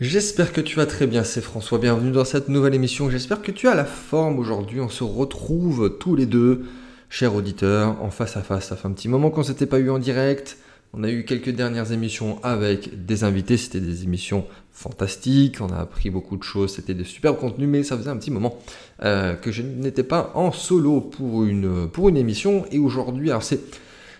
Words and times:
J'espère 0.00 0.52
que 0.52 0.60
tu 0.60 0.74
vas 0.74 0.86
très 0.86 1.06
bien, 1.06 1.22
c'est 1.22 1.40
François, 1.40 1.78
bienvenue 1.78 2.10
dans 2.10 2.24
cette 2.24 2.48
nouvelle 2.48 2.74
émission, 2.74 3.08
j'espère 3.10 3.40
que 3.40 3.52
tu 3.52 3.68
as 3.68 3.76
la 3.76 3.84
forme 3.84 4.40
aujourd'hui, 4.40 4.80
on 4.80 4.88
se 4.88 5.04
retrouve 5.04 5.98
tous 6.00 6.16
les 6.16 6.26
deux, 6.26 6.64
chers 7.10 7.36
auditeurs, 7.36 8.02
en 8.02 8.10
face 8.10 8.36
à 8.36 8.42
face, 8.42 8.66
ça 8.66 8.76
fait 8.76 8.88
un 8.88 8.90
petit 8.90 9.06
moment 9.06 9.30
qu'on 9.30 9.44
s'était 9.44 9.66
pas 9.66 9.78
eu 9.78 9.90
en 9.90 10.00
direct, 10.00 10.58
on 10.94 11.04
a 11.04 11.10
eu 11.10 11.24
quelques 11.24 11.50
dernières 11.50 11.92
émissions 11.92 12.40
avec 12.42 13.06
des 13.06 13.22
invités, 13.22 13.56
c'était 13.56 13.78
des 13.78 14.02
émissions 14.02 14.46
fantastiques, 14.72 15.60
on 15.60 15.68
a 15.68 15.78
appris 15.78 16.10
beaucoup 16.10 16.36
de 16.36 16.42
choses, 16.42 16.74
c'était 16.74 16.94
de 16.94 17.04
superbes 17.04 17.38
contenus, 17.38 17.68
mais 17.68 17.84
ça 17.84 17.96
faisait 17.96 18.10
un 18.10 18.16
petit 18.16 18.32
moment 18.32 18.58
euh, 19.04 19.34
que 19.34 19.52
je 19.52 19.62
n'étais 19.62 20.02
pas 20.02 20.32
en 20.34 20.50
solo 20.50 21.02
pour 21.02 21.44
une, 21.44 21.88
pour 21.88 22.08
une 22.08 22.16
émission, 22.16 22.64
et 22.72 22.80
aujourd'hui, 22.80 23.30
alors 23.30 23.44
c'est 23.44 23.60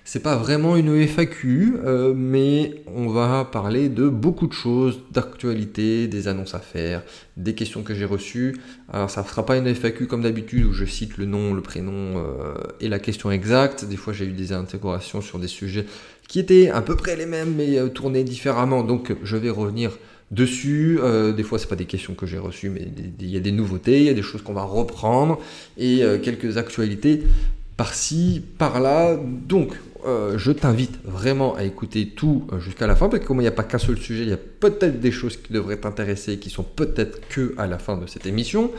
c'est 0.07 0.23
pas 0.23 0.37
vraiment 0.37 0.77
une 0.77 1.07
FAQ, 1.07 1.77
euh, 1.83 2.13
mais 2.15 2.83
on 2.95 3.09
va 3.09 3.49
parler 3.51 3.89
de 3.89 4.07
beaucoup 4.07 4.47
de 4.47 4.53
choses, 4.53 5.01
d'actualité, 5.11 6.09
des 6.09 6.29
annonces 6.29 6.55
à 6.55 6.59
faire, 6.59 7.03
des 7.39 7.55
questions 7.55 7.83
que 7.83 7.95
j'ai 7.95 8.05
reçues. 8.05 8.55
Alors 8.93 9.09
ça 9.09 9.23
ne 9.23 9.27
sera 9.27 9.47
pas 9.47 9.57
une 9.57 9.67
FAQ 9.67 10.07
comme 10.07 10.21
d'habitude 10.23 10.67
où 10.67 10.75
je 10.75 10.85
cite 10.85 11.17
le 11.17 11.25
nom, 11.25 11.55
le 11.55 11.63
prénom 11.63 12.19
euh, 12.19 12.55
et 12.81 12.89
la 12.89 12.99
question 12.99 13.31
exacte. 13.31 13.87
Des 13.87 13.97
fois 13.97 14.13
j'ai 14.13 14.27
eu 14.27 14.33
des 14.33 14.53
intégrations 14.53 15.23
sur 15.23 15.39
des 15.39 15.49
sujets 15.49 15.87
qui 16.29 16.39
étaient 16.39 16.69
à 16.69 16.83
peu 16.83 16.97
près 16.97 17.17
les 17.17 17.27
mêmes 17.27 17.55
mais 17.57 17.79
euh, 17.79 17.89
tournés 17.89 18.25
différemment. 18.25 18.83
Donc 18.83 19.15
je 19.23 19.37
vais 19.39 19.51
revenir 19.51 19.99
dessus. 20.31 20.99
des 21.37 21.43
fois, 21.45 21.61
c'est 21.61 21.69
pas 21.69 21.77
des 21.77 21.85
questions 21.85 22.15
que 22.15 22.27
j'ai 22.27 22.39
reçues, 22.39 22.69
mais 22.69 22.89
il 23.21 23.31
y 23.31 23.37
a 23.37 23.41
des 23.41 23.53
nouveautés, 23.53 23.99
il 23.99 24.05
y 24.05 24.09
a 24.09 24.15
des 24.15 24.23
choses 24.23 24.43
qu'on 24.43 24.55
va 24.55 24.65
reprendre 24.65 25.39
et 25.79 26.03
quelques 26.23 26.57
actualités 26.57 27.23
par-ci, 27.77 28.43
par-là. 28.59 29.17
Donc, 29.17 29.75
euh, 30.07 30.39
je 30.39 30.53
t'invite 30.53 30.99
vraiment 31.05 31.55
à 31.55 31.65
écouter 31.65 32.11
tout 32.11 32.47
euh, 32.53 32.59
jusqu'à 32.59 32.87
la 32.87 32.97
fin, 32.97 33.09
parce 33.09 33.23
que 33.23 33.27
comme 33.27 33.39
il 33.39 33.43
n'y 33.43 33.49
a 33.49 33.53
pas 33.53 33.63
qu'un 33.63 33.79
seul 33.79 33.97
sujet, 33.97 34.23
il 34.25 34.29
y 34.29 34.35
a 34.35 34.39
peut-être 34.39 35.01
des 35.01 35.11
choses 35.11 35.37
qui 35.37 35.53
devraient 35.53 35.79
t'intéresser, 35.79 36.39
qui 36.39 36.51
sont 36.51 36.63
peut-être 36.63 37.27
que 37.29 37.55
à 37.57 37.67
la 37.67 37.79
fin 37.79 37.97
de 37.97 38.07
cette 38.07 38.27
émission. 38.27 38.71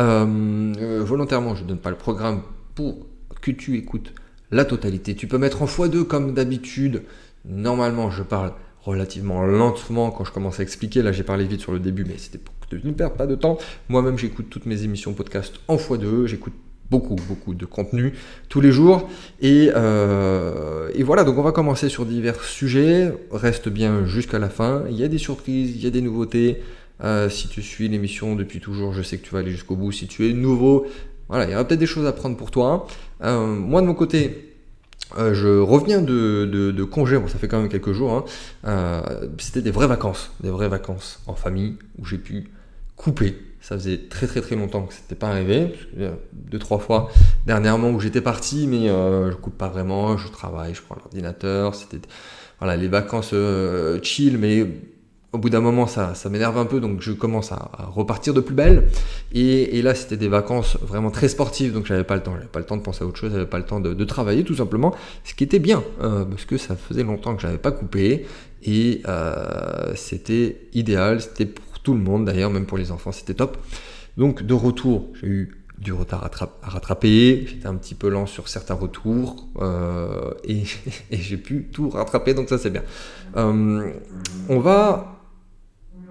Euh, 0.00 1.02
volontairement, 1.04 1.54
je 1.54 1.62
ne 1.62 1.68
donne 1.68 1.78
pas 1.78 1.90
le 1.90 1.96
programme 1.96 2.42
pour 2.74 3.06
que 3.40 3.50
tu 3.50 3.76
écoutes 3.76 4.12
la 4.50 4.64
totalité. 4.64 5.14
Tu 5.14 5.26
peux 5.26 5.38
mettre 5.38 5.62
en 5.62 5.66
x2 5.66 6.04
comme 6.04 6.34
d'habitude. 6.34 7.02
Normalement, 7.44 8.10
je 8.10 8.22
parle 8.22 8.52
relativement 8.82 9.44
lentement 9.44 10.10
quand 10.10 10.24
je 10.24 10.32
commence 10.32 10.60
à 10.60 10.62
expliquer. 10.62 11.02
Là, 11.02 11.12
j'ai 11.12 11.22
parlé 11.22 11.44
vite 11.44 11.60
sur 11.60 11.72
le 11.72 11.78
début, 11.78 12.04
mais 12.04 12.18
c'était 12.18 12.38
pour 12.38 12.54
que 12.68 12.76
tu 12.76 12.86
ne 12.86 12.92
perdes 12.92 13.16
pas 13.16 13.26
de 13.26 13.34
temps. 13.34 13.58
Moi-même, 13.88 14.18
j'écoute 14.18 14.46
toutes 14.50 14.66
mes 14.66 14.82
émissions 14.82 15.12
podcast 15.12 15.54
en 15.68 15.76
x2. 15.76 16.26
J'écoute 16.26 16.54
beaucoup, 16.94 17.16
beaucoup 17.16 17.54
de 17.54 17.66
contenu 17.66 18.12
tous 18.48 18.60
les 18.60 18.70
jours. 18.70 19.08
Euh, 19.42 20.88
et, 20.94 21.02
voilà, 21.02 21.24
donc 21.24 21.36
on 21.38 21.42
va 21.42 21.50
commencer 21.50 21.88
sur 21.88 22.06
divers 22.06 22.40
sujets. 22.42 23.12
Reste 23.32 23.68
bien 23.68 24.06
jusqu'à 24.06 24.38
la 24.38 24.48
fin. 24.48 24.84
Il 24.90 24.96
y 24.96 25.02
a 25.02 25.08
des 25.08 25.18
surprises, 25.18 25.72
il 25.74 25.82
y 25.82 25.86
a 25.86 25.90
des 25.90 26.00
nouveautés. 26.00 26.62
Euh, 27.02 27.28
si 27.28 27.48
tu 27.48 27.62
suis 27.62 27.88
l'émission 27.88 28.36
depuis 28.36 28.60
toujours, 28.60 28.92
je 28.92 29.02
sais 29.02 29.18
que 29.18 29.24
tu 29.26 29.32
vas 29.32 29.40
aller 29.40 29.50
jusqu'au 29.50 29.74
bout. 29.74 29.90
Si 29.90 30.06
tu 30.06 30.30
es 30.30 30.32
nouveau, 30.32 30.86
voilà, 31.28 31.46
il 31.46 31.50
y 31.50 31.54
aura 31.54 31.64
peut-être 31.64 31.80
des 31.80 31.86
choses 31.86 32.06
à 32.06 32.12
prendre 32.12 32.36
pour 32.36 32.52
toi. 32.52 32.86
Euh, 33.24 33.44
moi, 33.44 33.80
de 33.82 33.86
mon 33.88 33.94
côté, 33.94 34.54
je 35.16 35.58
reviens 35.60 36.00
de, 36.00 36.84
congé, 36.84 37.18
bon 37.18 37.28
ça 37.28 37.38
fait 37.38 37.48
quand 37.48 37.60
même 37.60 37.68
quelques 37.68 37.92
jours, 37.92 38.24
hein. 38.64 39.02
c'était 39.38 39.62
des 39.62 39.70
vraies 39.70 39.86
vacances, 39.86 40.32
des 40.42 40.50
vraies 40.50 40.68
vacances 40.68 41.20
en 41.26 41.34
famille 41.34 41.74
où 41.98 42.04
j'ai 42.04 42.18
pu 42.18 42.50
couper, 42.96 43.36
ça 43.64 43.78
faisait 43.78 43.96
très 44.10 44.26
très 44.26 44.42
très 44.42 44.56
longtemps 44.56 44.82
que 44.82 44.92
c'était 44.92 45.14
pas 45.14 45.28
arrivé. 45.28 45.72
Deux 46.34 46.58
trois 46.58 46.78
fois 46.78 47.10
dernièrement 47.46 47.90
où 47.90 47.98
j'étais 47.98 48.20
parti, 48.20 48.66
mais 48.66 48.90
euh, 48.90 49.30
je 49.30 49.36
coupe 49.36 49.56
pas 49.56 49.68
vraiment. 49.68 50.18
Je 50.18 50.28
travaille, 50.28 50.74
je 50.74 50.82
prends 50.82 50.96
l'ordinateur. 50.96 51.74
C'était 51.74 52.06
voilà 52.58 52.76
les 52.76 52.88
vacances 52.88 53.30
euh, 53.32 53.98
chill, 54.02 54.36
mais 54.36 54.66
au 55.32 55.38
bout 55.38 55.48
d'un 55.48 55.62
moment 55.62 55.86
ça, 55.86 56.14
ça 56.14 56.28
m'énerve 56.28 56.58
un 56.58 56.66
peu, 56.66 56.78
donc 56.78 57.00
je 57.00 57.12
commence 57.12 57.52
à, 57.52 57.70
repartir 57.90 58.34
de 58.34 58.40
plus 58.40 58.54
belle. 58.54 58.86
Et, 59.32 59.80
là 59.80 59.94
c'était 59.94 60.18
des 60.18 60.28
vacances 60.28 60.76
vraiment 60.82 61.10
très 61.10 61.28
sportives, 61.28 61.72
donc 61.72 61.86
j'avais 61.86 62.04
pas 62.04 62.16
le 62.16 62.22
temps, 62.22 62.34
j'avais 62.34 62.46
pas 62.46 62.60
le 62.60 62.66
temps 62.66 62.76
de 62.76 62.82
penser 62.82 63.02
à 63.02 63.06
autre 63.06 63.18
chose, 63.18 63.32
j'avais 63.32 63.46
pas 63.46 63.58
le 63.58 63.64
temps 63.64 63.80
de, 63.80 64.04
travailler 64.04 64.44
tout 64.44 64.56
simplement. 64.56 64.94
Ce 65.24 65.34
qui 65.34 65.42
était 65.42 65.58
bien 65.58 65.82
euh, 66.02 66.26
parce 66.26 66.44
que 66.44 66.58
ça 66.58 66.76
faisait 66.76 67.02
longtemps 67.02 67.34
que 67.34 67.40
j'avais 67.40 67.56
pas 67.56 67.72
coupé 67.72 68.26
et 68.62 69.02
c'était 69.94 70.68
idéal, 70.74 71.22
c'était 71.22 71.48
tout 71.84 71.94
le 71.94 72.00
monde 72.00 72.24
d'ailleurs, 72.24 72.50
même 72.50 72.66
pour 72.66 72.78
les 72.78 72.90
enfants, 72.90 73.12
c'était 73.12 73.34
top. 73.34 73.58
Donc 74.16 74.42
de 74.42 74.54
retour, 74.54 75.12
j'ai 75.20 75.28
eu 75.28 75.64
du 75.78 75.92
retard 75.92 76.24
à, 76.24 76.68
rattraper, 76.68 77.44
j'étais 77.46 77.66
un 77.66 77.74
petit 77.74 77.94
peu 77.94 78.08
lent 78.08 78.26
sur 78.26 78.48
certains 78.48 78.74
retours 78.74 79.48
euh, 79.60 80.32
et, 80.44 80.64
j'ai 81.12 81.36
pu 81.36 81.68
tout 81.70 81.90
rattraper, 81.90 82.34
donc 82.34 82.48
ça 82.48 82.58
c'est 82.58 82.70
bien. 82.70 82.82
Euh, 83.36 83.92
on 84.48 84.58
va 84.58 85.20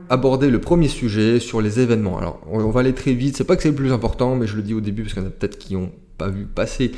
aborder 0.09 0.49
le 0.49 0.59
premier 0.59 0.89
sujet 0.89 1.39
sur 1.39 1.61
les 1.61 1.79
événements. 1.79 2.17
Alors 2.19 2.41
on, 2.47 2.69
va 2.69 2.81
aller 2.81 2.93
très 2.93 3.13
vite, 3.13 3.37
c'est 3.37 3.45
pas 3.45 3.55
que 3.55 3.63
c'est 3.63 3.69
le 3.69 3.75
plus 3.75 3.93
important, 3.93 4.35
mais 4.35 4.47
je 4.47 4.55
le 4.55 4.61
dis 4.61 4.73
au 4.73 4.81
début 4.81 5.03
parce 5.03 5.13
qu'il 5.13 5.23
y 5.23 5.25
en 5.25 5.29
a 5.29 5.31
peut-être 5.31 5.57
qui 5.57 5.73
n'ont 5.73 5.91
pas 6.17 6.29
vu 6.29 6.45
passer 6.45 6.91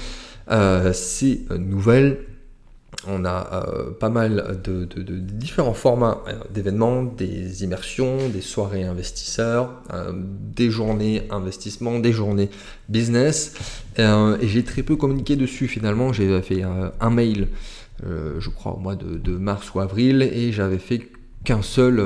euh, 0.51 0.91
ces 0.91 1.45
nouvelles 1.57 2.25
on 3.07 3.25
a 3.25 3.65
euh, 3.67 3.91
pas 3.91 4.09
mal 4.09 4.59
de, 4.63 4.85
différents 4.85 5.73
formats 5.73 6.21
euh, 6.27 6.33
d'événements, 6.53 7.03
des 7.03 7.63
immersions, 7.63 8.29
des 8.29 8.41
soirées 8.41 8.83
investisseurs, 8.83 9.81
euh, 9.93 10.11
des 10.13 10.69
journées 10.69 11.23
investissement, 11.29 11.99
des 11.99 12.11
journées 12.11 12.49
business. 12.89 13.53
et 13.97 14.47
j'ai 14.47 14.63
très 14.63 14.83
peu 14.83 14.95
communiqué 14.95 15.35
dessus 15.35 15.67
finalement. 15.67 16.13
J'ai 16.13 16.41
fait 16.41 16.63
un 16.63 17.09
mail, 17.09 17.47
je 18.03 18.49
crois 18.49 18.73
au 18.73 18.79
mois 18.79 18.95
de, 18.95 19.31
mars 19.37 19.73
ou 19.73 19.79
avril, 19.79 20.21
et 20.21 20.51
j'avais 20.51 20.77
fait 20.77 21.09
qu'un 21.43 21.61
seul, 21.61 22.03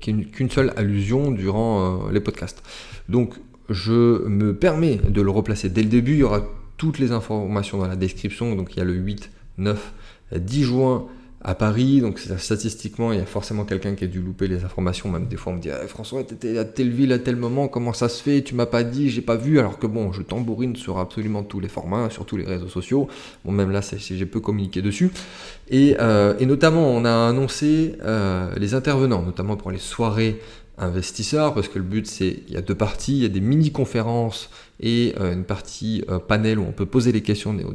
qu'une 0.00 0.50
seule 0.50 0.72
allusion 0.76 1.30
durant 1.30 2.08
les 2.10 2.20
podcasts. 2.20 2.62
Donc 3.08 3.34
je 3.70 4.26
me 4.26 4.54
permets 4.54 4.96
de 4.96 5.22
le 5.22 5.30
replacer 5.30 5.68
dès 5.68 5.82
le 5.82 5.88
début. 5.88 6.12
Il 6.12 6.18
y 6.18 6.22
aura 6.22 6.42
toutes 6.76 6.98
les 6.98 7.12
informations 7.12 7.78
dans 7.78 7.88
la 7.88 7.96
description. 7.96 8.54
Donc 8.54 8.74
il 8.74 8.78
y 8.78 8.82
a 8.82 8.84
le 8.84 8.94
8, 8.94 9.30
9 9.58 9.92
10 10.34 10.64
juin 10.64 11.06
à 11.40 11.54
Paris, 11.54 12.00
donc 12.00 12.18
statistiquement, 12.18 13.12
il 13.12 13.20
y 13.20 13.22
a 13.22 13.26
forcément 13.26 13.64
quelqu'un 13.64 13.94
qui 13.94 14.04
a 14.04 14.06
dû 14.08 14.20
louper 14.20 14.48
les 14.48 14.64
informations. 14.64 15.08
Même 15.08 15.26
des 15.26 15.36
fois, 15.36 15.52
on 15.52 15.56
me 15.56 15.60
dit 15.60 15.68
eh, 15.68 15.86
François, 15.86 16.24
tu 16.24 16.34
étais 16.34 16.58
à 16.58 16.64
telle 16.64 16.90
ville 16.90 17.12
à 17.12 17.18
tel 17.20 17.36
moment, 17.36 17.68
comment 17.68 17.92
ça 17.92 18.08
se 18.08 18.20
fait? 18.20 18.42
Tu 18.42 18.56
m'as 18.56 18.66
pas 18.66 18.82
dit, 18.82 19.08
j'ai 19.08 19.22
pas 19.22 19.36
vu. 19.36 19.60
Alors 19.60 19.78
que 19.78 19.86
bon, 19.86 20.12
je 20.12 20.22
tambourine 20.22 20.74
sur 20.74 20.98
absolument 20.98 21.44
tous 21.44 21.60
les 21.60 21.68
formats, 21.68 22.10
sur 22.10 22.26
tous 22.26 22.36
les 22.36 22.44
réseaux 22.44 22.68
sociaux. 22.68 23.06
Bon, 23.44 23.52
même 23.52 23.70
là, 23.70 23.80
j'ai 23.82 24.26
peu 24.26 24.40
communiqué 24.40 24.82
dessus. 24.82 25.12
Et, 25.70 25.96
euh, 26.00 26.34
et, 26.40 26.46
notamment, 26.46 26.90
on 26.90 27.04
a 27.04 27.28
annoncé 27.28 27.94
euh, 28.02 28.52
les 28.56 28.74
intervenants, 28.74 29.22
notamment 29.22 29.56
pour 29.56 29.70
les 29.70 29.78
soirées 29.78 30.40
investisseurs, 30.78 31.54
parce 31.54 31.68
que 31.68 31.78
le 31.78 31.84
but, 31.84 32.06
c'est 32.06 32.42
il 32.48 32.54
y 32.54 32.56
a 32.56 32.60
deux 32.60 32.74
parties 32.74 33.16
il 33.16 33.22
y 33.22 33.26
a 33.26 33.28
des 33.28 33.40
mini-conférences 33.40 34.50
et 34.80 35.14
euh, 35.20 35.32
une 35.32 35.44
partie 35.44 36.04
euh, 36.08 36.18
panel 36.18 36.58
où 36.58 36.64
on 36.66 36.72
peut 36.72 36.86
poser 36.86 37.12
les 37.12 37.22
questions 37.22 37.56
aux 37.66 37.74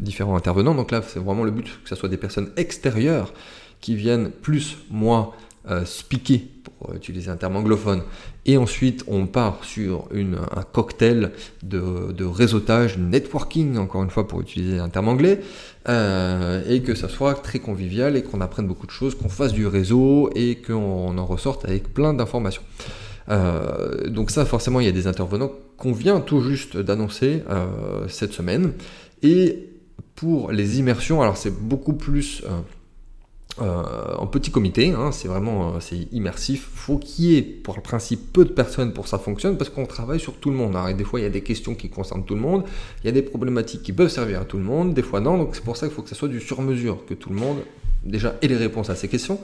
différents 0.00 0.36
intervenants. 0.36 0.74
Donc 0.74 0.90
là, 0.90 1.02
c'est 1.06 1.18
vraiment 1.18 1.44
le 1.44 1.50
but 1.50 1.64
que 1.82 1.88
ce 1.88 1.94
soit 1.94 2.08
des 2.08 2.16
personnes 2.16 2.50
extérieures 2.56 3.32
qui 3.80 3.94
viennent 3.94 4.30
plus, 4.30 4.78
moi, 4.90 5.34
euh, 5.68 5.84
speaker, 5.84 6.38
pour 6.78 6.94
utiliser 6.94 7.30
un 7.30 7.36
terme 7.36 7.56
anglophone. 7.56 8.02
Et 8.44 8.56
ensuite, 8.56 9.04
on 9.08 9.26
part 9.26 9.64
sur 9.64 10.08
un 10.12 10.62
cocktail 10.62 11.32
de, 11.62 12.12
de, 12.12 12.24
réseautage, 12.24 12.96
networking, 12.96 13.76
encore 13.76 14.04
une 14.04 14.10
fois, 14.10 14.28
pour 14.28 14.40
utiliser 14.40 14.78
un 14.78 14.88
terme 14.88 15.08
anglais, 15.08 15.40
et 15.88 16.82
que 16.82 16.94
ça 16.94 17.08
soit 17.08 17.34
très 17.34 17.60
convivial 17.60 18.16
et 18.16 18.22
qu'on 18.22 18.40
apprenne 18.40 18.66
beaucoup 18.66 18.86
de 18.86 18.90
choses, 18.90 19.14
qu'on 19.14 19.28
fasse 19.28 19.52
du 19.52 19.66
réseau 19.66 20.30
et 20.34 20.56
qu'on 20.56 21.16
en 21.16 21.26
ressorte 21.26 21.64
avec 21.64 21.94
plein 21.94 22.12
d'informations. 22.12 22.62
Euh, 23.28 24.08
donc 24.08 24.30
ça, 24.30 24.44
forcément, 24.44 24.80
il 24.80 24.86
y 24.86 24.88
a 24.88 24.92
des 24.92 25.06
intervenants 25.06 25.50
qu'on 25.76 25.92
vient 25.92 26.20
tout 26.20 26.40
juste 26.40 26.76
d'annoncer 26.76 27.42
euh, 27.50 28.08
cette 28.08 28.32
semaine. 28.32 28.72
Et 29.22 29.68
pour 30.14 30.52
les 30.52 30.78
immersions, 30.78 31.22
alors 31.22 31.36
c'est 31.36 31.54
beaucoup 31.54 31.94
plus 31.94 32.42
euh, 33.60 34.14
en 34.18 34.26
petit 34.26 34.50
comité, 34.50 34.90
hein, 34.90 35.12
c'est 35.12 35.28
vraiment 35.28 35.80
c'est 35.80 36.12
immersif. 36.12 36.68
Faut 36.74 36.98
qu'il 36.98 37.24
y 37.24 37.38
ait, 37.38 37.42
pour 37.42 37.76
le 37.76 37.82
principe, 37.82 38.32
peu 38.32 38.44
de 38.44 38.50
personnes 38.50 38.92
pour 38.92 39.04
que 39.04 39.10
ça 39.10 39.18
fonctionne, 39.18 39.56
parce 39.56 39.70
qu'on 39.70 39.86
travaille 39.86 40.20
sur 40.20 40.34
tout 40.34 40.50
le 40.50 40.56
monde. 40.56 40.76
et 40.88 40.94
des 40.94 41.04
fois, 41.04 41.20
il 41.20 41.22
y 41.22 41.26
a 41.26 41.30
des 41.30 41.42
questions 41.42 41.74
qui 41.74 41.88
concernent 41.88 42.24
tout 42.24 42.34
le 42.34 42.40
monde, 42.40 42.64
il 43.02 43.06
y 43.06 43.08
a 43.08 43.12
des 43.12 43.22
problématiques 43.22 43.82
qui 43.82 43.92
peuvent 43.92 44.10
servir 44.10 44.42
à 44.42 44.44
tout 44.44 44.58
le 44.58 44.64
monde, 44.64 44.94
des 44.94 45.02
fois 45.02 45.20
non. 45.20 45.38
Donc 45.38 45.54
c'est 45.54 45.64
pour 45.64 45.76
ça 45.76 45.86
qu'il 45.86 45.94
faut 45.94 46.02
que 46.02 46.08
ça 46.08 46.14
soit 46.14 46.28
du 46.28 46.40
sur-mesure, 46.40 47.04
que 47.06 47.14
tout 47.14 47.30
le 47.30 47.36
monde 47.36 47.58
déjà 48.04 48.36
ait 48.42 48.48
les 48.48 48.56
réponses 48.56 48.90
à 48.90 48.94
ces 48.94 49.08
questions, 49.08 49.40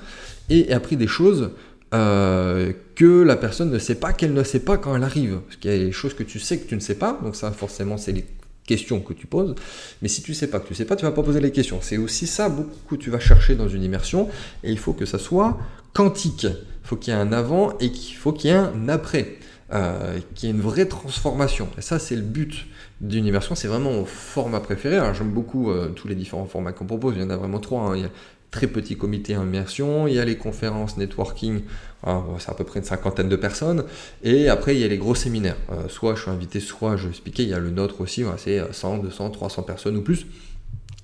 et, 0.48 0.70
et 0.70 0.72
après 0.72 0.96
des 0.96 1.08
choses 1.08 1.50
euh, 1.94 2.72
que 2.94 3.22
la 3.22 3.36
personne 3.36 3.70
ne 3.70 3.78
sait 3.78 3.96
pas 3.96 4.14
qu'elle 4.14 4.32
ne 4.32 4.44
sait 4.44 4.60
pas 4.60 4.78
quand 4.78 4.96
elle 4.96 5.04
arrive. 5.04 5.40
Parce 5.40 5.56
qu'il 5.56 5.70
y 5.70 5.74
a 5.74 5.78
des 5.78 5.92
choses 5.92 6.14
que 6.14 6.22
tu 6.22 6.38
sais 6.38 6.58
que 6.58 6.66
tu 6.66 6.74
ne 6.74 6.80
sais 6.80 6.94
pas, 6.94 7.18
donc 7.22 7.36
ça 7.36 7.50
forcément 7.50 7.98
c'est 7.98 8.12
les 8.12 8.24
questions 8.66 9.00
que 9.00 9.12
tu 9.12 9.26
poses. 9.26 9.54
Mais 10.00 10.08
si 10.08 10.22
tu 10.22 10.34
sais 10.34 10.48
pas 10.48 10.60
que 10.60 10.68
tu 10.68 10.74
sais 10.74 10.84
pas, 10.84 10.96
tu 10.96 11.04
vas 11.04 11.12
pas 11.12 11.22
poser 11.22 11.40
les 11.40 11.52
questions. 11.52 11.78
C'est 11.80 11.98
aussi 11.98 12.26
ça 12.26 12.48
beaucoup 12.48 12.96
que 12.96 13.02
tu 13.02 13.10
vas 13.10 13.20
chercher 13.20 13.54
dans 13.54 13.68
une 13.68 13.82
immersion, 13.82 14.28
et 14.62 14.70
il 14.70 14.78
faut 14.78 14.92
que 14.92 15.06
ça 15.06 15.18
soit 15.18 15.58
quantique. 15.92 16.44
Il 16.44 16.88
faut 16.88 16.96
qu'il 16.96 17.12
y 17.12 17.16
ait 17.16 17.20
un 17.20 17.32
avant 17.32 17.76
et 17.78 17.90
qu'il 17.90 18.16
faut 18.16 18.32
qu'il 18.32 18.50
y 18.50 18.52
ait 18.52 18.56
un 18.56 18.88
après. 18.88 19.38
Euh, 19.72 20.18
qu'il 20.34 20.50
y 20.50 20.52
ait 20.52 20.54
une 20.54 20.60
vraie 20.60 20.84
transformation. 20.84 21.66
Et 21.78 21.80
ça, 21.80 21.98
c'est 21.98 22.14
le 22.14 22.20
but 22.20 22.66
d'une 23.00 23.24
immersion. 23.24 23.54
C'est 23.54 23.68
vraiment 23.68 23.90
mon 23.90 24.04
format 24.04 24.60
préféré. 24.60 24.98
j'aime 25.14 25.30
beaucoup 25.30 25.70
euh, 25.70 25.88
tous 25.88 26.08
les 26.08 26.14
différents 26.14 26.44
formats 26.44 26.72
qu'on 26.72 26.84
propose. 26.84 27.14
Il 27.16 27.22
y 27.22 27.24
en 27.24 27.30
a 27.30 27.36
vraiment 27.36 27.58
trois. 27.58 27.96
Hein. 27.96 28.10
Très 28.52 28.68
petit 28.68 28.96
comité 28.96 29.32
immersion, 29.32 30.06
il 30.06 30.14
y 30.14 30.20
a 30.20 30.24
les 30.24 30.36
conférences 30.36 30.98
networking, 30.98 31.62
hein, 32.04 32.22
c'est 32.38 32.50
à 32.50 32.54
peu 32.54 32.64
près 32.64 32.78
une 32.78 32.84
cinquantaine 32.84 33.28
de 33.28 33.34
personnes, 33.34 33.84
et 34.22 34.48
après 34.48 34.76
il 34.76 34.80
y 34.80 34.84
a 34.84 34.88
les 34.88 34.98
gros 34.98 35.16
séminaires. 35.16 35.56
Euh, 35.72 35.88
soit 35.88 36.14
je 36.14 36.22
suis 36.22 36.30
invité, 36.30 36.60
soit 36.60 36.96
je 36.96 37.08
expliquais, 37.08 37.42
il 37.42 37.48
y 37.48 37.54
a 37.54 37.58
le 37.58 37.70
nôtre 37.70 38.00
aussi, 38.02 38.24
c'est 38.36 38.62
100, 38.72 38.98
200, 38.98 39.30
300 39.30 39.62
personnes 39.62 39.96
ou 39.96 40.02
plus, 40.02 40.26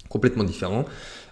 complètement 0.08 0.44
différent. 0.44 0.84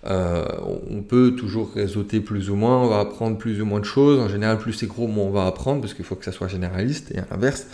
Euh, 0.07 0.45
on 0.91 1.03
peut 1.03 1.35
toujours 1.37 1.73
réseauter 1.75 2.21
plus 2.21 2.49
ou 2.49 2.57
moins, 2.57 2.79
on 2.79 2.89
va 2.89 3.01
apprendre 3.01 3.37
plus 3.37 3.61
ou 3.61 3.67
moins 3.67 3.81
de 3.81 3.85
choses. 3.85 4.21
En 4.21 4.29
général, 4.29 4.59
plus 4.59 4.73
c'est 4.73 4.87
gros, 4.87 5.09
moins 5.09 5.25
on 5.25 5.31
va 5.31 5.47
apprendre, 5.47 5.81
parce 5.83 5.95
qu'il 5.95 6.05
faut 6.05 6.15
que 6.15 6.25
ça 6.25 6.33
soit 6.33 6.49
généraliste, 6.49 7.11
et 7.13 7.19
à 7.19 7.27
l'inverse 7.31 7.67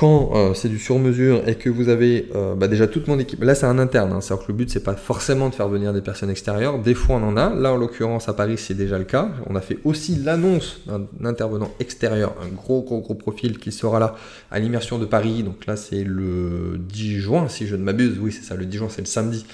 quand 0.00 0.30
euh, 0.32 0.54
c'est 0.54 0.70
du 0.70 0.78
sur-mesure 0.78 1.46
et 1.46 1.56
que 1.56 1.68
vous 1.68 1.90
avez 1.90 2.30
euh, 2.34 2.54
bah, 2.54 2.68
déjà 2.68 2.86
toute 2.86 3.06
mon 3.06 3.18
équipe, 3.18 3.44
là 3.44 3.54
c'est 3.54 3.66
un 3.66 3.78
interne, 3.78 4.12
hein, 4.12 4.22
c'est-à-dire 4.22 4.46
que 4.46 4.52
le 4.52 4.56
but 4.56 4.70
c'est 4.70 4.82
pas 4.82 4.94
forcément 4.94 5.50
de 5.50 5.54
faire 5.54 5.68
venir 5.68 5.92
des 5.92 6.00
personnes 6.00 6.30
extérieures, 6.30 6.78
des 6.78 6.94
fois 6.94 7.16
on 7.16 7.22
en 7.22 7.36
a, 7.36 7.54
là 7.54 7.74
en 7.74 7.76
l'occurrence 7.76 8.26
à 8.26 8.32
Paris 8.32 8.56
c'est 8.56 8.72
déjà 8.72 8.96
le 8.96 9.04
cas, 9.04 9.28
on 9.46 9.56
a 9.56 9.60
fait 9.60 9.76
aussi 9.84 10.16
l'annonce 10.16 10.80
d'un 10.86 11.06
intervenant 11.28 11.70
extérieur, 11.80 12.34
un 12.42 12.48
gros 12.48 12.80
gros 12.80 13.00
gros 13.00 13.14
profil 13.14 13.58
qui 13.58 13.72
sera 13.72 13.98
là 13.98 14.14
à 14.50 14.58
l'immersion 14.58 14.98
de 14.98 15.04
Paris, 15.04 15.42
donc 15.42 15.66
là 15.66 15.76
c'est 15.76 16.02
le 16.02 16.78
10 16.78 17.18
juin 17.18 17.48
si 17.50 17.66
je 17.66 17.76
ne 17.76 17.82
m'abuse, 17.82 18.18
oui 18.18 18.32
c'est 18.32 18.44
ça, 18.44 18.56
le 18.56 18.64
10 18.64 18.78
juin 18.78 18.88
c'est 18.88 19.02
le 19.02 19.06
samedi, 19.06 19.44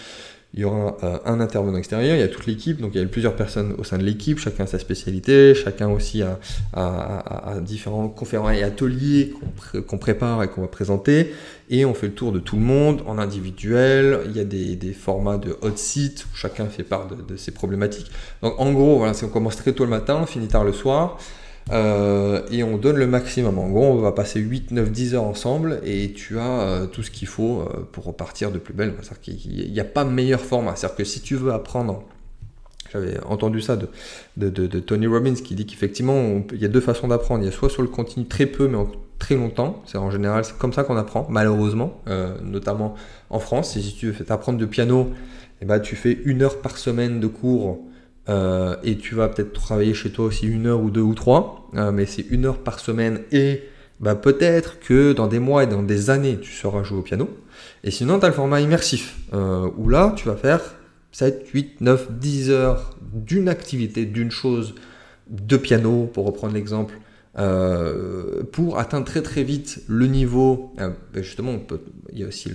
il 0.57 0.63
y 0.63 0.65
aura 0.65 0.97
euh, 1.03 1.19
un 1.27 1.41
intervenant 1.41 1.77
extérieur, 1.77 2.17
il 2.17 2.21
y 2.21 2.23
a 2.23 2.29
toute 2.29 2.47
l'équipe, 2.47 2.81
donc 2.81 2.93
il 2.95 3.01
y 3.01 3.05
a 3.05 3.07
plusieurs 3.07 3.37
personnes 3.37 3.75
au 3.77 3.85
sein 3.85 3.99
de 3.99 4.03
l'équipe, 4.03 4.39
chacun 4.39 4.65
a 4.65 4.67
sa 4.67 4.79
spécialité, 4.79 5.55
chacun 5.55 5.89
aussi 5.89 6.23
a, 6.23 6.39
différents 7.61 8.09
conférences 8.09 8.57
et 8.57 8.63
ateliers 8.63 9.35
qu'on 9.87 9.99
prépare 9.99 10.43
et 10.43 10.49
qu'on 10.49 10.63
va 10.63 10.69
présenter, 10.69 11.35
et 11.69 11.85
on 11.85 11.93
fait 11.93 12.07
le 12.07 12.15
tour 12.15 12.33
de 12.33 12.39
tout 12.39 12.57
le 12.57 12.63
monde 12.63 13.03
en 13.07 13.19
individuel, 13.19 14.21
il 14.27 14.37
y 14.37 14.41
a 14.41 14.45
des, 14.45 14.93
formats 14.93 15.37
de 15.37 15.57
hot 15.61 15.77
seat 15.77 16.25
où 16.25 16.37
chacun 16.37 16.67
fait 16.67 16.85
part 16.85 17.07
de, 17.09 17.17
de 17.17 17.37
ses 17.37 17.51
problématiques. 17.51 18.11
Donc 18.43 18.55
en 18.59 18.73
gros, 18.73 18.99
voilà, 18.99 19.13
on 19.23 19.29
commence 19.29 19.57
très 19.57 19.73
tôt 19.73 19.85
le 19.85 19.91
matin, 19.91 20.21
on 20.23 20.27
finit 20.27 20.49
tard 20.49 20.65
le 20.65 20.73
soir, 20.73 21.19
euh, 21.73 22.43
et 22.51 22.63
on 22.63 22.77
donne 22.77 22.97
le 22.97 23.07
maximum. 23.07 23.59
En 23.59 23.69
gros, 23.69 23.87
on 23.87 23.97
va 23.97 24.13
passer 24.13 24.41
8, 24.41 24.71
9, 24.71 24.91
10 24.91 25.15
heures 25.15 25.25
ensemble 25.25 25.81
et 25.85 26.13
tu 26.13 26.39
as 26.39 26.61
euh, 26.61 26.87
tout 26.87 27.03
ce 27.03 27.11
qu'il 27.11 27.29
faut 27.29 27.61
euh, 27.61 27.89
pour 27.91 28.05
repartir 28.05 28.53
de 28.53 28.59
plus 28.59 28.75
belle. 28.75 28.95
C'est-à-dire 29.03 29.73
n'y 29.73 29.81
a 29.81 29.85
pas 29.85 30.05
meilleur 30.05 30.41
format. 30.41 30.77
C'est-à-dire 30.77 30.97
que 30.97 31.05
si 31.05 31.21
tu 31.21 31.35
veux 31.35 31.53
apprendre, 31.53 32.05
j'avais 32.93 33.19
entendu 33.25 33.61
ça 33.61 33.77
de, 33.77 34.79
Tony 34.81 35.07
Robbins 35.09 35.35
qui 35.35 35.55
dit 35.57 35.67
qu'effectivement, 35.67 36.43
il 36.53 36.61
y 36.61 36.65
a 36.65 36.69
deux 36.69 36.81
façons 36.81 37.09
d'apprendre. 37.09 37.43
Il 37.43 37.47
y 37.47 37.49
a 37.49 37.53
soit 37.53 37.71
sur 37.71 37.83
le 37.83 37.89
continu 37.89 38.27
très 38.27 38.47
peu, 38.47 38.69
mais 38.69 38.77
en 38.77 38.89
très 39.19 39.35
longtemps. 39.35 39.83
C'est 39.87 39.99
en 39.99 40.11
général, 40.11 40.45
c'est 40.45 40.57
comme 40.57 40.73
ça 40.73 40.85
qu'on 40.85 40.97
apprend, 40.97 41.27
malheureusement, 41.31 42.01
notamment 42.45 42.95
en 43.31 43.41
France. 43.41 43.73
Si 43.73 43.95
tu 43.95 44.13
veux 44.13 44.33
apprendre 44.33 44.59
de 44.59 44.67
piano, 44.67 45.11
eh 45.63 45.65
ben, 45.65 45.81
tu 45.81 45.97
fais 45.97 46.17
une 46.25 46.43
heure 46.43 46.61
par 46.61 46.79
semaine 46.79 47.19
de 47.19 47.27
cours 47.27 47.81
euh, 48.29 48.77
et 48.83 48.97
tu 48.97 49.15
vas 49.15 49.29
peut-être 49.29 49.53
travailler 49.53 49.95
chez 49.95 50.11
toi 50.11 50.27
aussi 50.27 50.47
une 50.47 50.67
heure 50.67 50.81
ou 50.81 50.91
deux 50.91 51.01
ou 51.01 51.15
trois, 51.15 51.69
euh, 51.75 51.93
mais 51.93 52.07
c'est 52.07 52.27
une 52.31 52.47
heure 52.47 52.59
par 52.59 52.81
semaine 52.81 53.21
et 53.31 53.63
bah, 54.01 54.15
peut-être 54.15 54.79
que 54.81 55.13
dans 55.13 55.27
des 55.27 55.39
mois 55.39 55.65
et 55.65 55.67
dans 55.67 55.83
des 55.83 56.11
années, 56.11 56.39
tu 56.41 56.53
sauras 56.53 56.83
jouer 56.83 56.99
au 56.99 57.03
piano. 57.03 57.29
Et 57.83 57.91
sinon, 57.91 58.19
tu 58.19 58.27
as 58.27 58.29
le 58.29 58.35
format 58.35 58.61
immersif, 58.61 59.17
euh, 59.33 59.71
où 59.77 59.89
là, 59.89 60.13
tu 60.17 60.29
vas 60.29 60.37
faire 60.37 60.61
7, 61.13 61.49
8, 61.49 61.81
9, 61.81 62.13
10 62.13 62.51
heures 62.51 62.97
d'une 63.01 63.49
activité, 63.49 64.05
d'une 64.05 64.31
chose 64.31 64.75
de 65.31 65.57
piano, 65.57 66.11
pour 66.13 66.27
reprendre 66.27 66.53
l'exemple, 66.53 66.99
euh, 67.39 68.43
pour 68.51 68.79
atteindre 68.79 69.05
très 69.05 69.21
très 69.21 69.43
vite 69.43 69.83
le 69.89 70.07
niveau, 70.07 70.73
euh, 70.81 70.91
ben 71.13 71.23
justement, 71.23 71.59
il 72.13 72.19
y 72.19 72.25
a 72.25 72.27
aussi 72.27 72.51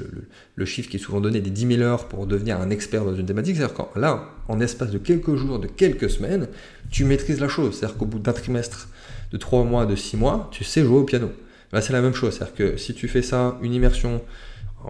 le, 0.55 0.65
chiffre 0.65 0.89
qui 0.89 0.97
est 0.97 0.99
souvent 0.99 1.21
donné 1.21 1.39
des 1.39 1.51
10 1.51 1.75
000 1.75 1.81
heures 1.81 2.07
pour 2.07 2.25
devenir 2.25 2.59
un 2.59 2.69
expert 2.71 3.05
dans 3.05 3.15
une 3.15 3.25
thématique. 3.25 3.57
C'est-à-dire 3.57 3.75
que 3.75 3.99
là, 3.99 4.29
en 4.47 4.59
espace 4.59 4.89
de 4.89 4.97
quelques 4.97 5.35
jours, 5.35 5.59
de 5.59 5.67
quelques 5.67 6.09
semaines, 6.09 6.47
tu 6.89 7.05
maîtrises 7.05 7.39
la 7.39 7.47
chose. 7.47 7.77
C'est-à-dire 7.77 7.97
qu'au 7.97 8.05
bout 8.05 8.19
d'un 8.19 8.33
trimestre, 8.33 8.89
de 9.31 9.37
3 9.37 9.63
mois, 9.63 9.85
de 9.85 9.95
6 9.95 10.17
mois, 10.17 10.49
tu 10.51 10.63
sais 10.63 10.83
jouer 10.83 10.97
au 10.97 11.03
piano. 11.03 11.29
Là, 11.71 11.81
c'est 11.81 11.93
la 11.93 12.01
même 12.01 12.13
chose. 12.13 12.33
C'est-à-dire 12.33 12.55
que 12.55 12.77
si 12.77 12.93
tu 12.93 13.07
fais 13.07 13.21
ça, 13.21 13.57
une 13.61 13.73
immersion, 13.73 14.21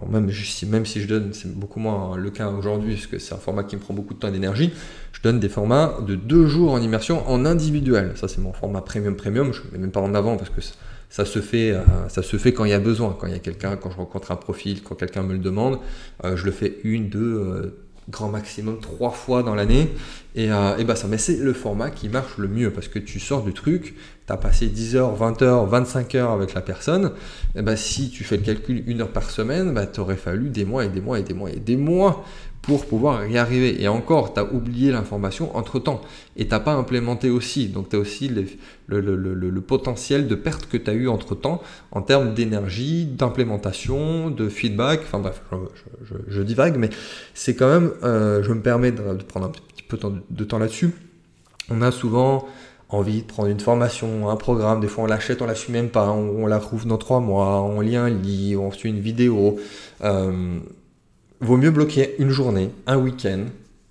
même, 0.08 0.30
si 0.30 1.00
je 1.00 1.06
donne, 1.06 1.32
c'est 1.32 1.52
beaucoup 1.54 1.80
moins 1.80 2.16
le 2.16 2.30
cas 2.30 2.48
aujourd'hui, 2.48 2.94
parce 2.94 3.06
que 3.06 3.18
c'est 3.18 3.34
un 3.34 3.38
format 3.38 3.64
qui 3.64 3.76
me 3.76 3.80
prend 3.80 3.94
beaucoup 3.94 4.14
de 4.14 4.18
temps 4.18 4.28
et 4.28 4.32
d'énergie, 4.32 4.72
je 5.12 5.20
donne 5.22 5.40
des 5.40 5.48
formats 5.48 5.98
de 6.06 6.14
deux 6.14 6.46
jours 6.46 6.72
en 6.72 6.80
immersion 6.80 7.28
en 7.28 7.44
individuel. 7.44 8.12
Ça, 8.16 8.28
c'est 8.28 8.40
mon 8.40 8.52
format 8.52 8.80
premium 8.80 9.16
premium. 9.16 9.52
Je 9.52 9.60
ne 9.62 9.72
mets 9.72 9.78
même 9.78 9.90
pas 9.90 10.00
en 10.00 10.14
avant 10.14 10.36
parce 10.36 10.50
que 10.50 10.60
ça 11.10 11.26
se 11.26 11.40
fait, 11.40 11.72
euh, 11.72 11.82
ça 12.08 12.22
se 12.22 12.38
fait 12.38 12.54
quand 12.54 12.64
il 12.64 12.70
y 12.70 12.74
a 12.74 12.78
besoin, 12.78 13.14
quand 13.18 13.26
il 13.26 13.34
y 13.34 13.36
a 13.36 13.38
quelqu'un, 13.38 13.76
quand 13.76 13.90
je 13.90 13.96
rencontre 13.96 14.32
un 14.32 14.36
profil, 14.36 14.82
quand 14.82 14.94
quelqu'un 14.94 15.22
me 15.22 15.34
le 15.34 15.38
demande. 15.38 15.78
Euh, 16.24 16.36
je 16.36 16.46
le 16.46 16.52
fais 16.52 16.78
une, 16.84 17.10
deux, 17.10 17.20
euh, 17.20 17.76
grand 18.10 18.28
maximum 18.28 18.80
trois 18.80 19.10
fois 19.10 19.42
dans 19.42 19.54
l'année. 19.54 19.90
Et, 20.34 20.46
et 20.46 20.84
bah 20.84 20.96
ça, 20.96 21.08
mais 21.08 21.18
c'est 21.18 21.36
le 21.36 21.52
format 21.52 21.90
qui 21.90 22.08
marche 22.08 22.38
le 22.38 22.48
mieux 22.48 22.70
parce 22.70 22.88
que 22.88 22.98
tu 22.98 23.20
sors 23.20 23.42
du 23.42 23.52
truc, 23.52 23.94
tu 24.26 24.32
as 24.32 24.36
passé 24.36 24.66
10 24.66 24.96
heures, 24.96 25.14
20 25.14 25.42
heures, 25.42 25.66
25 25.66 26.14
heures 26.14 26.30
avec 26.30 26.54
la 26.54 26.62
personne. 26.62 27.12
Et 27.54 27.62
bah 27.62 27.76
si 27.76 28.08
tu 28.10 28.24
fais 28.24 28.38
le 28.38 28.42
calcul 28.42 28.82
une 28.86 29.02
heure 29.02 29.12
par 29.12 29.30
semaine, 29.30 29.74
bah, 29.74 29.86
t'aurais 29.86 30.16
fallu 30.16 30.48
des 30.48 30.64
mois 30.64 30.86
et 30.86 30.88
des 30.88 31.00
mois 31.00 31.18
et 31.18 31.22
des 31.22 31.34
mois 31.34 31.50
et 31.50 31.60
des 31.60 31.76
mois 31.76 32.24
pour 32.62 32.86
pouvoir 32.86 33.26
y 33.26 33.36
arriver. 33.36 33.82
Et 33.82 33.88
encore, 33.88 34.32
tu 34.32 34.40
as 34.40 34.44
oublié 34.44 34.92
l'information 34.92 35.54
entre-temps. 35.56 36.00
Et 36.36 36.46
tu 36.46 36.58
pas 36.60 36.72
implémenté 36.72 37.28
aussi. 37.28 37.68
Donc 37.68 37.88
tu 37.88 37.96
as 37.96 37.98
aussi 37.98 38.28
le, 38.28 39.60
potentiel 39.60 40.28
de 40.28 40.34
perte 40.36 40.66
que 40.66 40.76
tu 40.76 40.88
as 40.88 40.94
eu 40.94 41.08
entre-temps 41.08 41.60
en 41.90 42.02
termes 42.02 42.34
d'énergie, 42.34 43.04
d'implémentation, 43.04 44.30
de 44.30 44.48
feedback. 44.48 45.00
Enfin 45.02 45.18
bref, 45.18 45.42
je, 46.04 46.14
je, 46.28 46.42
divague, 46.42 46.76
mais 46.76 46.90
c'est 47.34 47.56
quand 47.56 47.68
même, 47.68 47.90
euh, 48.04 48.42
je 48.42 48.52
me 48.52 48.62
permets 48.62 48.92
de, 48.92 49.02
prendre 49.24 49.46
un 49.46 49.50
petit 49.50 49.82
peu 49.82 49.98
de 50.30 50.44
temps 50.44 50.58
là-dessus. 50.58 50.92
On 51.68 51.82
a 51.82 51.90
souvent 51.90 52.46
envie 52.88 53.22
de 53.22 53.26
prendre 53.26 53.48
une 53.48 53.60
formation, 53.60 54.28
un 54.28 54.36
programme, 54.36 54.80
des 54.80 54.86
fois 54.86 55.04
on 55.04 55.06
l'achète, 55.06 55.40
on 55.40 55.46
la 55.46 55.54
suit 55.54 55.72
même 55.72 55.88
pas, 55.88 56.10
on, 56.10 56.46
la 56.46 56.58
trouve 56.58 56.86
dans 56.86 56.98
trois 56.98 57.20
mois, 57.20 57.62
on 57.62 57.80
lit 57.80 57.96
un 57.96 58.10
livre, 58.10 58.62
on 58.62 58.70
suit 58.70 58.90
une 58.90 59.00
vidéo. 59.00 59.58
Euh, 60.02 60.58
vaut 61.42 61.56
mieux 61.56 61.70
bloquer 61.70 62.14
une 62.18 62.30
journée, 62.30 62.70
un 62.86 62.96
week-end, 62.96 63.46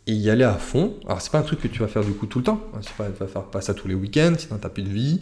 et 0.08 0.14
y 0.14 0.30
aller 0.30 0.44
à 0.44 0.54
fond. 0.54 0.96
Alors, 1.06 1.22
c'est 1.22 1.32
pas 1.32 1.40
un 1.40 1.44
truc 1.44 1.62
que 1.62 1.68
tu 1.68 1.80
vas 1.80 1.88
faire 1.88 2.04
du 2.04 2.14
coup 2.14 2.26
tout 2.26 2.40
le 2.40 2.46
temps. 2.46 2.62
Hein. 2.74 2.80
C'est 2.82 2.94
pas, 2.94 3.06
tu 3.06 3.20
vas 3.20 3.28
faire 3.28 3.44
pas 3.44 3.62
ça 3.62 3.74
tous 3.74 3.88
les 3.88 3.94
week-ends, 3.94 4.34
sinon 4.38 4.58
t'as 4.60 4.70
plus 4.70 4.84
de 4.84 4.90
vie. 4.90 5.22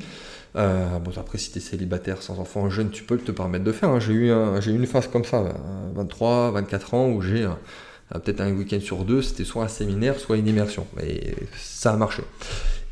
Euh, 0.56 1.00
bon, 1.00 1.12
après, 1.18 1.38
si 1.38 1.52
tu 1.52 1.58
es 1.58 1.62
célibataire, 1.62 2.22
sans 2.22 2.40
enfant, 2.40 2.70
jeune, 2.70 2.90
tu 2.90 3.04
peux 3.04 3.18
te 3.18 3.32
permettre 3.32 3.66
de 3.66 3.72
faire. 3.72 3.90
Hein. 3.90 4.00
J'ai 4.00 4.14
eu, 4.14 4.30
eu 4.30 4.76
une 4.76 4.88
phase 4.88 5.08
comme 5.08 5.26
ça, 5.26 5.44
23, 5.96 6.52
24 6.52 6.94
ans, 6.94 7.10
où 7.10 7.22
j'ai 7.22 7.48
peut-être 8.14 8.42
un 8.42 8.52
week-end 8.52 8.80
sur 8.80 9.06
deux, 9.06 9.22
c'était 9.22 9.44
soit 9.44 9.64
un 9.64 9.68
séminaire, 9.68 10.20
soit 10.20 10.38
une 10.38 10.48
immersion. 10.48 10.88
Et 11.04 11.36
ça 11.58 11.94
a 11.94 11.98
marché. 11.98 12.24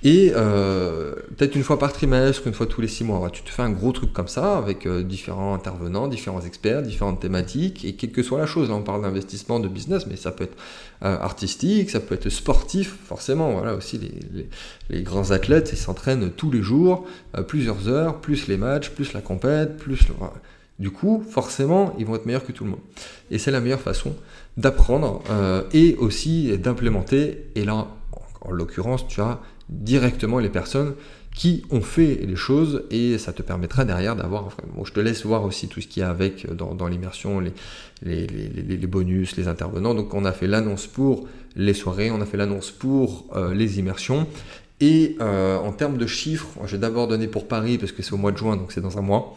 Et 0.03 0.31
euh, 0.35 1.15
peut-être 1.35 1.55
une 1.55 1.63
fois 1.63 1.79
par 1.79 1.91
trimestre, 1.91 2.45
une 2.45 2.53
fois 2.53 2.67
tous 2.67 2.81
les 2.81 2.87
six 2.87 3.03
mois, 3.03 3.31
tu 3.31 3.41
te 3.41 3.49
fais 3.49 3.63
un 3.63 3.71
gros 3.71 3.91
truc 3.91 4.13
comme 4.13 4.27
ça 4.27 4.55
avec 4.57 4.85
euh, 4.85 5.01
différents 5.01 5.55
intervenants, 5.55 6.07
différents 6.07 6.41
experts, 6.41 6.83
différentes 6.83 7.19
thématiques, 7.19 7.83
et 7.83 7.93
quelle 7.93 8.11
que 8.11 8.21
soit 8.21 8.37
la 8.37 8.45
chose, 8.45 8.69
là 8.69 8.75
on 8.75 8.83
parle 8.83 9.01
d'investissement, 9.01 9.59
de 9.59 9.67
business, 9.67 10.05
mais 10.05 10.15
ça 10.15 10.31
peut 10.31 10.43
être 10.43 10.57
euh, 11.03 11.17
artistique, 11.19 11.89
ça 11.89 11.99
peut 11.99 12.13
être 12.13 12.29
sportif, 12.29 12.95
forcément. 13.05 13.53
Voilà 13.53 13.73
aussi 13.73 13.99
les, 14.89 15.01
grands 15.01 15.31
athlètes, 15.31 15.71
ils 15.73 15.77
s'entraînent 15.77 16.29
tous 16.29 16.51
les 16.51 16.61
jours, 16.61 17.07
plusieurs 17.47 17.87
heures, 17.87 18.21
plus 18.21 18.47
les 18.47 18.57
matchs, 18.57 18.91
plus 18.91 19.13
la 19.13 19.21
compète, 19.21 19.77
plus 19.77 19.99
Du 20.79 20.91
coup, 20.91 21.23
forcément, 21.27 21.95
ils 21.97 22.05
vont 22.05 22.15
être 22.15 22.27
meilleurs 22.27 22.45
que 22.45 22.51
tout 22.51 22.65
le 22.65 22.69
monde. 22.71 22.79
Et 23.31 23.39
c'est 23.39 23.51
la 23.51 23.61
meilleure 23.61 23.81
façon 23.81 24.15
d'apprendre 24.57 25.23
et 25.73 25.95
aussi 25.95 26.55
d'implémenter. 26.57 27.45
Et 27.55 27.65
là, 27.65 27.87
en 28.41 28.51
l'occurrence, 28.51 29.07
tu 29.07 29.21
as 29.21 29.39
directement 29.69 30.39
les 30.39 30.49
personnes 30.49 30.95
qui 31.37 31.63
ont 31.69 31.81
fait 31.81 32.19
les 32.25 32.35
choses 32.35 32.83
et 32.89 33.19
ça 33.19 33.31
te 33.31 33.43
permettra 33.43 33.85
derrière 33.85 34.15
d'avoir. 34.15 34.49
je 34.83 34.91
te 34.91 34.99
laisse 34.99 35.23
voir 35.23 35.43
aussi 35.43 35.67
tout 35.67 35.81
ce 35.81 35.87
qu'il 35.87 36.01
y 36.01 36.03
a 36.03 36.09
avec 36.09 36.51
dans, 36.51 36.87
l'immersion, 36.87 37.39
les, 38.01 38.87
bonus, 38.87 39.37
les 39.37 39.47
intervenants. 39.47 39.93
Donc, 39.93 40.15
on 40.15 40.25
a 40.25 40.31
fait 40.31 40.47
l'annonce 40.47 40.87
pour 40.87 41.27
les 41.55 41.75
soirées, 41.75 42.09
on 42.09 42.21
a 42.21 42.25
fait 42.25 42.37
l'annonce 42.37 42.71
pour 42.71 43.27
euh, 43.35 43.53
les 43.53 43.77
immersions. 43.77 44.25
Et 44.79 45.15
euh, 45.21 45.57
en 45.57 45.71
termes 45.73 45.97
de 45.97 46.07
chiffres, 46.07 46.49
j'ai 46.65 46.79
d'abord 46.79 47.07
donné 47.07 47.27
pour 47.27 47.47
Paris 47.47 47.77
parce 47.77 47.91
que 47.91 48.01
c'est 48.01 48.13
au 48.13 48.17
mois 48.17 48.31
de 48.31 48.37
juin, 48.37 48.57
donc 48.57 48.71
c'est 48.71 48.81
dans 48.81 48.97
un 48.97 49.01
mois 49.01 49.35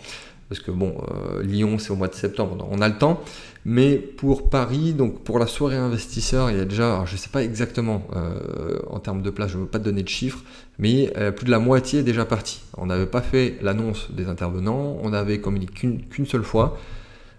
parce 0.50 0.60
que 0.60 0.72
bon, 0.72 0.96
euh, 1.12 1.44
Lyon 1.44 1.78
c'est 1.78 1.92
au 1.92 1.96
mois 1.96 2.08
de 2.08 2.14
septembre, 2.14 2.68
on 2.68 2.80
a 2.82 2.88
le 2.88 2.98
temps. 2.98 3.22
Mais 3.64 3.96
pour 3.96 4.48
Paris, 4.48 4.94
donc 4.94 5.22
pour 5.22 5.38
la 5.38 5.46
soirée 5.46 5.76
investisseur, 5.76 6.50
il 6.50 6.56
y 6.56 6.60
a 6.60 6.64
déjà, 6.64 7.04
je 7.06 7.12
ne 7.12 7.18
sais 7.18 7.28
pas 7.28 7.42
exactement 7.42 8.06
euh, 8.16 8.78
en 8.88 9.00
termes 9.00 9.20
de 9.20 9.30
place, 9.30 9.50
je 9.50 9.58
ne 9.58 9.62
veux 9.62 9.68
pas 9.68 9.78
te 9.78 9.84
donner 9.84 10.02
de 10.02 10.08
chiffres, 10.08 10.42
mais 10.78 11.12
euh, 11.18 11.30
plus 11.30 11.44
de 11.44 11.50
la 11.50 11.58
moitié 11.58 12.00
est 12.00 12.04
déjà 12.04 12.24
partie. 12.24 12.62
On 12.78 12.86
n'avait 12.86 13.06
pas 13.06 13.20
fait 13.20 13.58
l'annonce 13.60 14.10
des 14.12 14.28
intervenants, 14.28 14.96
on 15.02 15.12
avait 15.12 15.40
communiqué 15.40 15.88
qu'une 16.10 16.26
seule 16.26 16.44
fois. 16.44 16.78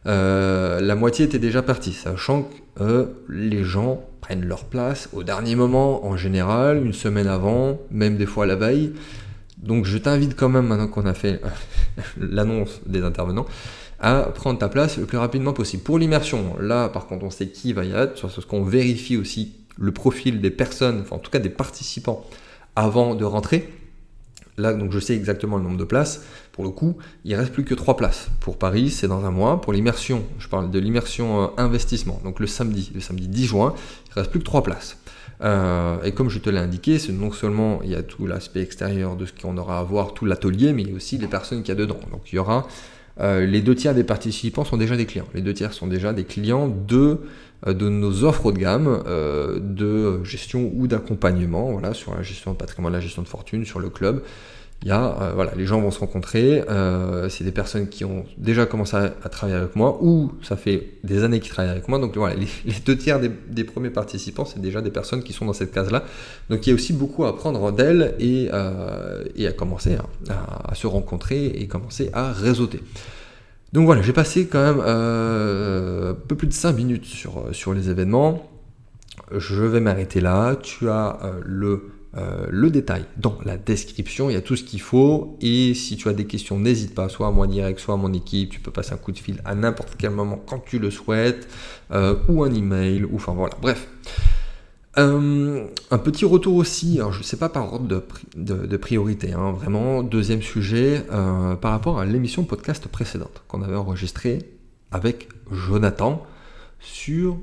la 0.05 0.95
moitié 0.95 1.25
était 1.25 1.39
déjà 1.39 1.63
partie, 1.63 1.93
sachant 1.93 2.49
que 2.75 3.07
les 3.27 3.63
gens 3.63 4.03
prennent 4.21 4.45
leur 4.45 4.65
place 4.65 5.09
au 5.13 5.23
dernier 5.23 5.55
moment 5.55 6.05
en 6.05 6.15
général, 6.15 6.85
une 6.85 6.93
semaine 6.93 7.27
avant, 7.27 7.79
même 7.89 8.17
des 8.17 8.27
fois 8.27 8.45
la 8.45 8.55
veille. 8.55 8.93
Donc 9.57 9.85
je 9.85 9.97
t'invite 9.97 10.35
quand 10.35 10.49
même, 10.49 10.67
maintenant 10.67 10.87
qu'on 10.87 11.05
a 11.05 11.13
fait 11.13 11.41
l'annonce 12.17 12.81
des 12.85 13.03
intervenants, 13.03 13.45
à 14.01 14.23
prendre 14.23 14.59
ta 14.59 14.67
place 14.67 14.97
le 14.97 15.05
plus 15.05 15.17
rapidement 15.17 15.53
possible. 15.53 15.83
Pour 15.83 15.99
l'immersion, 15.99 16.55
là 16.59 16.89
par 16.89 17.07
contre 17.07 17.23
on 17.23 17.29
sait 17.29 17.47
qui 17.47 17.71
va 17.71 17.85
y 17.85 17.91
être, 17.93 18.17
sur 18.17 18.31
ce 18.31 18.41
qu'on 18.41 18.63
vérifie 18.63 19.15
aussi 19.15 19.53
le 19.77 19.91
profil 19.91 20.41
des 20.41 20.49
personnes, 20.49 21.01
enfin 21.01 21.15
en 21.15 21.19
tout 21.19 21.31
cas 21.31 21.39
des 21.39 21.49
participants 21.49 22.25
avant 22.75 23.15
de 23.15 23.23
rentrer. 23.23 23.69
Là, 24.57 24.73
donc 24.73 24.91
je 24.91 24.99
sais 24.99 25.15
exactement 25.15 25.57
le 25.57 25.63
nombre 25.63 25.77
de 25.77 25.85
places. 25.85 26.25
Pour 26.51 26.63
le 26.65 26.71
coup, 26.71 26.97
il 27.23 27.33
reste 27.35 27.53
plus 27.53 27.63
que 27.63 27.73
3 27.73 27.95
places. 27.95 28.29
Pour 28.41 28.57
Paris, 28.57 28.89
c'est 28.89 29.07
dans 29.07 29.25
un 29.25 29.31
mois. 29.31 29.61
Pour 29.61 29.71
l'immersion, 29.71 30.23
je 30.39 30.47
parle 30.47 30.69
de 30.69 30.77
l'immersion 30.77 31.43
euh, 31.43 31.47
investissement, 31.57 32.19
donc 32.23 32.39
le 32.39 32.47
samedi, 32.47 32.91
le 32.93 32.99
samedi 32.99 33.27
10 33.27 33.45
juin, 33.45 33.73
il 34.09 34.13
reste 34.13 34.29
plus 34.29 34.39
que 34.39 34.45
3 34.45 34.63
places. 34.63 34.97
Euh, 35.43 36.01
et 36.03 36.11
comme 36.11 36.29
je 36.29 36.37
te 36.37 36.49
l'ai 36.49 36.59
indiqué, 36.59 36.99
c'est 36.99 37.13
non 37.13 37.31
seulement 37.31 37.81
il 37.83 37.89
y 37.89 37.95
a 37.95 38.03
tout 38.03 38.27
l'aspect 38.27 38.61
extérieur 38.61 39.15
de 39.15 39.25
ce 39.25 39.31
qu'on 39.33 39.57
aura 39.57 39.79
à 39.79 39.83
voir, 39.83 40.13
tout 40.13 40.25
l'atelier, 40.25 40.73
mais 40.73 40.83
il 40.83 40.89
y 40.89 40.91
a 40.91 40.95
aussi 40.95 41.17
les 41.17 41.27
personnes 41.27 41.63
qu'il 41.63 41.69
y 41.69 41.77
a 41.77 41.79
dedans. 41.79 41.99
Donc 42.11 42.31
il 42.31 42.35
y 42.35 42.39
aura 42.39 42.67
euh, 43.19 43.45
les 43.45 43.61
deux 43.61 43.75
tiers 43.75 43.93
des 43.93 44.03
participants 44.03 44.63
sont 44.63 44.77
déjà 44.77 44.95
des 44.95 45.05
clients. 45.05 45.27
Les 45.33 45.41
deux 45.41 45.53
tiers 45.53 45.73
sont 45.73 45.87
déjà 45.87 46.13
des 46.13 46.23
clients 46.23 46.67
de, 46.67 47.19
euh, 47.67 47.73
de 47.73 47.89
nos 47.89 48.23
offres 48.23 48.47
haut 48.47 48.51
de 48.51 48.59
gamme 48.59 49.03
euh, 49.05 49.59
de 49.59 50.23
gestion 50.23 50.71
ou 50.73 50.87
d'accompagnement, 50.87 51.71
voilà, 51.71 51.93
sur 51.93 52.15
la 52.15 52.23
gestion 52.23 52.51
de 52.51 52.57
patrimoine, 52.57 52.93
la 52.93 53.01
gestion 53.01 53.21
de 53.21 53.27
fortune, 53.27 53.65
sur 53.65 53.79
le 53.79 53.89
club 53.89 54.23
il 54.83 54.91
euh, 54.91 55.31
voilà, 55.35 55.51
les 55.55 55.67
gens 55.67 55.79
vont 55.79 55.91
se 55.91 55.99
rencontrer, 55.99 56.63
euh, 56.67 57.29
c'est 57.29 57.43
des 57.43 57.51
personnes 57.51 57.87
qui 57.87 58.03
ont 58.03 58.25
déjà 58.37 58.65
commencé 58.65 58.95
à, 58.95 59.09
travailler 59.29 59.59
avec 59.59 59.75
moi, 59.75 59.99
ou 60.01 60.31
ça 60.41 60.55
fait 60.55 60.93
des 61.03 61.23
années 61.23 61.39
qu'ils 61.39 61.51
travaillent 61.51 61.71
avec 61.71 61.87
moi, 61.87 61.99
donc 61.99 62.17
voilà, 62.17 62.35
les, 62.65 62.73
deux 62.83 62.97
tiers 62.97 63.19
des, 63.19 63.63
premiers 63.63 63.91
participants, 63.91 64.43
c'est 64.43 64.59
déjà 64.59 64.81
des 64.81 64.89
personnes 64.89 65.21
qui 65.21 65.33
sont 65.33 65.45
dans 65.45 65.53
cette 65.53 65.71
case-là, 65.71 66.03
donc 66.49 66.65
il 66.65 66.71
y 66.71 66.73
a 66.73 66.75
aussi 66.75 66.93
beaucoup 66.93 67.25
à 67.25 67.29
apprendre 67.29 67.71
d'elles 67.71 68.15
et, 68.19 68.49
euh, 68.51 69.23
à 69.47 69.51
commencer 69.51 69.97
à, 70.29 70.73
se 70.73 70.87
rencontrer 70.87 71.45
et 71.45 71.67
commencer 71.67 72.09
à 72.13 72.31
réseauter. 72.31 72.79
Donc 73.73 73.85
voilà, 73.85 74.01
j'ai 74.01 74.13
passé 74.13 74.47
quand 74.47 74.63
même 74.63 74.79
un 74.79 76.15
peu 76.27 76.35
plus 76.35 76.47
de 76.47 76.53
5 76.53 76.73
minutes 76.73 77.05
sur, 77.05 77.45
sur 77.51 77.73
les 77.73 77.91
événements, 77.91 78.49
je 79.31 79.63
vais 79.63 79.79
m'arrêter 79.79 80.21
là, 80.21 80.55
tu 80.55 80.89
as 80.89 81.19
le 81.45 81.90
euh, 82.17 82.47
le 82.49 82.69
détail 82.69 83.05
dans 83.17 83.37
la 83.45 83.57
description, 83.57 84.29
il 84.29 84.33
y 84.33 84.35
a 84.35 84.41
tout 84.41 84.55
ce 84.55 84.63
qu'il 84.63 84.81
faut. 84.81 85.37
Et 85.41 85.73
si 85.73 85.95
tu 85.95 86.09
as 86.09 86.13
des 86.13 86.25
questions, 86.25 86.59
n'hésite 86.59 86.93
pas, 86.93 87.09
soit 87.09 87.27
à 87.27 87.31
moi 87.31 87.47
direct, 87.47 87.79
soit 87.79 87.93
à 87.93 87.97
mon 87.97 88.11
équipe. 88.13 88.49
Tu 88.49 88.59
peux 88.59 88.71
passer 88.71 88.93
un 88.93 88.97
coup 88.97 89.11
de 89.11 89.19
fil 89.19 89.41
à 89.45 89.55
n'importe 89.55 89.95
quel 89.97 90.11
moment 90.11 90.41
quand 90.45 90.59
tu 90.59 90.79
le 90.79 90.91
souhaites, 90.91 91.47
euh, 91.91 92.15
ou 92.27 92.43
un 92.43 92.53
email, 92.53 93.05
ou 93.05 93.15
enfin 93.15 93.33
voilà. 93.33 93.55
Bref. 93.61 93.87
Euh, 94.97 95.67
un 95.89 95.97
petit 95.97 96.25
retour 96.25 96.55
aussi, 96.55 96.99
alors 96.99 97.13
je 97.13 97.19
ne 97.19 97.23
sais 97.23 97.37
pas 97.37 97.47
par 97.47 97.73
ordre 97.73 98.03
de, 98.35 98.77
priorité, 98.77 99.31
hein, 99.31 99.53
vraiment, 99.53 100.03
deuxième 100.03 100.41
sujet, 100.41 101.05
par 101.61 101.71
rapport 101.71 101.97
à 101.97 102.05
l'émission 102.05 102.43
podcast 102.43 102.89
précédente 102.89 103.41
qu'on 103.47 103.61
avait 103.61 103.77
enregistrée 103.77 104.39
avec 104.91 105.29
Jonathan 105.49 106.25
sur 106.81 107.37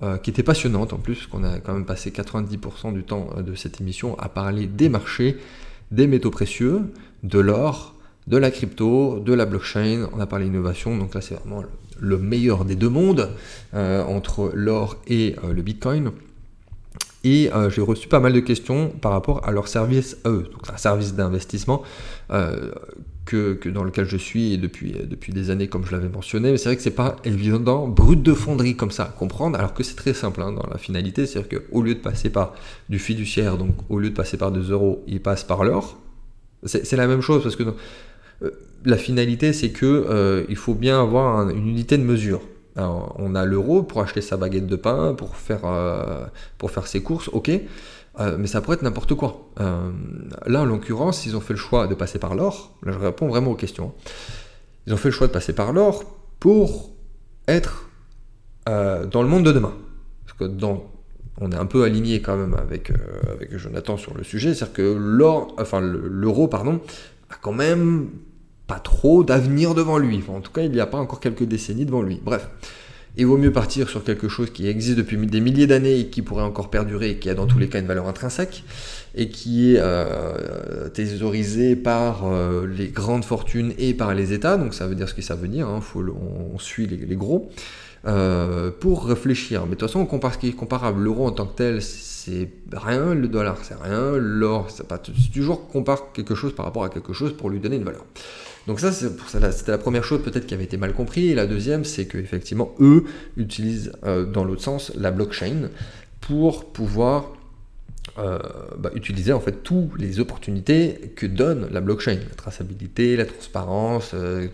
euh, 0.00 0.16
qui 0.16 0.30
était 0.30 0.44
passionnante 0.44 0.92
en 0.92 0.98
plus, 0.98 1.26
qu'on 1.26 1.42
a 1.42 1.58
quand 1.58 1.72
même 1.72 1.84
passé 1.84 2.10
90% 2.10 2.92
du 2.92 3.02
temps 3.02 3.30
euh, 3.36 3.42
de 3.42 3.56
cette 3.56 3.80
émission 3.80 4.16
à 4.20 4.28
parler 4.28 4.66
des 4.66 4.88
marchés, 4.88 5.38
des 5.90 6.06
métaux 6.06 6.30
précieux, 6.30 6.82
de 7.24 7.40
l'or, 7.40 7.94
de 8.28 8.36
la 8.36 8.52
crypto, 8.52 9.18
de 9.18 9.32
la 9.32 9.44
blockchain, 9.44 10.08
on 10.12 10.20
a 10.20 10.26
parlé 10.26 10.46
innovation, 10.46 10.96
donc 10.96 11.14
là 11.14 11.20
c'est 11.20 11.34
vraiment 11.34 11.64
le 11.98 12.16
meilleur 12.16 12.64
des 12.64 12.76
deux 12.76 12.88
mondes, 12.88 13.30
euh, 13.74 14.04
entre 14.04 14.52
l'or 14.54 14.98
et 15.08 15.34
le 15.42 15.62
bitcoin. 15.62 16.12
Et 17.24 17.50
j'ai 17.70 17.80
reçu 17.82 18.06
pas 18.06 18.20
mal 18.20 18.32
de 18.32 18.38
questions 18.38 18.90
par 18.90 19.10
rapport 19.10 19.44
à 19.46 19.50
leur 19.50 19.66
service 19.66 20.16
eux, 20.24 20.48
donc 20.52 20.70
un 20.72 20.76
service 20.76 21.14
d'investissement 21.14 21.82
que, 23.28 23.68
dans 23.68 23.84
lequel 23.84 24.06
je 24.06 24.16
suis 24.16 24.56
depuis, 24.56 24.92
depuis 25.04 25.32
des 25.32 25.50
années, 25.50 25.68
comme 25.68 25.84
je 25.84 25.92
l'avais 25.92 26.08
mentionné. 26.08 26.50
Mais 26.50 26.56
c'est 26.56 26.70
vrai 26.70 26.76
que 26.76 26.82
c'est 26.82 26.90
pas 26.90 27.16
évident, 27.24 27.86
brut 27.86 28.22
de 28.22 28.32
fonderie 28.32 28.74
comme 28.74 28.90
ça 28.90 29.04
à 29.04 29.08
comprendre, 29.08 29.58
alors 29.58 29.74
que 29.74 29.82
c'est 29.82 29.96
très 29.96 30.14
simple 30.14 30.40
hein, 30.42 30.52
dans 30.52 30.66
la 30.70 30.78
finalité. 30.78 31.26
C'est-à-dire 31.26 31.60
qu'au 31.60 31.82
lieu 31.82 31.94
de 31.94 32.00
passer 32.00 32.30
par 32.30 32.54
du 32.88 32.98
fiduciaire, 32.98 33.58
donc 33.58 33.74
au 33.90 33.98
lieu 33.98 34.10
de 34.10 34.14
passer 34.14 34.38
par 34.38 34.50
2 34.50 34.72
euros, 34.72 35.04
il 35.06 35.20
passe 35.20 35.44
par 35.44 35.64
l'or. 35.64 35.98
C'est 36.64 36.96
la 36.96 37.06
même 37.06 37.20
chose 37.20 37.42
parce 37.42 37.54
que 37.54 37.62
euh, 38.42 38.50
la 38.84 38.96
finalité, 38.96 39.52
c'est 39.52 39.70
que 39.70 39.86
euh, 39.86 40.44
il 40.48 40.56
faut 40.56 40.74
bien 40.74 41.00
avoir 41.00 41.50
une 41.50 41.68
unité 41.68 41.98
de 41.98 42.02
mesure. 42.02 42.40
on 42.76 43.34
a 43.34 43.44
l'euro 43.44 43.82
pour 43.82 44.00
acheter 44.00 44.22
sa 44.22 44.36
baguette 44.36 44.66
de 44.66 44.76
pain, 44.76 45.14
pour 45.14 45.36
faire, 45.36 45.64
euh, 45.64 46.24
pour 46.56 46.70
faire 46.70 46.86
ses 46.86 47.02
courses, 47.02 47.28
ok. 47.32 47.50
Euh, 48.20 48.36
mais 48.38 48.46
ça 48.46 48.60
pourrait 48.60 48.76
être 48.76 48.82
n'importe 48.82 49.14
quoi. 49.14 49.48
Euh, 49.60 49.90
là, 50.46 50.62
en 50.62 50.64
l'occurrence, 50.64 51.26
ils 51.26 51.36
ont 51.36 51.40
fait 51.40 51.52
le 51.52 51.58
choix 51.58 51.86
de 51.86 51.94
passer 51.94 52.18
par 52.18 52.34
l'or. 52.34 52.74
Là, 52.82 52.92
je 52.92 52.98
réponds 52.98 53.28
vraiment 53.28 53.52
aux 53.52 53.56
questions. 53.56 53.92
Ils 54.86 54.94
ont 54.94 54.96
fait 54.96 55.08
le 55.08 55.14
choix 55.14 55.26
de 55.28 55.32
passer 55.32 55.52
par 55.52 55.72
l'or 55.72 56.04
pour 56.40 56.90
être 57.46 57.88
euh, 58.68 59.06
dans 59.06 59.22
le 59.22 59.28
monde 59.28 59.44
de 59.44 59.52
demain. 59.52 59.74
Parce 60.26 60.38
que 60.38 60.44
dans, 60.44 60.84
on 61.40 61.52
est 61.52 61.56
un 61.56 61.66
peu 61.66 61.84
aligné 61.84 62.20
quand 62.20 62.36
même 62.36 62.54
avec, 62.54 62.92
avec 63.30 63.56
Jonathan 63.56 63.96
sur 63.96 64.16
le 64.16 64.24
sujet. 64.24 64.54
C'est-à-dire 64.54 64.74
que 64.74 64.96
l'or, 64.98 65.54
enfin 65.58 65.80
l'euro, 65.80 66.48
pardon, 66.48 66.80
a 67.30 67.36
quand 67.40 67.52
même 67.52 68.08
pas 68.66 68.80
trop 68.80 69.22
d'avenir 69.22 69.74
devant 69.74 69.96
lui. 69.96 70.22
en 70.28 70.40
tout 70.40 70.52
cas, 70.52 70.62
il 70.62 70.72
n'y 70.72 70.80
a 70.80 70.86
pas 70.86 70.98
encore 70.98 71.20
quelques 71.20 71.44
décennies 71.44 71.86
devant 71.86 72.02
lui. 72.02 72.20
Bref 72.22 72.48
il 73.18 73.26
vaut 73.26 73.36
mieux 73.36 73.52
partir 73.52 73.88
sur 73.88 74.04
quelque 74.04 74.28
chose 74.28 74.50
qui 74.50 74.68
existe 74.68 74.96
depuis 74.96 75.16
des 75.16 75.40
milliers 75.40 75.66
d'années 75.66 75.98
et 75.98 76.06
qui 76.06 76.22
pourrait 76.22 76.44
encore 76.44 76.70
perdurer 76.70 77.10
et 77.10 77.18
qui 77.18 77.28
a 77.28 77.34
dans 77.34 77.46
tous 77.46 77.58
les 77.58 77.68
cas 77.68 77.80
une 77.80 77.86
valeur 77.86 78.06
intrinsèque 78.06 78.62
et 79.16 79.28
qui 79.28 79.74
est 79.74 79.80
euh, 79.80 80.88
thésaurisé 80.88 81.74
par 81.74 82.26
euh, 82.26 82.64
les 82.66 82.86
grandes 82.86 83.24
fortunes 83.24 83.74
et 83.76 83.92
par 83.92 84.14
les 84.14 84.32
États, 84.32 84.56
donc 84.56 84.72
ça 84.72 84.86
veut 84.86 84.94
dire 84.94 85.08
ce 85.08 85.14
que 85.14 85.22
ça 85.22 85.34
veut 85.34 85.48
dire, 85.48 85.68
on, 85.68 86.58
suit 86.60 86.86
les, 86.86 87.16
gros, 87.16 87.50
euh, 88.06 88.70
pour 88.70 89.06
réfléchir. 89.06 89.62
Mais 89.62 89.70
de 89.70 89.74
toute 89.74 89.88
façon, 89.88 89.98
on 89.98 90.06
compare 90.06 90.34
ce 90.34 90.38
qui 90.38 90.48
est 90.48 90.52
comparable. 90.52 91.02
L'euro 91.02 91.26
en 91.26 91.32
tant 91.32 91.46
que 91.46 91.56
tel, 91.56 91.82
c'est 91.82 92.48
rien, 92.72 93.14
le 93.14 93.26
dollar, 93.26 93.58
c'est 93.62 93.74
rien, 93.82 94.12
l'or, 94.16 94.70
c'est 94.70 94.86
pas... 94.86 94.98
toujours 94.98 95.66
compare 95.66 96.12
quelque 96.12 96.36
chose 96.36 96.54
par 96.54 96.66
rapport 96.66 96.84
à 96.84 96.88
quelque 96.88 97.12
chose 97.12 97.36
pour 97.36 97.50
lui 97.50 97.58
donner 97.58 97.76
une 97.76 97.84
valeur. 97.84 98.04
Donc 98.68 98.80
ça, 98.80 98.92
c'était 98.92 99.72
la 99.72 99.78
première 99.78 100.04
chose 100.04 100.22
peut-être 100.22 100.46
qui 100.46 100.52
avait 100.52 100.64
été 100.64 100.76
mal 100.76 100.92
compris. 100.92 101.30
Et 101.30 101.34
la 101.34 101.46
deuxième, 101.46 101.86
c'est 101.86 102.06
qu'effectivement, 102.06 102.74
eux 102.80 103.04
utilisent 103.38 103.92
euh, 104.04 104.26
dans 104.26 104.44
l'autre 104.44 104.62
sens 104.62 104.92
la 104.94 105.10
blockchain 105.10 105.70
pour 106.20 106.70
pouvoir 106.70 107.32
euh, 108.18 108.38
bah, 108.78 108.90
utiliser 108.94 109.32
en 109.32 109.40
fait 109.40 109.62
toutes 109.62 109.98
les 109.98 110.20
opportunités 110.20 111.12
que 111.16 111.24
donne 111.24 111.68
la 111.70 111.80
blockchain, 111.80 112.16
la 112.16 112.34
traçabilité, 112.36 113.16
la 113.16 113.24
transparence, 113.24 114.10
euh, 114.12 114.48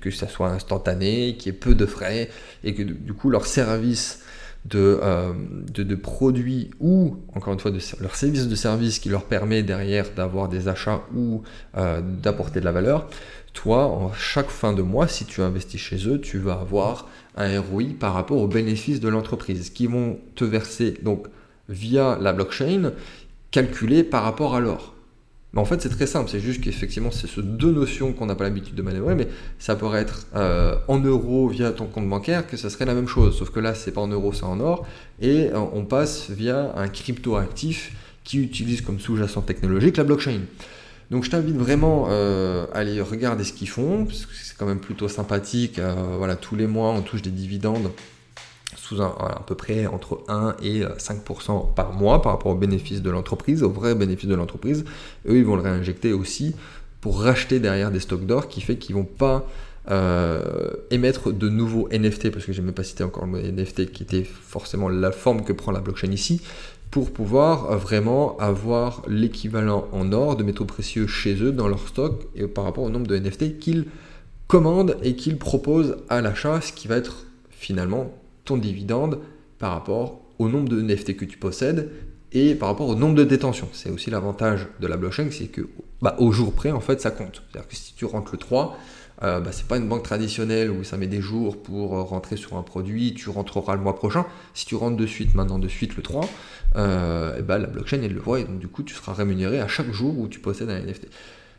que 0.00 0.10
ça 0.10 0.26
soit 0.26 0.48
instantané, 0.48 1.36
qu'il 1.36 1.52
y 1.52 1.54
ait 1.54 1.58
peu 1.58 1.76
de 1.76 1.86
frais 1.86 2.28
et 2.64 2.74
que 2.74 2.82
du 2.82 3.12
coup 3.12 3.30
leur 3.30 3.46
service 3.46 4.24
de, 4.66 5.00
de, 5.72 5.94
produits 5.94 6.70
ou 6.80 7.16
encore 7.34 7.54
une 7.54 7.60
fois 7.60 7.70
de 7.70 7.80
leur 8.00 8.14
service 8.14 8.46
de 8.46 8.54
service 8.54 8.98
qui 8.98 9.08
leur 9.08 9.24
permet 9.24 9.62
derrière 9.62 10.06
d'avoir 10.14 10.48
des 10.48 10.68
achats 10.68 11.02
ou 11.14 11.42
d'apporter 11.74 12.60
de 12.60 12.66
la 12.66 12.72
valeur 12.72 13.08
toi, 13.52 13.86
en 13.86 14.12
chaque 14.12 14.48
fin 14.48 14.72
de 14.72 14.82
mois, 14.82 15.08
si 15.08 15.24
tu 15.24 15.42
investis 15.42 15.80
chez 15.80 16.08
eux, 16.08 16.20
tu 16.20 16.38
vas 16.38 16.54
avoir 16.54 17.08
un 17.36 17.60
ROI 17.60 17.84
par 17.98 18.14
rapport 18.14 18.38
aux 18.38 18.48
bénéfices 18.48 19.00
de 19.00 19.08
l'entreprise 19.08 19.70
qui 19.70 19.86
vont 19.86 20.18
te 20.36 20.44
verser 20.44 20.98
donc 21.02 21.26
via 21.68 22.18
la 22.20 22.32
blockchain 22.32 22.92
calculé 23.50 24.04
par 24.04 24.22
rapport 24.22 24.54
à 24.54 24.60
l'or. 24.60 24.94
Mais 25.52 25.60
en 25.60 25.64
fait, 25.64 25.82
c'est 25.82 25.88
très 25.88 26.06
simple, 26.06 26.30
c'est 26.30 26.38
juste 26.38 26.60
qu'effectivement, 26.60 27.10
c'est 27.10 27.26
ces 27.26 27.42
deux 27.42 27.72
notions 27.72 28.12
qu'on 28.12 28.26
n'a 28.26 28.36
pas 28.36 28.44
l'habitude 28.44 28.76
de 28.76 28.82
manœuvrer, 28.82 29.16
mais 29.16 29.26
ça 29.58 29.74
pourrait 29.74 30.00
être 30.00 30.26
euh, 30.36 30.76
en 30.86 31.00
euros 31.00 31.48
via 31.48 31.72
ton 31.72 31.86
compte 31.86 32.08
bancaire 32.08 32.46
que 32.46 32.56
ça 32.56 32.70
serait 32.70 32.84
la 32.84 32.94
même 32.94 33.08
chose, 33.08 33.36
sauf 33.36 33.50
que 33.50 33.58
là, 33.58 33.74
c'est 33.74 33.90
pas 33.90 34.00
en 34.00 34.06
euros, 34.06 34.32
c'est 34.32 34.44
en 34.44 34.60
or, 34.60 34.86
et 35.20 35.48
euh, 35.48 35.58
on 35.72 35.84
passe 35.84 36.30
via 36.30 36.72
un 36.76 36.86
crypto 36.86 37.34
actif 37.34 37.92
qui 38.22 38.38
utilise 38.38 38.80
comme 38.80 39.00
sous-jacent 39.00 39.42
technologique 39.42 39.96
la 39.96 40.04
blockchain. 40.04 40.40
Donc 41.10 41.24
je 41.24 41.30
t'invite 41.30 41.56
vraiment 41.56 42.06
euh, 42.10 42.66
à 42.72 42.78
aller 42.78 43.00
regarder 43.00 43.42
ce 43.42 43.52
qu'ils 43.52 43.68
font, 43.68 44.04
parce 44.04 44.26
que 44.26 44.32
c'est 44.34 44.56
quand 44.56 44.66
même 44.66 44.78
plutôt 44.78 45.08
sympathique. 45.08 45.80
Voilà, 46.16 46.36
tous 46.36 46.54
les 46.54 46.68
mois, 46.68 46.90
on 46.90 47.02
touche 47.02 47.22
des 47.22 47.30
dividendes 47.30 47.90
à 48.98 49.42
peu 49.46 49.54
près 49.54 49.86
entre 49.86 50.22
1 50.28 50.56
et 50.62 50.82
5% 50.82 51.74
par 51.74 51.92
mois 51.92 52.22
par 52.22 52.32
rapport 52.32 52.52
aux 52.52 52.58
bénéfices 52.58 53.02
de 53.02 53.10
l'entreprise, 53.10 53.62
aux 53.62 53.70
vrais 53.70 53.94
bénéfices 53.94 54.28
de 54.28 54.34
l'entreprise. 54.34 54.84
Eux, 55.28 55.36
ils 55.36 55.44
vont 55.44 55.56
le 55.56 55.62
réinjecter 55.62 56.12
aussi 56.12 56.54
pour 57.00 57.22
racheter 57.22 57.60
derrière 57.60 57.90
des 57.90 58.00
stocks 58.00 58.26
d'or, 58.26 58.48
qui 58.48 58.60
fait 58.60 58.76
qu'ils 58.76 58.94
vont 58.94 59.04
pas 59.04 59.46
euh, 59.90 60.70
émettre 60.90 61.32
de 61.32 61.48
nouveaux 61.48 61.88
NFT, 61.90 62.30
parce 62.30 62.44
que 62.44 62.52
j'ai 62.52 62.62
même 62.62 62.74
pas 62.74 62.84
cité 62.84 63.04
encore 63.04 63.24
le 63.24 63.30
mot 63.30 63.38
NFT, 63.38 63.90
qui 63.92 64.02
était 64.02 64.24
forcément 64.24 64.88
la 64.88 65.10
forme 65.12 65.42
que 65.42 65.52
prend 65.52 65.72
la 65.72 65.80
blockchain 65.80 66.12
ici, 66.12 66.42
pour 66.90 67.12
pouvoir 67.12 67.70
euh, 67.70 67.76
vraiment 67.76 68.36
avoir 68.38 69.02
l'équivalent 69.08 69.88
en 69.92 70.12
or 70.12 70.36
de 70.36 70.44
métaux 70.44 70.64
précieux 70.64 71.06
chez 71.06 71.42
eux 71.42 71.52
dans 71.52 71.68
leur 71.68 71.88
stock 71.88 72.26
et 72.34 72.46
par 72.46 72.64
rapport 72.64 72.84
au 72.84 72.90
nombre 72.90 73.06
de 73.06 73.18
NFT 73.18 73.58
qu'ils 73.58 73.86
commandent 74.48 74.96
et 75.02 75.14
qu'ils 75.14 75.38
proposent 75.38 75.96
à 76.08 76.20
l'achat, 76.20 76.60
ce 76.60 76.72
qui 76.72 76.88
va 76.88 76.96
être 76.96 77.24
finalement 77.50 78.12
ton 78.44 78.56
dividende 78.56 79.20
par 79.58 79.72
rapport 79.72 80.20
au 80.38 80.48
nombre 80.48 80.68
de 80.68 80.80
NFT 80.80 81.16
que 81.16 81.24
tu 81.24 81.38
possèdes 81.38 81.90
et 82.32 82.54
par 82.54 82.68
rapport 82.68 82.88
au 82.88 82.94
nombre 82.94 83.14
de 83.14 83.24
détentions. 83.24 83.68
C'est 83.72 83.90
aussi 83.90 84.10
l'avantage 84.10 84.66
de 84.80 84.86
la 84.86 84.96
blockchain, 84.96 85.28
c'est 85.30 85.46
que 85.46 85.68
bah, 86.00 86.16
au 86.18 86.32
jour 86.32 86.52
près, 86.52 86.70
en 86.70 86.80
fait, 86.80 87.00
ça 87.00 87.10
compte. 87.10 87.42
C'est-à-dire 87.50 87.68
que 87.68 87.76
si 87.76 87.94
tu 87.94 88.04
rentres 88.04 88.32
le 88.32 88.38
3, 88.38 88.78
euh, 89.22 89.40
bah, 89.40 89.50
c'est 89.52 89.66
pas 89.66 89.76
une 89.76 89.88
banque 89.88 90.02
traditionnelle 90.02 90.70
où 90.70 90.82
ça 90.82 90.96
met 90.96 91.06
des 91.06 91.20
jours 91.20 91.62
pour 91.62 91.96
euh, 91.96 92.02
rentrer 92.02 92.36
sur 92.36 92.56
un 92.56 92.62
produit, 92.62 93.12
tu 93.12 93.28
rentreras 93.28 93.74
le 93.74 93.82
mois 93.82 93.94
prochain. 93.94 94.24
Si 94.54 94.64
tu 94.64 94.76
rentres 94.76 94.96
de 94.96 95.06
suite, 95.06 95.34
maintenant 95.34 95.58
de 95.58 95.68
suite 95.68 95.96
le 95.96 96.02
3, 96.02 96.26
euh, 96.76 97.38
et 97.38 97.42
bah, 97.42 97.58
la 97.58 97.66
blockchain 97.66 98.00
elle 98.02 98.14
le 98.14 98.20
voit 98.20 98.40
et 98.40 98.44
donc 98.44 98.60
du 98.60 98.68
coup 98.68 98.82
tu 98.82 98.94
seras 98.94 99.12
rémunéré 99.12 99.60
à 99.60 99.66
chaque 99.66 99.90
jour 99.90 100.18
où 100.18 100.28
tu 100.28 100.38
possèdes 100.38 100.70
un 100.70 100.80
NFT. 100.80 101.08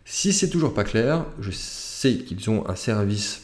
Si 0.05 0.33
c'est 0.33 0.49
toujours 0.49 0.73
pas 0.73 0.83
clair, 0.83 1.25
je 1.39 1.51
sais 1.51 2.15
qu'ils 2.15 2.49
ont 2.49 2.67
un 2.67 2.75
service 2.75 3.41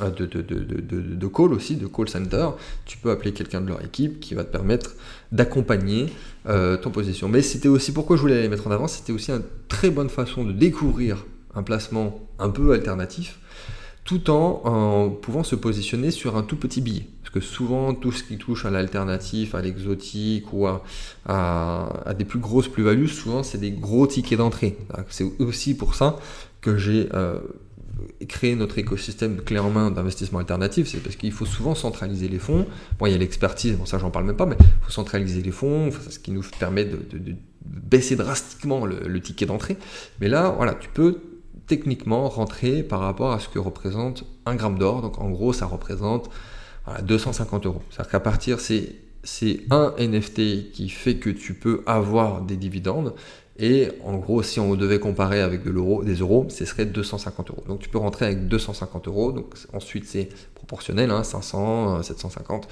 euh, 0.00 0.10
de, 0.10 0.26
de, 0.26 0.40
de, 0.42 1.26
call 1.28 1.52
aussi, 1.52 1.76
de 1.76 1.86
call 1.86 2.08
center. 2.08 2.48
Tu 2.84 2.98
peux 2.98 3.10
appeler 3.10 3.32
quelqu'un 3.32 3.60
de 3.60 3.68
leur 3.68 3.84
équipe 3.84 4.18
qui 4.18 4.34
va 4.34 4.42
te 4.42 4.50
permettre 4.50 4.94
d'accompagner 5.30 6.06
euh, 6.48 6.76
ton 6.76 6.90
position. 6.90 7.28
Mais 7.28 7.42
c'était 7.42 7.68
aussi 7.68 7.92
pourquoi 7.92 8.16
je 8.16 8.22
voulais 8.22 8.42
les 8.42 8.48
mettre 8.48 8.66
en 8.66 8.72
avant, 8.72 8.88
c'était 8.88 9.12
aussi 9.12 9.30
une 9.30 9.44
très 9.68 9.90
bonne 9.90 10.08
façon 10.08 10.44
de 10.44 10.52
découvrir 10.52 11.24
un 11.54 11.62
placement 11.62 12.26
un 12.40 12.50
peu 12.50 12.72
alternatif, 12.72 13.38
tout 14.04 14.30
en, 14.30 15.10
pouvant 15.10 15.44
se 15.44 15.54
positionner 15.54 16.10
sur 16.10 16.36
un 16.36 16.42
tout 16.42 16.56
petit 16.56 16.80
billet. 16.80 17.06
Parce 17.22 17.32
que 17.32 17.40
souvent, 17.40 17.94
tout 17.94 18.10
ce 18.10 18.24
qui 18.24 18.36
touche 18.36 18.66
à 18.66 18.70
l'alternatif, 18.70 19.54
à 19.54 19.62
l'exotique 19.62 20.52
ou 20.52 20.66
à, 20.66 20.82
à, 21.26 22.14
des 22.18 22.24
plus 22.24 22.40
grosses 22.40 22.68
plus-values, 22.68 23.08
souvent 23.08 23.44
c'est 23.44 23.58
des 23.58 23.70
gros 23.70 24.08
tickets 24.08 24.38
d'entrée. 24.38 24.76
C'est 25.08 25.24
aussi 25.38 25.76
pour 25.76 25.94
ça 25.94 26.18
que 26.60 26.76
j'ai 26.76 27.08
euh, 27.14 27.38
créer 28.28 28.56
notre 28.56 28.78
écosystème 28.78 29.42
clé 29.42 29.58
en 29.58 29.70
main 29.70 29.90
d'investissement 29.90 30.38
alternatif, 30.38 30.88
c'est 30.88 30.98
parce 30.98 31.16
qu'il 31.16 31.32
faut 31.32 31.46
souvent 31.46 31.74
centraliser 31.74 32.28
les 32.28 32.38
fonds. 32.38 32.66
Bon, 32.98 33.06
il 33.06 33.12
y 33.12 33.14
a 33.14 33.18
l'expertise, 33.18 33.76
bon 33.76 33.86
ça 33.86 33.98
j'en 33.98 34.10
parle 34.10 34.26
même 34.26 34.36
pas, 34.36 34.46
mais 34.46 34.56
il 34.58 34.84
faut 34.84 34.92
centraliser 34.92 35.42
les 35.42 35.50
fonds, 35.50 35.90
ce 36.08 36.18
qui 36.18 36.30
nous 36.30 36.42
permet 36.58 36.84
de, 36.84 36.98
baisser 37.64 38.16
drastiquement 38.16 38.86
le, 38.86 39.20
ticket 39.20 39.46
d'entrée. 39.46 39.76
Mais 40.20 40.28
là, 40.28 40.50
voilà, 40.50 40.74
tu 40.74 40.88
peux 40.88 41.20
techniquement 41.66 42.28
rentrer 42.28 42.82
par 42.82 43.00
rapport 43.00 43.32
à 43.32 43.40
ce 43.40 43.48
que 43.48 43.58
représente 43.58 44.24
un 44.46 44.54
gramme 44.54 44.78
d'or. 44.78 45.02
Donc 45.02 45.20
en 45.20 45.30
gros, 45.30 45.52
ça 45.52 45.66
représente 45.66 46.30
250 47.02 47.66
euros. 47.66 47.82
C'est-à-dire 47.90 48.10
qu'à 48.10 48.20
partir, 48.20 48.60
c'est 48.60 49.60
un 49.70 49.94
NFT 49.98 50.72
qui 50.72 50.88
fait 50.88 51.16
que 51.16 51.30
tu 51.30 51.54
peux 51.54 51.82
avoir 51.86 52.42
des 52.42 52.56
dividendes. 52.56 53.14
Et 53.58 53.88
en 54.02 54.16
gros, 54.16 54.42
si 54.42 54.58
on 54.58 54.74
devait 54.74 54.98
comparer 54.98 55.40
avec 55.40 55.62
de 55.62 55.70
l'euro, 55.70 56.02
des 56.02 56.16
euros, 56.16 56.46
ce 56.48 56.64
serait 56.64 56.86
250 56.86 57.50
euros. 57.50 57.62
Donc 57.68 57.80
tu 57.80 57.88
peux 57.88 57.98
rentrer 57.98 58.26
avec 58.26 58.48
250 58.48 59.06
euros. 59.06 59.30
Donc 59.30 59.54
ensuite, 59.72 60.06
c'est 60.06 60.28
proportionnel, 60.54 61.12
500, 61.22 61.96
hein, 61.98 62.02
750. 62.02 62.64
Euh, 62.64 62.68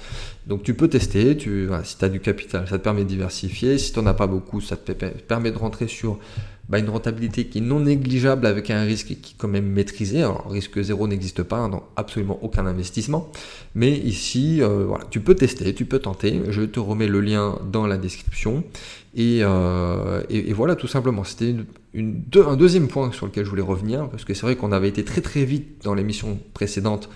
Donc 0.47 0.63
tu 0.63 0.73
peux 0.73 0.89
tester. 0.89 1.37
Tu, 1.37 1.69
si 1.85 1.97
tu 1.97 2.05
as 2.05 2.09
du 2.09 2.19
capital, 2.19 2.67
ça 2.67 2.77
te 2.77 2.83
permet 2.83 3.03
de 3.03 3.09
diversifier. 3.09 3.77
Si 3.77 3.93
tu 3.93 3.99
n'en 3.99 4.07
as 4.07 4.13
pas 4.13 4.27
beaucoup, 4.27 4.59
ça 4.59 4.75
te 4.75 4.91
permet 4.91 5.51
de 5.51 5.57
rentrer 5.57 5.87
sur 5.87 6.19
bah, 6.69 6.79
une 6.79 6.89
rentabilité 6.89 7.45
qui 7.45 7.57
est 7.57 7.61
non 7.61 7.81
négligeable 7.81 8.47
avec 8.47 8.69
un 8.69 8.83
risque 8.83 9.07
qui 9.07 9.33
est 9.33 9.35
quand 9.37 9.49
même 9.49 9.65
maîtrisé. 9.65 10.19
Alors, 10.19 10.49
risque 10.49 10.81
zéro 10.81 11.07
n'existe 11.07 11.43
pas 11.43 11.67
dans 11.67 11.83
absolument 11.97 12.39
aucun 12.41 12.65
investissement. 12.65 13.29
Mais 13.75 13.91
ici, 13.91 14.61
euh, 14.61 14.85
voilà, 14.87 15.03
tu 15.09 15.19
peux 15.19 15.35
tester, 15.35 15.73
tu 15.73 15.85
peux 15.85 15.99
tenter. 15.99 16.41
Je 16.49 16.61
te 16.61 16.79
remets 16.79 17.07
le 17.07 17.19
lien 17.19 17.59
dans 17.69 17.85
la 17.85 17.97
description. 17.97 18.63
Et, 19.13 19.39
euh, 19.41 20.23
voilà, 20.51 20.75
tout 20.75 20.87
simplement. 20.87 21.25
C'était 21.25 21.53
une, 21.93 22.23
un 22.47 22.55
deuxième 22.55 22.87
point 22.87 23.11
sur 23.11 23.25
lequel 23.25 23.43
je 23.43 23.49
voulais 23.49 23.61
revenir, 23.61 24.09
parce 24.09 24.23
que 24.23 24.33
c'est 24.33 24.43
vrai 24.43 24.55
qu'on 24.55 24.71
avait 24.71 24.89
été 24.89 25.03
très 25.03 25.21
très 25.21 25.43
vite 25.43 25.83
dans 25.83 25.93
l'émission 25.93 26.39
précédente, 26.53 27.09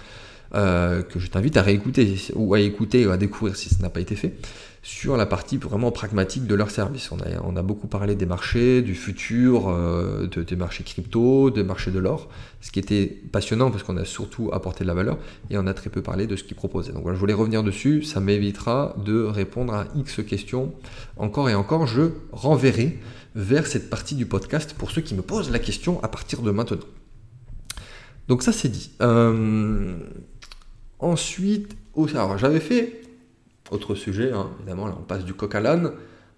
euh, 0.55 1.03
que 1.03 1.19
je 1.19 1.29
t'invite 1.29 1.55
à 1.55 1.61
réécouter, 1.61 2.15
ou 2.35 2.53
à 2.53 2.59
écouter, 2.59 3.07
ou 3.07 3.11
à 3.11 3.17
découvrir 3.17 3.55
si 3.55 3.69
ça 3.69 3.81
n'a 3.81 3.89
pas 3.89 4.01
été 4.01 4.15
fait 4.15 4.33
sur 4.81 5.17
la 5.17 5.25
partie 5.25 5.57
vraiment 5.57 5.91
pragmatique 5.91 6.47
de 6.47 6.55
leur 6.55 6.71
service. 6.71 7.11
On 7.11 7.55
a, 7.55 7.61
beaucoup 7.61 7.87
parlé 7.87 8.15
des 8.15 8.25
marchés, 8.25 8.81
du 8.81 8.95
futur, 8.95 9.67
euh, 9.67 10.27
des 10.27 10.55
marchés 10.55 10.83
crypto, 10.83 11.49
des 11.49 11.63
marchés 11.63 11.91
de 11.91 11.99
l'or, 11.99 12.29
ce 12.61 12.71
qui 12.71 12.79
était 12.79 13.05
passionnant 13.31 13.69
parce 13.69 13.83
qu'on 13.83 13.97
a 13.97 14.05
surtout 14.05 14.49
apporté 14.53 14.83
de 14.83 14.87
la 14.87 14.93
valeur 14.93 15.17
et 15.49 15.57
on 15.57 15.67
a 15.67 15.73
très 15.73 15.89
peu 15.89 16.01
parlé 16.01 16.27
de 16.27 16.35
ce 16.35 16.43
qu'ils 16.43 16.55
proposaient. 16.55 16.93
Donc 16.93 17.03
voilà, 17.03 17.15
je 17.15 17.19
voulais 17.19 17.33
revenir 17.33 17.63
dessus, 17.63 18.03
ça 18.03 18.19
m'évitera 18.19 18.95
de 19.03 19.23
répondre 19.23 19.73
à 19.73 19.85
X 19.95 20.21
questions. 20.23 20.73
Encore 21.17 21.49
et 21.49 21.55
encore, 21.55 21.85
je 21.85 22.03
renverrai 22.31 22.99
vers 23.35 23.67
cette 23.67 23.89
partie 23.89 24.15
du 24.15 24.25
podcast 24.25 24.73
pour 24.77 24.91
ceux 24.91 25.01
qui 25.01 25.15
me 25.15 25.21
posent 25.21 25.51
la 25.51 25.59
question 25.59 26.01
à 26.03 26.07
partir 26.07 26.41
de 26.41 26.51
maintenant. 26.51 26.77
Donc 28.27 28.43
ça 28.43 28.51
c'est 28.51 28.69
dit. 28.69 28.91
Euh, 29.01 29.97
ensuite, 30.99 31.75
alors 32.13 32.37
j'avais 32.37 32.59
fait 32.59 33.01
autre 33.71 33.95
sujet, 33.95 34.31
hein, 34.31 34.49
évidemment, 34.59 34.87
là 34.87 34.95
on 34.99 35.03
passe 35.03 35.25
du 35.25 35.33
coq 35.33 35.53
à 35.55 35.59
l'âne. 35.59 35.91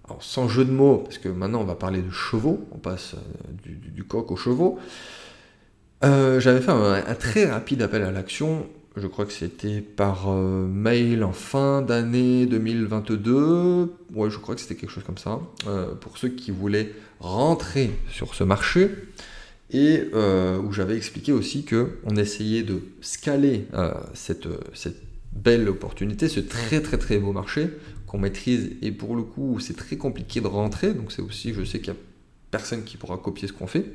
Alors 0.09 0.23
sans 0.23 0.47
jeu 0.47 0.65
de 0.65 0.71
mots, 0.71 0.97
parce 0.97 1.19
que 1.19 1.29
maintenant 1.29 1.61
on 1.61 1.65
va 1.65 1.75
parler 1.75 2.01
de 2.01 2.09
chevaux, 2.09 2.67
on 2.71 2.79
passe 2.79 3.13
euh, 3.13 3.69
du, 3.93 4.03
coq 4.03 4.31
aux 4.31 4.35
chevaux. 4.35 4.79
Euh, 6.03 6.39
j'avais 6.39 6.61
fait 6.61 6.71
un, 6.71 7.15
très 7.15 7.45
rapide 7.45 7.83
appel 7.83 8.01
à 8.01 8.09
l'action, 8.09 8.65
je 8.97 9.05
crois 9.05 9.25
que 9.25 9.33
c'était 9.33 9.81
par 9.81 10.31
euh, 10.31 10.65
mail 10.65 11.23
en 11.23 11.31
fin 11.31 11.83
d'année 11.83 12.47
2022, 12.47 13.93
ouais 14.15 14.31
je 14.31 14.39
crois 14.39 14.55
que 14.55 14.61
c'était 14.61 14.73
quelque 14.73 14.89
chose 14.89 15.03
comme 15.03 15.19
ça, 15.19 15.39
pour 16.01 16.17
ceux 16.17 16.29
qui 16.29 16.49
voulaient 16.49 16.91
rentrer 17.19 17.91
sur 18.09 18.33
ce 18.33 18.43
marché, 18.43 18.89
et 19.71 20.05
où 20.15 20.71
j'avais 20.71 20.97
expliqué 20.97 21.31
aussi 21.31 21.65
qu'on 21.65 22.15
essayait 22.15 22.63
de 22.63 22.81
scaler 23.01 23.67
cette, 24.15 24.47
cette 24.73 25.08
belle 25.33 25.69
opportunité, 25.69 26.27
ce 26.27 26.39
très 26.39 26.81
très 26.81 26.97
très 26.97 27.17
beau 27.17 27.31
marché 27.31 27.69
qu'on 28.07 28.17
maîtrise. 28.17 28.71
Et 28.81 28.91
pour 28.91 29.15
le 29.15 29.23
coup 29.23 29.59
c'est 29.59 29.75
très 29.75 29.95
compliqué 29.95 30.41
de 30.41 30.47
rentrer, 30.47 30.93
donc 30.93 31.11
c'est 31.11 31.21
aussi 31.21 31.53
je 31.53 31.63
sais 31.63 31.79
qu'il 31.79 31.93
n'y 31.93 31.99
a 31.99 32.01
personne 32.51 32.83
qui 32.83 32.97
pourra 32.97 33.17
copier 33.17 33.47
ce 33.47 33.53
qu'on 33.53 33.67
fait, 33.67 33.85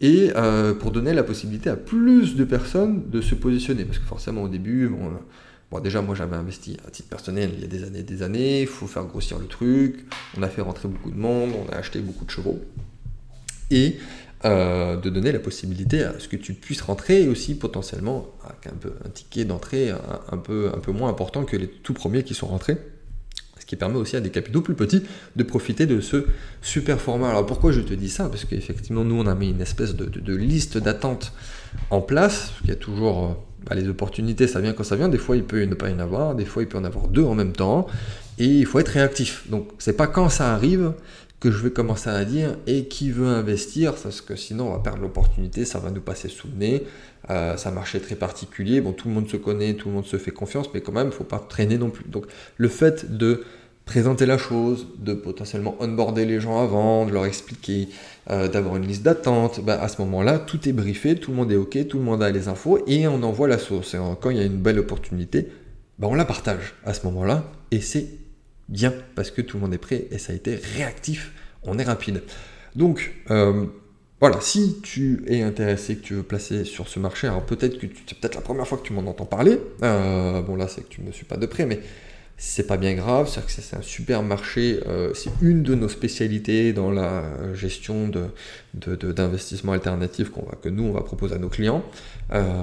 et 0.00 0.32
euh, 0.36 0.74
pour 0.74 0.90
donner 0.90 1.14
la 1.14 1.22
possibilité 1.22 1.70
à 1.70 1.76
plus 1.76 2.34
de 2.34 2.44
personnes 2.44 3.08
de 3.10 3.20
se 3.20 3.34
positionner, 3.34 3.84
parce 3.84 3.98
que 3.98 4.04
forcément 4.04 4.42
au 4.42 4.48
début, 4.48 4.88
bon, 4.88 5.12
bon 5.70 5.80
déjà 5.80 6.02
moi 6.02 6.14
j'avais 6.14 6.36
investi 6.36 6.76
à 6.86 6.90
titre 6.90 7.08
personnel 7.08 7.50
il 7.54 7.60
y 7.60 7.64
a 7.64 7.68
des 7.68 7.84
années 7.84 8.02
des 8.02 8.22
années, 8.22 8.62
il 8.62 8.66
faut 8.66 8.88
faire 8.88 9.04
grossir 9.04 9.38
le 9.38 9.46
truc, 9.46 10.04
on 10.36 10.42
a 10.42 10.48
fait 10.48 10.62
rentrer 10.62 10.88
beaucoup 10.88 11.10
de 11.10 11.18
monde, 11.18 11.50
on 11.54 11.72
a 11.72 11.76
acheté 11.76 12.00
beaucoup 12.00 12.24
de 12.24 12.30
chevaux, 12.30 12.60
et 13.70 13.96
euh, 14.46 14.96
de 14.96 15.10
donner 15.10 15.32
la 15.32 15.40
possibilité 15.40 16.04
à 16.04 16.14
ce 16.20 16.28
que 16.28 16.36
tu 16.36 16.54
puisses 16.54 16.80
rentrer 16.80 17.22
et 17.22 17.28
aussi 17.28 17.56
potentiellement 17.56 18.28
avec 18.44 18.72
un, 18.72 18.76
peu, 18.76 18.92
un 19.04 19.08
ticket 19.08 19.44
d'entrée 19.44 19.90
un, 19.90 20.38
peu, 20.38 20.70
un 20.72 20.78
peu 20.78 20.92
moins 20.92 21.10
important 21.10 21.44
que 21.44 21.56
les 21.56 21.66
tout 21.66 21.94
premiers 21.94 22.22
qui 22.22 22.34
sont 22.34 22.46
rentrés. 22.46 22.78
Ce 23.58 23.66
qui 23.66 23.74
permet 23.74 23.96
aussi 23.96 24.14
à 24.14 24.20
des 24.20 24.30
capitaux 24.30 24.60
plus 24.60 24.74
petits 24.74 25.02
de 25.34 25.42
profiter 25.42 25.86
de 25.86 26.00
ce 26.00 26.26
super 26.62 27.00
format. 27.00 27.30
Alors 27.30 27.44
pourquoi 27.44 27.72
je 27.72 27.80
te 27.80 27.92
dis 27.92 28.08
ça? 28.08 28.28
Parce 28.28 28.44
qu'effectivement, 28.44 29.02
nous, 29.02 29.20
on 29.20 29.26
a 29.26 29.34
mis 29.34 29.50
une 29.50 29.60
espèce 29.60 29.96
de, 29.96 30.36
liste 30.36 30.78
d'attente 30.78 31.32
en 31.90 32.00
place. 32.00 32.52
Il 32.62 32.68
y 32.68 32.72
a 32.72 32.76
toujours 32.76 33.24
euh, 33.24 33.28
bah, 33.68 33.74
les 33.74 33.88
opportunités, 33.88 34.46
ça 34.46 34.60
vient 34.60 34.72
quand 34.74 34.84
ça 34.84 34.94
vient. 34.94 35.08
Des 35.08 35.18
fois, 35.18 35.36
il 35.36 35.42
peut 35.42 35.60
ne 35.64 35.74
pas 35.74 35.90
y 35.90 35.92
en 35.92 35.98
avoir. 35.98 36.36
Des 36.36 36.44
fois, 36.44 36.62
il 36.62 36.68
peut 36.68 36.78
en 36.78 36.84
avoir 36.84 37.08
deux 37.08 37.24
en 37.24 37.34
même 37.34 37.52
temps. 37.52 37.88
Et 38.38 38.46
il 38.46 38.66
faut 38.66 38.78
être 38.78 38.90
réactif. 38.90 39.50
Donc, 39.50 39.70
c'est 39.78 39.96
pas 39.96 40.06
quand 40.06 40.28
ça 40.28 40.54
arrive 40.54 40.92
que 41.40 41.50
je 41.50 41.62
vais 41.62 41.70
commencer 41.70 42.08
à 42.08 42.24
dire 42.24 42.56
et 42.66 42.86
qui 42.86 43.10
veut 43.10 43.26
investir, 43.26 43.94
parce 43.94 44.20
que 44.20 44.36
sinon 44.36 44.68
on 44.68 44.72
va 44.72 44.78
perdre 44.78 45.02
l'opportunité, 45.02 45.64
ça 45.64 45.78
va 45.78 45.90
nous 45.90 46.00
passer 46.00 46.28
sous 46.28 46.48
le 46.48 46.54
nez. 46.54 46.82
Euh, 47.28 47.56
un 47.62 47.70
marché 47.70 48.00
très 48.00 48.14
particulier, 48.14 48.80
bon 48.80 48.92
tout 48.92 49.08
le 49.08 49.14
monde 49.14 49.28
se 49.28 49.36
connaît, 49.36 49.74
tout 49.74 49.88
le 49.88 49.94
monde 49.94 50.06
se 50.06 50.16
fait 50.16 50.30
confiance, 50.30 50.68
mais 50.72 50.80
quand 50.80 50.92
même 50.92 51.08
il 51.08 51.10
ne 51.10 51.14
faut 51.14 51.24
pas 51.24 51.38
traîner 51.38 51.76
non 51.76 51.90
plus. 51.90 52.08
Donc 52.08 52.26
le 52.56 52.68
fait 52.68 53.16
de 53.16 53.44
présenter 53.84 54.26
la 54.26 54.38
chose, 54.38 54.88
de 54.98 55.14
potentiellement 55.14 55.76
onboarder 55.80 56.24
les 56.24 56.40
gens 56.40 56.60
avant, 56.60 57.06
de 57.06 57.12
leur 57.12 57.24
expliquer, 57.24 57.88
euh, 58.30 58.48
d'avoir 58.48 58.76
une 58.76 58.86
liste 58.86 59.02
d'attente, 59.02 59.60
bah, 59.64 59.80
à 59.80 59.88
ce 59.88 60.00
moment-là, 60.02 60.40
tout 60.40 60.68
est 60.68 60.72
briefé, 60.72 61.14
tout 61.14 61.30
le 61.30 61.36
monde 61.36 61.52
est 61.52 61.56
OK, 61.56 61.86
tout 61.86 61.98
le 61.98 62.04
monde 62.04 62.22
a 62.22 62.30
les 62.30 62.48
infos 62.48 62.80
et 62.88 63.06
on 63.06 63.22
envoie 63.22 63.46
la 63.46 63.58
sauce. 63.58 63.94
Et 63.94 63.98
quand 64.20 64.30
il 64.30 64.38
y 64.38 64.40
a 64.40 64.44
une 64.44 64.58
belle 64.58 64.80
opportunité, 64.80 65.48
bah, 65.98 66.08
on 66.10 66.14
la 66.14 66.24
partage 66.24 66.74
à 66.84 66.94
ce 66.94 67.06
moment-là 67.06 67.44
et 67.70 67.80
c'est 67.80 68.06
bien 68.68 68.92
parce 69.14 69.30
que 69.30 69.42
tout 69.42 69.56
le 69.56 69.62
monde 69.62 69.74
est 69.74 69.78
prêt 69.78 70.06
et 70.10 70.18
ça 70.18 70.32
a 70.32 70.36
été 70.36 70.56
réactif, 70.56 71.32
on 71.62 71.78
est 71.78 71.84
rapide. 71.84 72.22
Donc 72.74 73.14
euh, 73.30 73.66
voilà, 74.20 74.40
si 74.40 74.80
tu 74.82 75.22
es 75.26 75.42
intéressé, 75.42 75.96
que 75.96 76.02
tu 76.02 76.14
veux 76.14 76.22
placer 76.22 76.64
sur 76.64 76.88
ce 76.88 76.98
marché, 76.98 77.26
alors 77.26 77.44
peut-être 77.44 77.78
que 77.78 77.86
c'est 78.06 78.18
peut-être 78.18 78.34
la 78.34 78.40
première 78.40 78.66
fois 78.66 78.78
que 78.78 78.86
tu 78.86 78.92
m'en 78.92 79.08
entends 79.08 79.26
parler. 79.26 79.58
Euh, 79.82 80.42
bon 80.42 80.56
là 80.56 80.68
c'est 80.68 80.82
que 80.82 80.88
tu 80.88 81.00
ne 81.00 81.06
me 81.06 81.12
suis 81.12 81.24
pas 81.24 81.36
de 81.36 81.46
près, 81.46 81.66
mais 81.66 81.80
c'est 82.38 82.66
pas 82.66 82.76
bien 82.76 82.92
grave, 82.92 83.30
c'est 83.32 83.44
que 83.44 83.50
c'est 83.50 83.76
un 83.76 83.82
super 83.82 84.22
marché, 84.22 84.80
euh, 84.86 85.14
c'est 85.14 85.30
une 85.40 85.62
de 85.62 85.74
nos 85.74 85.88
spécialités 85.88 86.74
dans 86.74 86.90
la 86.90 87.24
gestion 87.54 88.10
d'investissement 88.74 89.72
de, 89.72 89.76
alternatif 89.76 90.28
qu'on 90.28 90.42
va, 90.42 90.54
que 90.56 90.68
nous 90.68 90.84
on 90.84 90.92
va 90.92 91.00
proposer 91.00 91.34
à 91.34 91.38
nos 91.38 91.48
clients. 91.48 91.82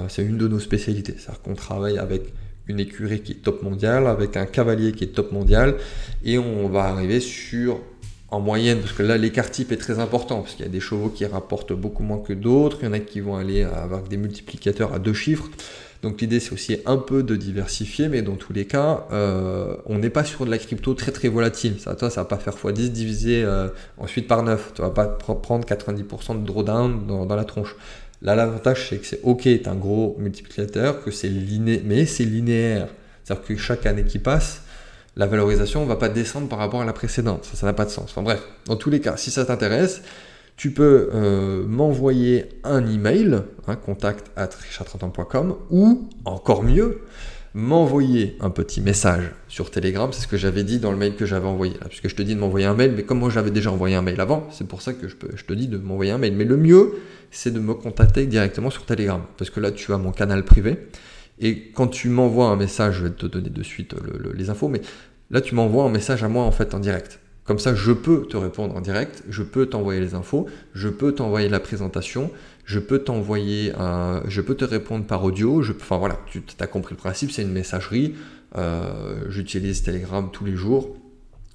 c'est 0.10 0.24
une 0.24 0.38
de 0.38 0.48
nos 0.48 0.60
spécialités, 0.60 1.16
c'est-à-dire 1.18 1.42
qu'on 1.42 1.56
travaille 1.56 1.98
avec 1.98 2.34
une 2.68 2.80
écurie 2.80 3.22
qui 3.22 3.34
est 3.34 3.44
top 3.44 3.64
mondiale, 3.64 4.08
avec 4.08 4.38
un 4.38 4.46
cavalier 4.46 4.92
qui 4.94 5.04
est 5.04 5.08
top 5.08 5.32
mondial, 5.32 5.76
et 6.24 6.38
on 6.38 6.70
va 6.70 6.86
arriver 6.86 7.20
sur 7.20 7.80
en 8.30 8.40
moyenne, 8.40 8.80
parce 8.80 8.94
que 8.94 9.04
là 9.04 9.16
l'écart 9.16 9.52
type 9.52 9.72
est 9.72 9.78
très 9.78 10.00
important, 10.00 10.42
parce 10.42 10.56
qu'il 10.56 10.66
y 10.66 10.68
a 10.68 10.72
des 10.72 10.80
chevaux 10.80 11.10
qui 11.10 11.26
rapportent 11.26 11.74
beaucoup 11.74 12.02
moins 12.02 12.18
que 12.18 12.34
d'autres, 12.34 12.80
il 12.82 12.86
y 12.86 12.88
en 12.88 12.94
a 12.94 13.00
qui 13.00 13.20
vont 13.20 13.36
aller 13.36 13.64
avoir 13.64 14.02
des 14.04 14.18
multiplicateurs 14.18 14.94
à 14.94 15.00
deux 15.00 15.14
chiffres. 15.14 15.50
Donc 16.02 16.20
l'idée 16.20 16.42
c'est 16.42 16.52
aussi 16.52 16.78
un 16.86 16.98
peu 16.98 17.24
de 17.24 17.36
diversifier, 17.36 18.10
mais 18.10 18.22
dans 18.22 18.36
tous 18.36 18.52
les 18.52 18.66
cas, 18.66 19.06
euh, 19.14 19.78
on 19.86 20.00
n'est 20.00 20.10
pas 20.10 20.26
sur 20.26 20.46
de 20.46 20.52
la 20.52 20.58
crypto 20.58 20.96
très 20.96 21.12
très 21.12 21.30
volatile. 21.30 21.76
Ça, 21.80 21.96
toi, 21.96 22.10
ça 22.10 22.22
va 22.22 22.26
pas 22.26 22.38
faire 22.38 22.56
x10 22.56 22.90
divisé 22.90 23.44
euh, 23.44 23.70
ensuite 23.98 24.28
par 24.28 24.44
9. 24.44 24.74
Tu 24.76 24.82
vas 24.82 24.90
pas 24.90 25.06
prendre 25.06 25.66
90% 25.66 26.42
de 26.42 26.46
drawdown 26.46 27.08
dans 27.08 27.36
la 27.36 27.46
tronche. 27.46 27.76
Là, 28.24 28.36
l'avantage 28.36 28.88
c'est 28.90 28.98
que 28.98 29.06
c'est 29.06 29.20
ok, 29.24 29.42
tu 29.42 29.62
un 29.68 29.76
gros 29.76 30.16
multiplicateur, 30.18 31.04
que 31.04 31.12
c'est 31.12 31.28
linéaire, 31.28 31.82
mais 31.86 32.06
c'est 32.06 32.24
linéaire. 32.24 32.88
C'est-à-dire 33.24 33.46
que 33.46 33.56
chaque 33.58 33.86
année 33.86 34.06
qui 34.06 34.20
passe, 34.20 34.62
la 35.16 35.28
valorisation 35.28 35.84
ne 35.84 35.88
va 35.88 35.98
pas 35.98 36.10
descendre 36.10 36.48
par 36.48 36.60
rapport 36.60 36.82
à 36.82 36.86
la 36.86 36.94
précédente. 36.94 37.46
Ça, 37.46 37.56
ça 37.56 37.66
n'a 37.66 37.74
pas 37.74 37.86
de 37.86 37.90
sens. 37.90 38.06
Enfin 38.10 38.22
bref, 38.22 38.42
dans 38.66 38.76
tous 38.78 38.90
les 38.90 39.00
cas, 39.00 39.18
si 39.18 39.30
ça 39.30 39.46
t'intéresse, 39.46 40.02
tu 40.56 40.72
peux 40.72 41.10
euh, 41.14 41.66
m'envoyer 41.66 42.50
un 42.64 42.86
email, 42.88 43.42
hein, 43.68 43.76
contact 43.76 44.32
at 44.36 44.50
ou 45.70 46.10
encore 46.26 46.64
mieux, 46.64 47.02
m'envoyer 47.54 48.36
un 48.40 48.50
petit 48.50 48.82
message 48.82 49.32
sur 49.48 49.70
Telegram, 49.70 50.10
c'est 50.12 50.22
ce 50.22 50.28
que 50.28 50.38
j'avais 50.38 50.64
dit 50.64 50.80
dans 50.80 50.92
le 50.92 50.98
mail 50.98 51.16
que 51.16 51.26
j'avais 51.26 51.48
envoyé, 51.48 51.76
puisque 51.88 52.08
je 52.08 52.16
te 52.16 52.22
dis 52.22 52.34
de 52.34 52.40
m'envoyer 52.40 52.66
un 52.66 52.74
mail, 52.74 52.94
mais 52.96 53.04
comme 53.04 53.20
moi 53.20 53.30
j'avais 53.30 53.52
déjà 53.52 53.72
envoyé 53.72 53.96
un 53.96 54.02
mail 54.02 54.20
avant, 54.20 54.48
c'est 54.52 54.68
pour 54.68 54.82
ça 54.82 54.94
que 54.94 55.08
je, 55.08 55.16
je 55.36 55.44
te 55.44 55.54
dis 55.54 55.68
de 55.68 55.78
m'envoyer 55.78 56.12
un 56.12 56.18
mail. 56.18 56.34
Mais 56.36 56.46
le 56.46 56.58
mieux, 56.58 56.96
c'est 57.30 57.54
de 57.54 57.60
me 57.60 57.74
contacter 57.74 58.26
directement 58.26 58.70
sur 58.70 58.86
Telegram, 58.86 59.22
parce 59.38 59.50
que 59.50 59.60
là 59.60 59.72
tu 59.72 59.94
as 59.94 59.98
mon 59.98 60.12
canal 60.12 60.44
privé, 60.44 60.88
et 61.40 61.72
quand 61.72 61.88
tu 61.88 62.10
m'envoies 62.10 62.48
un 62.48 62.56
message, 62.56 62.96
je 62.96 63.04
vais 63.04 63.12
te 63.12 63.26
donner 63.26 63.50
de 63.50 63.64
suite 63.64 63.96
les 64.34 64.50
infos, 64.50 64.68
mais 64.68 64.82
là 65.30 65.42
tu 65.42 65.54
m'envoies 65.54 65.84
un 65.84 65.92
message 65.92 66.24
à 66.24 66.30
moi 66.30 66.44
en 66.44 66.52
fait 66.52 66.74
en 66.74 66.80
direct. 66.80 67.20
Comme 67.44 67.60
ça, 67.60 67.76
je 67.76 67.92
peux 67.92 68.26
te 68.26 68.38
répondre 68.38 68.74
en 68.76 68.80
direct, 68.80 69.22
je 69.30 69.44
peux 69.44 69.66
t'envoyer 69.66 70.00
les 70.00 70.16
infos, 70.16 70.48
je 70.74 70.88
peux 70.88 71.12
t'envoyer 71.12 71.50
la 71.50 71.60
présentation, 71.60 72.32
je 72.66 72.80
peux 72.80 73.00
t'envoyer, 73.00 73.74
un, 73.78 74.24
je 74.28 74.42
peux 74.42 74.56
te 74.56 74.66
répondre 74.66 75.06
par 75.06 75.24
audio. 75.24 75.62
Je, 75.62 75.74
enfin 75.74 75.98
voilà, 75.98 76.20
tu 76.26 76.42
as 76.60 76.68
compris 76.68 76.96
le 76.96 77.00
principe, 77.00 77.32
c'est 77.32 77.42
une 77.42 77.52
messagerie. 77.52 78.16
Euh, 78.56 79.26
j'utilise 79.30 79.84
Telegram 79.84 80.30
tous 80.32 80.46
les 80.46 80.56
jours. 80.56 80.96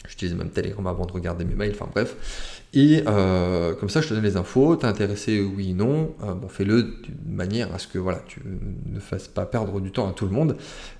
J'utilise 0.07 0.35
même 0.35 0.51
Telegram 0.51 0.87
avant 0.87 1.07
de 1.07 1.13
regarder 1.13 1.45
mes 1.45 1.55
mails. 1.55 1.73
Enfin 1.75 1.89
bref. 1.93 2.58
Et 2.75 3.03
euh, 3.07 3.75
comme 3.75 3.89
ça, 3.89 4.03
je 4.03 4.09
te 4.09 4.15
donne 4.15 4.23
les 4.23 4.37
infos. 4.37 4.77
T'es 4.77 4.87
intéressé, 4.87 5.41
oui, 5.41 5.73
non. 5.73 6.15
Euh, 6.23 6.35
bon, 6.35 6.49
fais-le 6.49 6.83
d'une 6.83 7.35
manière 7.35 7.75
à 7.75 7.79
ce 7.79 7.89
que 7.89 7.99
voilà, 7.99 8.21
tu 8.27 8.43
ne 8.45 9.01
fasses 9.01 9.29
pas 9.29 9.47
perdre 9.47 9.81
du 9.81 9.91
temps 9.91 10.09
à 10.09 10.13
tout 10.13 10.27
le 10.27 10.33
monde. 10.33 10.57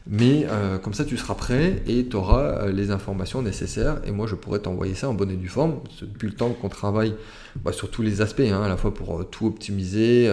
Mais 0.07 0.47
euh, 0.49 0.79
comme 0.79 0.95
ça, 0.95 1.05
tu 1.05 1.19
seras 1.19 1.35
prêt 1.35 1.83
et 1.87 2.07
tu 2.07 2.17
auras 2.17 2.69
les 2.69 2.91
informations 2.91 3.43
nécessaires. 3.43 4.01
Et 4.07 4.13
moi, 4.13 4.27
je 4.27 4.35
pourrais 4.35 4.61
t'envoyer 4.61 4.95
ça 4.95 5.11
en 5.11 5.15
bonne 5.15 5.31
et 5.31 5.37
due 5.37 5.49
forme. 5.49 5.81
Depuis 6.01 6.29
le 6.29 6.35
temps 6.35 6.51
qu'on 6.51 6.71
travaille 6.71 7.15
bah, 7.63 7.73
sur 7.73 7.91
tous 7.91 8.03
les 8.03 8.23
aspects, 8.23 8.41
hein, 8.41 8.63
à 8.63 8.69
la 8.69 8.79
fois 8.79 8.95
pour 8.95 9.29
tout 9.29 9.47
optimiser. 9.47 10.27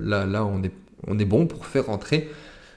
là, 0.00 0.26
là, 0.26 0.44
on 0.44 0.64
est, 0.64 0.72
on 1.06 1.16
est 1.18 1.24
bon 1.24 1.46
pour 1.46 1.66
faire 1.66 1.86
rentrer 1.86 2.28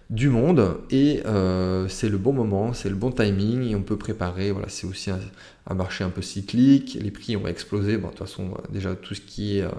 du 0.10 0.30
monde 0.30 0.78
et 0.90 1.22
euh, 1.26 1.88
c'est 1.88 2.10
le 2.10 2.18
bon 2.18 2.34
moment, 2.34 2.74
c'est 2.74 2.90
le 2.90 2.96
bon 2.96 3.12
timing 3.12 3.70
et 3.70 3.76
on 3.76 3.84
peut 3.84 3.98
préparer. 3.98 4.52
Voilà, 4.52 4.68
c'est 4.70 4.88
aussi 4.88 5.12
un, 5.12 5.74
marché 5.74 6.04
un 6.04 6.10
peu 6.10 6.22
cyclique, 6.22 6.98
les 7.00 7.12
prix 7.12 7.38
ont 7.38 7.48
explosé. 7.48 7.98
Bon, 7.98 8.08
de 8.08 8.14
toute 8.14 8.28
façon, 8.28 8.52
euh, 8.52 8.74
déjà 8.74 8.96
tout 8.96 9.14
ce 9.14 9.22
qui 9.22 9.60
est 9.60 9.62
euh, 9.62 9.70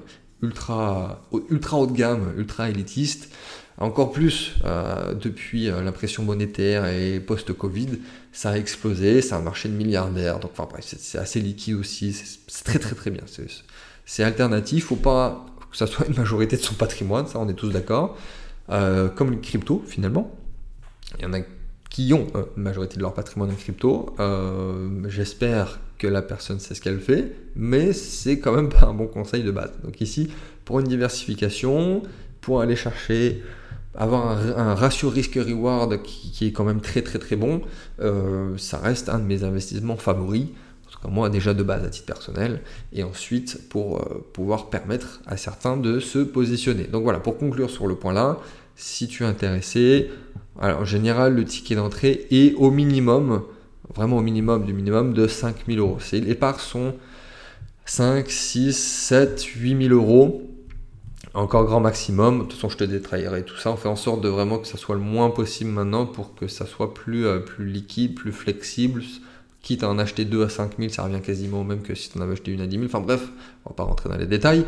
ultra, 0.42 1.22
ultra 1.50 1.78
haut 1.78 1.86
de 1.86 1.92
gamme, 1.92 2.32
ultra 2.36 2.70
élitiste, 2.70 3.34
encore 3.78 4.12
plus 4.12 4.56
depuis 5.22 5.66
l'impression 5.66 6.22
monétaire 6.22 6.86
et 6.86 7.18
post-Covid, 7.18 7.88
ça 8.30 8.50
a 8.50 8.56
explosé, 8.58 9.22
c'est 9.22 9.34
un 9.34 9.40
marché 9.40 9.70
de 9.70 9.74
milliardaires. 9.74 10.38
Donc, 10.38 10.50
enfin 10.52 10.68
bref, 10.70 10.84
c'est 10.98 11.18
assez 11.18 11.40
liquide 11.40 11.76
aussi, 11.76 12.12
c'est 12.12 12.64
très 12.64 12.78
très 12.78 12.94
très 12.94 13.10
bien. 13.10 13.22
C'est 14.04 14.22
alternatif, 14.22 14.86
faut 14.86 14.96
pas 14.96 15.46
que 15.70 15.76
ça 15.78 15.86
soit 15.86 16.06
une 16.06 16.16
majorité 16.16 16.56
de 16.56 16.62
son 16.62 16.74
patrimoine, 16.74 17.26
ça 17.26 17.38
on 17.38 17.48
est 17.48 17.54
tous 17.54 17.70
d'accord. 17.70 18.18
Euh, 18.70 19.08
comme 19.08 19.30
le 19.30 19.36
crypto 19.36 19.82
finalement. 19.86 20.32
Il 21.18 21.24
y 21.24 21.26
en 21.26 21.32
a 21.32 21.40
qui 21.88 22.12
ont 22.12 22.28
euh, 22.36 22.44
une 22.56 22.62
majorité 22.62 22.96
de 22.96 23.02
leur 23.02 23.14
patrimoine 23.14 23.50
en 23.50 23.54
crypto. 23.54 24.14
Euh, 24.20 24.88
j'espère 25.08 25.80
que 25.98 26.06
la 26.06 26.22
personne 26.22 26.60
sait 26.60 26.76
ce 26.76 26.80
qu'elle 26.80 27.00
fait, 27.00 27.34
mais 27.56 27.92
c'est 27.92 28.38
quand 28.38 28.52
même 28.52 28.68
pas 28.80 28.86
un 28.86 28.94
bon 28.94 29.08
conseil 29.08 29.42
de 29.42 29.50
base. 29.50 29.72
Donc 29.82 30.00
ici, 30.00 30.30
pour 30.64 30.78
une 30.78 30.86
diversification, 30.86 32.02
pour 32.40 32.60
aller 32.60 32.76
chercher 32.76 33.42
avoir 33.96 34.38
un, 34.56 34.76
ratio 34.76 35.10
risque-reward 35.10 36.00
qui, 36.02 36.46
est 36.46 36.52
quand 36.52 36.62
même 36.62 36.80
très 36.80 37.02
très 37.02 37.18
très 37.18 37.34
bon, 37.34 37.60
ça 38.56 38.78
reste 38.78 39.08
un 39.08 39.18
de 39.18 39.24
mes 39.24 39.42
investissements 39.42 39.96
favoris 39.96 40.46
moi 41.08 41.30
déjà 41.30 41.54
de 41.54 41.62
base 41.62 41.84
à 41.84 41.88
titre 41.88 42.06
personnel, 42.06 42.60
et 42.92 43.02
ensuite 43.02 43.68
pour 43.68 44.06
pouvoir 44.32 44.68
permettre 44.70 45.20
à 45.26 45.36
certains 45.36 45.76
de 45.76 45.98
se 45.98 46.18
positionner. 46.18 46.84
Donc 46.84 47.04
voilà, 47.04 47.20
pour 47.20 47.38
conclure 47.38 47.70
sur 47.70 47.86
le 47.86 47.94
point 47.94 48.12
là, 48.12 48.38
si 48.80 49.08
tu 49.08 49.24
es 49.24 49.26
intéressé. 49.26 50.10
Alors, 50.58 50.80
en 50.80 50.84
général, 50.84 51.34
le 51.34 51.44
ticket 51.44 51.74
d'entrée 51.74 52.26
est 52.30 52.54
au 52.54 52.70
minimum, 52.70 53.42
vraiment 53.94 54.16
au 54.16 54.22
minimum 54.22 54.64
du 54.64 54.72
minimum, 54.72 55.12
de 55.12 55.26
5000 55.26 55.78
euros. 55.78 55.98
Les 56.12 56.34
parts 56.34 56.60
sont 56.60 56.94
5, 57.84 58.28
6, 58.30 58.76
7, 58.76 59.42
8000 59.42 59.92
euros. 59.92 60.42
Encore 61.34 61.64
grand 61.64 61.80
maximum. 61.80 62.38
De 62.38 62.42
toute 62.44 62.54
façon, 62.54 62.70
je 62.70 62.78
te 62.78 62.84
détraillerai 62.84 63.44
tout 63.44 63.56
ça. 63.56 63.70
On 63.70 63.76
fait 63.76 63.88
en 63.88 63.96
sorte 63.96 64.20
de 64.20 64.28
vraiment 64.28 64.58
que 64.58 64.66
ça 64.66 64.78
soit 64.78 64.96
le 64.96 65.00
moins 65.00 65.30
possible 65.30 65.70
maintenant 65.70 66.06
pour 66.06 66.34
que 66.34 66.48
ça 66.48 66.66
soit 66.66 66.92
plus, 66.92 67.26
euh, 67.26 67.38
plus 67.38 67.66
liquide, 67.66 68.14
plus 68.14 68.32
flexible, 68.32 69.02
quitte 69.62 69.82
à 69.82 69.88
en 69.88 69.98
acheter 69.98 70.24
2 70.24 70.44
à 70.44 70.48
5000, 70.48 70.90
ça 70.90 71.04
revient 71.04 71.20
quasiment 71.20 71.60
au 71.60 71.64
même 71.64 71.82
que 71.82 71.94
si 71.94 72.10
tu 72.10 72.18
en 72.18 72.22
avais 72.22 72.32
acheté 72.32 72.52
une 72.52 72.60
à 72.60 72.66
10 72.66 72.76
000. 72.76 72.86
Enfin 72.86 73.00
bref, 73.00 73.28
on 73.64 73.70
va 73.70 73.74
pas 73.74 73.82
rentrer 73.82 74.08
dans 74.08 74.16
les 74.16 74.26
détails. 74.26 74.64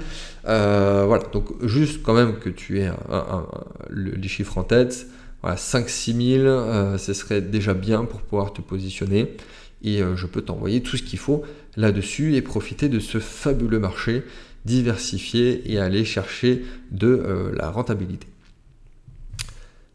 Euh, 0.46 1.04
voilà, 1.06 1.24
donc 1.32 1.48
juste 1.64 2.02
quand 2.02 2.14
même 2.14 2.38
que 2.38 2.50
tu 2.50 2.80
aies 2.80 2.90
les 3.90 4.28
chiffres 4.28 4.58
en 4.58 4.64
tête. 4.64 5.06
Voilà, 5.40 5.56
5-6 5.56 6.42
000, 6.42 6.98
ce 6.98 7.14
serait 7.14 7.40
déjà 7.40 7.74
bien 7.74 8.04
pour 8.04 8.20
pouvoir 8.20 8.52
te 8.52 8.60
positionner. 8.60 9.34
Et 9.82 10.00
euh, 10.00 10.14
je 10.14 10.26
peux 10.26 10.42
t'envoyer 10.42 10.80
tout 10.82 10.96
ce 10.96 11.02
qu'il 11.02 11.18
faut 11.18 11.42
là-dessus 11.76 12.36
et 12.36 12.42
profiter 12.42 12.88
de 12.88 13.00
ce 13.00 13.18
fabuleux 13.18 13.80
marché, 13.80 14.22
diversifier 14.64 15.72
et 15.72 15.80
aller 15.80 16.04
chercher 16.04 16.64
de 16.92 17.08
euh, 17.08 17.52
la 17.56 17.70
rentabilité. 17.70 18.28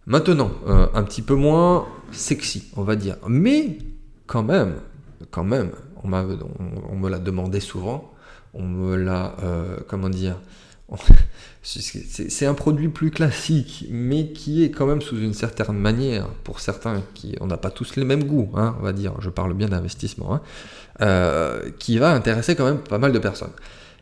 Maintenant, 0.06 0.52
un 0.66 1.04
petit 1.04 1.22
peu 1.22 1.36
moins 1.36 1.86
sexy, 2.14 2.72
on 2.78 2.84
va 2.84 2.96
dire. 2.96 3.18
Mais 3.28 3.78
quand 4.26 4.44
même, 4.44 4.76
quand 5.32 5.44
même, 5.44 5.72
on, 6.04 6.12
on, 6.14 6.96
me 6.96 7.10
l'a 7.10 7.20
demandé 7.20 7.60
souvent, 7.60 8.14
on 8.54 8.64
me 8.64 8.96
l'a, 8.96 9.36
euh, 9.44 9.78
comment 9.88 10.10
dire, 10.10 10.38
c'est 11.64 12.46
un 12.46 12.54
produit 12.54 12.88
plus 12.88 13.12
classique, 13.12 13.86
mais 13.90 14.30
qui 14.32 14.64
est 14.64 14.72
quand 14.72 14.86
même 14.86 15.02
sous 15.02 15.20
une 15.20 15.34
certaine 15.34 15.78
manière, 15.78 16.28
pour 16.44 16.60
certains, 16.60 17.04
qui, 17.14 17.36
on 17.42 17.48
n'a 17.48 17.58
pas 17.58 17.72
tous 17.72 17.96
les 17.96 18.06
mêmes 18.06 18.24
goûts, 18.24 18.50
hein, 18.56 18.76
on 18.80 18.84
va 18.84 18.94
dire, 18.94 19.14
je 19.20 19.30
parle 19.30 19.54
bien 19.54 19.68
d'investissement, 19.68 20.34
hein, 20.34 20.42
euh, 21.02 21.70
qui 21.78 21.98
va 21.98 22.12
intéresser 22.12 22.56
quand 22.56 22.66
même 22.66 22.80
pas 22.80 23.00
mal 23.00 23.12
de 23.12 23.20
personnes. 23.20 23.52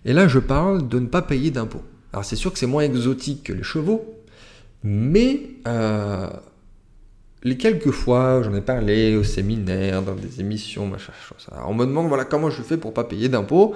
Et 0.05 0.13
là, 0.13 0.27
je 0.27 0.39
parle 0.39 0.87
de 0.87 0.99
ne 0.99 1.07
pas 1.07 1.23
payer 1.23 1.49
d'impôts. 1.49 1.83
Alors 2.13 2.23
c'est 2.23 2.35
sûr 2.35 2.53
que 2.53 2.59
c'est 2.59 2.67
moins 2.67 2.83
exotique 2.83 3.43
que 3.43 3.53
les 3.53 3.63
chevaux, 3.63 4.05
mais 4.83 5.41
euh, 5.67 6.29
les 7.45 7.57
quelques 7.57 7.91
fois, 7.91 8.41
j'en 8.41 8.55
ai 8.55 8.61
parlé 8.61 9.15
au 9.15 9.23
séminaire, 9.23 10.01
dans 10.01 10.15
des 10.15 10.41
émissions, 10.41 10.87
machin, 10.87 11.13
on 11.67 11.75
me 11.75 11.85
demande 11.85 12.07
voilà 12.07 12.25
comment 12.25 12.49
je 12.49 12.63
fais 12.63 12.75
pour 12.75 12.91
pas 12.91 13.03
payer 13.03 13.29
d'impôts, 13.29 13.75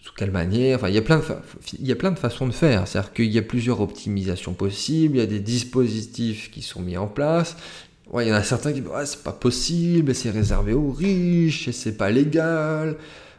sous 0.00 0.12
quelle 0.16 0.30
manière? 0.30 0.78
Enfin, 0.78 0.88
il 0.88 0.94
y 0.94 0.98
a 0.98 1.02
plein 1.02 1.18
de, 1.18 2.18
façons 2.18 2.46
de 2.46 2.52
faire. 2.52 2.86
C'est-à-dire 2.86 3.12
qu'il 3.12 3.32
y 3.32 3.38
a 3.38 3.42
plusieurs 3.42 3.80
optimisations 3.80 4.52
possibles, 4.52 5.16
il 5.16 5.18
y 5.18 5.22
a 5.22 5.26
des 5.26 5.40
dispositifs 5.40 6.52
qui 6.52 6.62
sont 6.62 6.80
mis 6.80 6.96
en 6.96 7.08
place. 7.08 7.56
Il 8.14 8.28
y 8.28 8.32
en 8.32 8.36
a 8.36 8.42
certains 8.44 8.72
qui 8.72 8.80
disent 8.80 8.90
ouais, 8.90 9.06
c'est 9.06 9.24
pas 9.24 9.32
possible, 9.32 10.14
c'est 10.14 10.30
réservé 10.30 10.72
aux 10.72 10.92
riches, 10.92 11.66
et 11.66 11.72
c'est 11.72 11.96
pas 11.96 12.10
légal. 12.10 12.96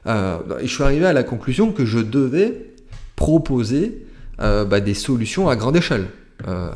Euh, 0.07 0.39
et 0.59 0.67
je 0.67 0.73
suis 0.73 0.83
arrivé 0.83 1.05
à 1.05 1.13
la 1.13 1.23
conclusion 1.23 1.71
que 1.71 1.85
je 1.85 1.99
devais 1.99 2.73
proposer 3.15 4.05
euh, 4.41 4.65
bah, 4.65 4.81
des 4.81 4.93
solutions 4.93 5.47
à 5.47 5.55
grande 5.55 5.77
échelle. 5.77 6.07
Euh, 6.47 6.69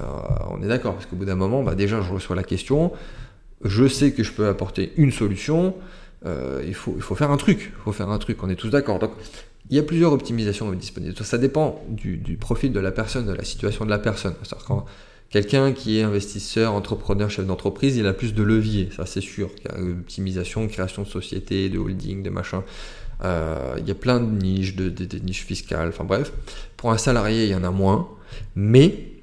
on 0.49 0.61
est 0.61 0.67
d'accord, 0.67 0.93
parce 0.93 1.05
qu'au 1.05 1.15
bout 1.15 1.25
d'un 1.25 1.35
moment, 1.35 1.63
bah, 1.63 1.75
déjà, 1.75 2.01
je 2.01 2.11
reçois 2.11 2.35
la 2.35 2.43
question, 2.43 2.91
je 3.63 3.87
sais 3.87 4.11
que 4.11 4.23
je 4.23 4.31
peux 4.31 4.47
apporter 4.47 4.93
une 4.97 5.11
solution, 5.11 5.75
euh, 6.25 6.63
il, 6.65 6.73
faut, 6.73 6.93
il 6.95 7.01
faut 7.01 7.15
faire 7.15 7.31
un 7.31 7.37
truc, 7.37 7.71
il 7.75 7.83
faut 7.83 7.91
faire 7.91 8.09
un 8.09 8.17
truc, 8.17 8.41
on 8.43 8.49
est 8.49 8.55
tous 8.55 8.69
d'accord. 8.69 8.99
Donc, 8.99 9.11
il 9.69 9.75
y 9.75 9.79
a 9.79 9.83
plusieurs 9.83 10.13
optimisations 10.13 10.71
disponibles. 10.71 11.15
Ça 11.17 11.37
dépend 11.37 11.83
du, 11.89 12.37
profil 12.39 12.71
de 12.71 12.79
la 12.79 12.91
personne, 12.91 13.25
de 13.25 13.33
la 13.33 13.43
situation 13.43 13.85
de 13.85 13.89
la 13.89 13.99
personne. 13.99 14.33
cest 14.43 14.55
quand 14.65 14.85
quelqu'un 15.29 15.73
qui 15.73 15.99
est 15.99 16.03
investisseur, 16.03 16.73
entrepreneur, 16.73 17.29
chef 17.29 17.45
d'entreprise, 17.45 17.97
il 17.97 18.07
a 18.07 18.13
plus 18.13 18.33
de 18.33 18.43
leviers, 18.43 18.89
ça 18.95 19.05
c'est 19.05 19.21
sûr. 19.21 19.49
Il 19.59 19.71
y 19.71 19.75
a 19.75 19.91
optimisation, 19.91 20.67
création 20.67 21.03
de 21.03 21.07
société, 21.07 21.69
de 21.69 21.77
holding, 21.79 22.23
de 22.23 22.29
machin. 22.29 22.63
Euh, 23.25 23.75
il 23.79 23.87
y 23.87 23.91
a 23.91 23.95
plein 23.95 24.19
de 24.19 24.31
niches, 24.31 24.75
de, 24.75 24.89
de 24.89 25.17
niches 25.19 25.43
fiscales, 25.43 25.89
enfin 25.89 26.05
bref. 26.05 26.31
Pour 26.77 26.91
un 26.91 26.97
salarié, 26.97 27.45
il 27.45 27.51
y 27.51 27.55
en 27.55 27.63
a 27.63 27.71
moins. 27.71 28.07
Mais 28.55 29.16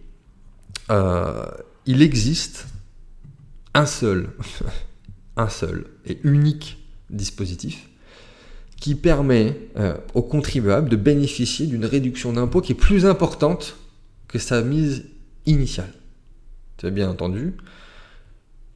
euh, 0.91 1.47
il 1.87 2.03
existe 2.03 2.67
un 3.75 3.87
seul, 3.87 4.31
et 6.07 6.19
unique 6.23 6.79
dispositif 7.11 7.89
qui 8.77 8.95
permet 8.95 9.57
euh, 9.77 9.97
aux 10.15 10.23
contribuables 10.23 10.89
de 10.89 10.97
bénéficier 10.97 11.67
d'une 11.67 11.87
réduction 11.87 12.33
d'impôt 12.33 12.61
qui 12.61 12.73
est 12.73 12.77
plus 12.77 13.07
importante 13.07 13.77
que 14.29 14.39
sa 14.39 14.63
mise 14.63 15.07
initiale. 15.47 15.93
Tu 16.77 16.87
as 16.87 16.91
bien 16.91 17.09
entendu 17.09 17.55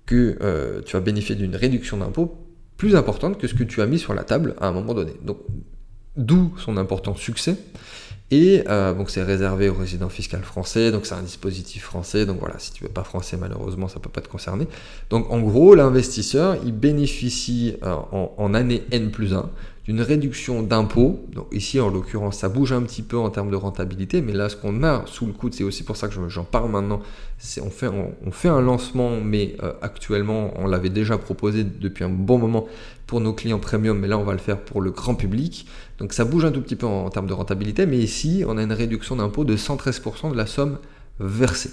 que 0.06 0.38
euh, 0.40 0.80
tu 0.82 0.94
vas 0.94 1.00
bénéficier 1.00 1.34
d'une 1.34 1.54
réduction 1.54 1.98
d'impôt 1.98 2.38
plus 2.78 2.96
importante 2.96 3.38
que 3.38 3.46
ce 3.46 3.54
que 3.54 3.64
tu 3.64 3.82
as 3.82 3.86
mis 3.86 3.98
sur 3.98 4.14
la 4.14 4.24
table 4.24 4.54
à 4.60 4.68
un 4.68 4.72
moment 4.72 4.94
donné. 4.94 5.12
Donc, 5.22 5.38
d'où 6.16 6.54
son 6.58 6.76
important 6.76 7.14
succès. 7.14 7.56
Et 8.30 8.62
euh, 8.68 8.92
donc 8.92 9.08
c'est 9.08 9.22
réservé 9.22 9.70
aux 9.70 9.74
résidents 9.74 10.10
fiscaux 10.10 10.36
français, 10.42 10.92
donc 10.92 11.06
c'est 11.06 11.14
un 11.14 11.22
dispositif 11.22 11.84
français, 11.84 12.26
donc 12.26 12.40
voilà, 12.40 12.58
si 12.58 12.72
tu 12.72 12.84
veux 12.84 12.90
pas 12.90 13.04
français 13.04 13.38
malheureusement 13.38 13.88
ça 13.88 14.00
peut 14.00 14.10
pas 14.10 14.20
te 14.20 14.28
concerner. 14.28 14.66
Donc 15.08 15.30
en 15.30 15.40
gros 15.40 15.74
l'investisseur 15.74 16.56
il 16.64 16.72
bénéficie 16.72 17.76
en, 17.82 18.34
en, 18.36 18.54
année 18.54 18.82
N 18.90 19.10
plus 19.10 19.32
1 19.32 19.48
une 19.88 20.02
réduction 20.02 20.62
d'impôts. 20.62 21.24
Donc 21.32 21.46
ici, 21.50 21.80
en 21.80 21.88
l'occurrence, 21.88 22.36
ça 22.38 22.50
bouge 22.50 22.72
un 22.72 22.82
petit 22.82 23.02
peu 23.02 23.16
en 23.16 23.30
termes 23.30 23.50
de 23.50 23.56
rentabilité, 23.56 24.20
mais 24.20 24.34
là, 24.34 24.50
ce 24.50 24.54
qu'on 24.54 24.84
a 24.84 25.04
sous 25.06 25.26
le 25.26 25.32
coude, 25.32 25.54
c'est 25.54 25.64
aussi 25.64 25.82
pour 25.82 25.96
ça 25.96 26.08
que 26.08 26.28
j'en 26.28 26.44
parle 26.44 26.70
maintenant, 26.70 27.00
c'est 27.38 27.62
on 27.62 27.70
fait, 27.70 27.88
on, 27.88 28.30
fait 28.30 28.48
un 28.48 28.60
lancement, 28.60 29.18
mais 29.22 29.56
euh, 29.62 29.72
actuellement, 29.80 30.52
on 30.56 30.66
l'avait 30.66 30.90
déjà 30.90 31.16
proposé 31.16 31.64
depuis 31.64 32.04
un 32.04 32.10
bon 32.10 32.38
moment 32.38 32.66
pour 33.06 33.22
nos 33.22 33.32
clients 33.32 33.58
premium, 33.58 33.98
mais 33.98 34.08
là, 34.08 34.18
on 34.18 34.24
va 34.24 34.32
le 34.32 34.38
faire 34.38 34.60
pour 34.60 34.82
le 34.82 34.90
grand 34.90 35.14
public. 35.14 35.66
Donc 35.98 36.12
ça 36.12 36.26
bouge 36.26 36.44
un 36.44 36.52
tout 36.52 36.60
petit 36.60 36.76
peu 36.76 36.86
en, 36.86 37.08
termes 37.08 37.26
de 37.26 37.32
rentabilité, 37.32 37.86
mais 37.86 37.96
ici, 37.96 38.44
on 38.46 38.58
a 38.58 38.62
une 38.62 38.74
réduction 38.74 39.16
d'impôt 39.16 39.44
de 39.44 39.56
113% 39.56 40.32
de 40.32 40.36
la 40.36 40.46
somme 40.46 40.78
versée. 41.18 41.70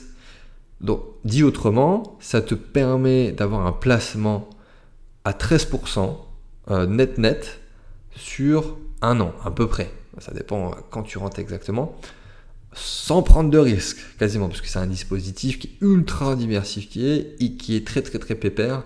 Donc, 0.80 1.02
dit 1.26 1.44
autrement, 1.44 2.18
ça 2.22 2.42
te 2.42 2.56
permet 2.56 3.34
d'avoir 3.34 3.68
un 3.68 3.72
placement 3.74 4.50
à 5.26 5.32
13% 5.32 6.16
euh, 6.72 6.86
net 6.86 7.18
net 7.18 7.60
sur 8.16 8.78
un 9.02 9.20
an, 9.20 9.34
à 9.44 9.52
peu 9.52 9.68
près. 9.68 9.92
Ça 10.20 10.34
dépend 10.34 10.72
quand 10.92 11.04
tu 11.04 11.18
rentres 11.18 11.40
exactement. 11.40 11.96
Sans 12.74 13.24
prendre 13.24 13.50
de 13.50 13.58
risques, 13.58 14.00
quasiment, 14.20 14.50
parce 14.50 14.62
que 14.62 14.68
c'est 14.68 14.80
un 14.80 14.88
dispositif 14.88 15.60
qui 15.60 15.68
est 15.68 15.86
ultra 15.86 16.36
diversifié 16.36 17.36
et 17.40 17.54
qui 17.54 17.76
est 17.76 17.88
très 17.88 18.02
très 18.02 18.20
très 18.20 18.36
pépère 18.36 18.84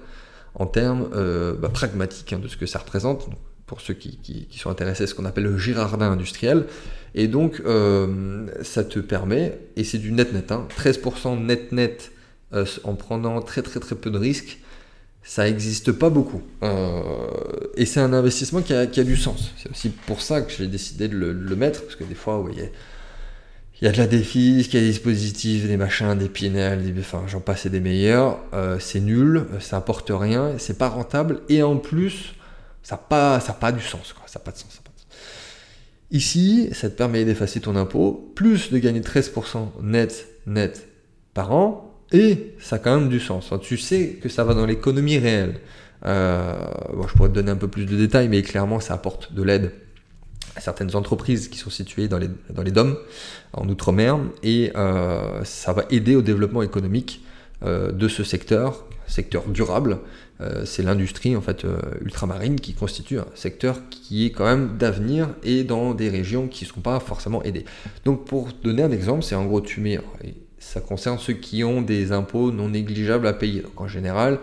en 0.55 0.67
termes 0.67 1.09
euh, 1.15 1.53
bah, 1.53 1.69
pragmatiques 1.69 2.33
hein, 2.33 2.39
de 2.39 2.47
ce 2.47 2.57
que 2.57 2.65
ça 2.65 2.79
représente. 2.79 3.27
pour 3.65 3.81
ceux 3.81 3.93
qui, 3.93 4.47
sont 4.51 4.69
intéressés, 4.69 5.07
ce 5.07 5.15
qu'on 5.15 5.25
appelle 5.25 5.45
le 5.45 5.57
girardin 5.57 6.11
industriel. 6.11 6.65
Et 7.15 7.27
donc, 7.27 7.61
euh, 7.65 8.47
ça 8.63 8.83
te 8.83 8.99
permet, 8.99 9.59
et 9.75 9.83
c'est 9.83 9.97
du 9.97 10.11
net-net, 10.11 10.51
13% 10.51 11.27
hein, 11.27 11.35
net-net 11.39 12.11
euh, 12.53 12.65
en 12.83 12.95
prenant 12.95 13.41
très 13.41 13.61
très 13.61 13.79
très 13.79 13.95
peu 13.95 14.09
de 14.09 14.17
risques, 14.17 14.59
ça 15.23 15.43
n'existe 15.43 15.91
pas 15.91 16.09
beaucoup. 16.09 16.41
Euh, 16.63 17.29
et 17.75 17.85
c'est 17.85 17.99
un 17.99 18.13
investissement 18.13 18.61
qui 18.61 18.73
a, 18.73 18.85
du 18.85 19.17
sens. 19.17 19.51
C'est 19.57 19.69
aussi 19.69 19.89
pour 19.89 20.21
ça 20.21 20.41
que 20.41 20.51
j'ai 20.51 20.67
décidé 20.67 21.07
de 21.07 21.15
le, 21.15 21.55
mettre, 21.55 21.83
parce 21.83 21.95
que 21.95 22.03
des 22.03 22.15
fois, 22.15 22.43
il 22.51 23.85
y, 23.85 23.87
a 23.87 23.91
de 23.91 23.97
la 23.97 24.07
défi, 24.07 24.59
il 24.59 24.73
y 24.73 24.77
a 24.77 24.81
des 24.81 24.87
dispositifs, 24.87 25.67
des 25.67 25.77
machins, 25.77 26.15
des 26.17 26.29
pinels, 26.29 26.93
des, 26.93 26.99
enfin 26.99 27.23
j'en 27.27 27.41
passe 27.41 27.67
des 27.67 27.79
meilleurs. 27.79 28.39
Euh, 28.53 28.79
c'est 28.79 29.01
nul, 29.01 29.45
ça 29.59 29.77
apporte 29.77 30.11
rien, 30.13 30.53
c'est 30.57 30.77
pas 30.77 30.89
rentable, 30.89 31.41
et 31.49 31.63
en 31.63 31.77
plus, 31.77 32.33
ça 32.81 32.95
n'a 32.95 33.53
pas, 33.53 33.71
du 33.71 33.81
sens. 33.81 34.07
Ça. 34.07 34.15
Ça 34.25 34.39
pas 34.39 34.51
de 34.51 34.57
sens. 34.57 34.81
Ici, 36.11 36.69
ça 36.71 36.89
te 36.89 36.95
permet 36.95 37.23
d'effacer 37.23 37.59
ton 37.59 37.75
impôt, 37.75 38.31
plus 38.35 38.71
de 38.71 38.79
gagner 38.79 39.01
13% 39.01 39.83
net, 39.83 40.27
net 40.47 40.87
par 41.35 41.51
an, 41.51 41.88
et 42.11 42.55
ça 42.59 42.77
a 42.77 42.79
quand 42.79 42.99
même 42.99 43.09
du 43.09 43.19
sens. 43.19 43.53
tu 43.61 43.77
sais 43.77 44.19
que 44.21 44.29
ça 44.29 44.43
va 44.43 44.53
dans 44.53 44.65
l'économie 44.65 45.17
réelle. 45.17 45.59
Euh, 46.05 46.55
je 47.07 47.13
pourrais 47.13 47.29
te 47.29 47.33
donner 47.33 47.51
un 47.51 47.57
peu 47.57 47.67
plus 47.67 47.85
de 47.85 47.95
détails, 47.95 48.29
mais 48.29 48.41
clairement, 48.41 48.79
ça 48.79 48.93
apporte 48.93 49.33
de 49.33 49.43
l'aide 49.43 49.71
à 50.55 50.61
certaines 50.61 50.95
entreprises 50.95 51.49
qui 51.49 51.57
sont 51.59 51.69
situées 51.69 52.07
dans 52.07 52.17
les, 52.17 52.29
dans 52.49 52.63
les 52.63 52.71
DOM, 52.71 52.97
en 53.53 53.67
Outre-mer, 53.69 54.17
et 54.43 54.71
euh, 54.75 55.43
ça 55.43 55.73
va 55.73 55.85
aider 55.91 56.15
au 56.15 56.21
développement 56.21 56.63
économique 56.63 57.23
euh, 57.63 57.91
de 57.91 58.07
ce 58.07 58.23
secteur, 58.23 58.85
secteur 59.07 59.47
durable. 59.47 59.99
c'est 60.63 60.83
l'industrie 60.83 61.35
en 61.35 61.41
fait 61.41 61.65
ultramarine 62.01 62.61
qui 62.61 62.73
constitue 62.73 63.19
un 63.19 63.27
secteur 63.35 63.75
qui 63.89 64.25
est 64.25 64.31
quand 64.31 64.45
même 64.45 64.77
d'avenir 64.77 65.27
et 65.43 65.65
dans 65.65 65.93
des 65.93 66.09
régions 66.09 66.47
qui 66.47 66.63
ne 66.63 66.69
sont 66.69 66.79
pas 66.79 66.99
forcément 67.01 67.43
aidées. 67.43 67.65
Donc 68.05 68.23
pour 68.23 68.47
donner 68.63 68.83
un 68.83 68.91
exemple, 68.91 69.23
c'est 69.23 69.35
en 69.35 69.45
gros 69.45 69.59
tu 69.59 69.81
mets 69.81 69.99
ça 70.59 70.81
concerne 70.81 71.17
ceux 71.17 71.33
qui 71.33 71.63
ont 71.63 71.81
des 71.81 72.11
impôts 72.11 72.51
non 72.51 72.69
négligeables 72.69 73.27
à 73.27 73.33
payer. 73.33 73.61
Donc 73.61 73.79
en 73.79 73.87
général, 73.87 74.39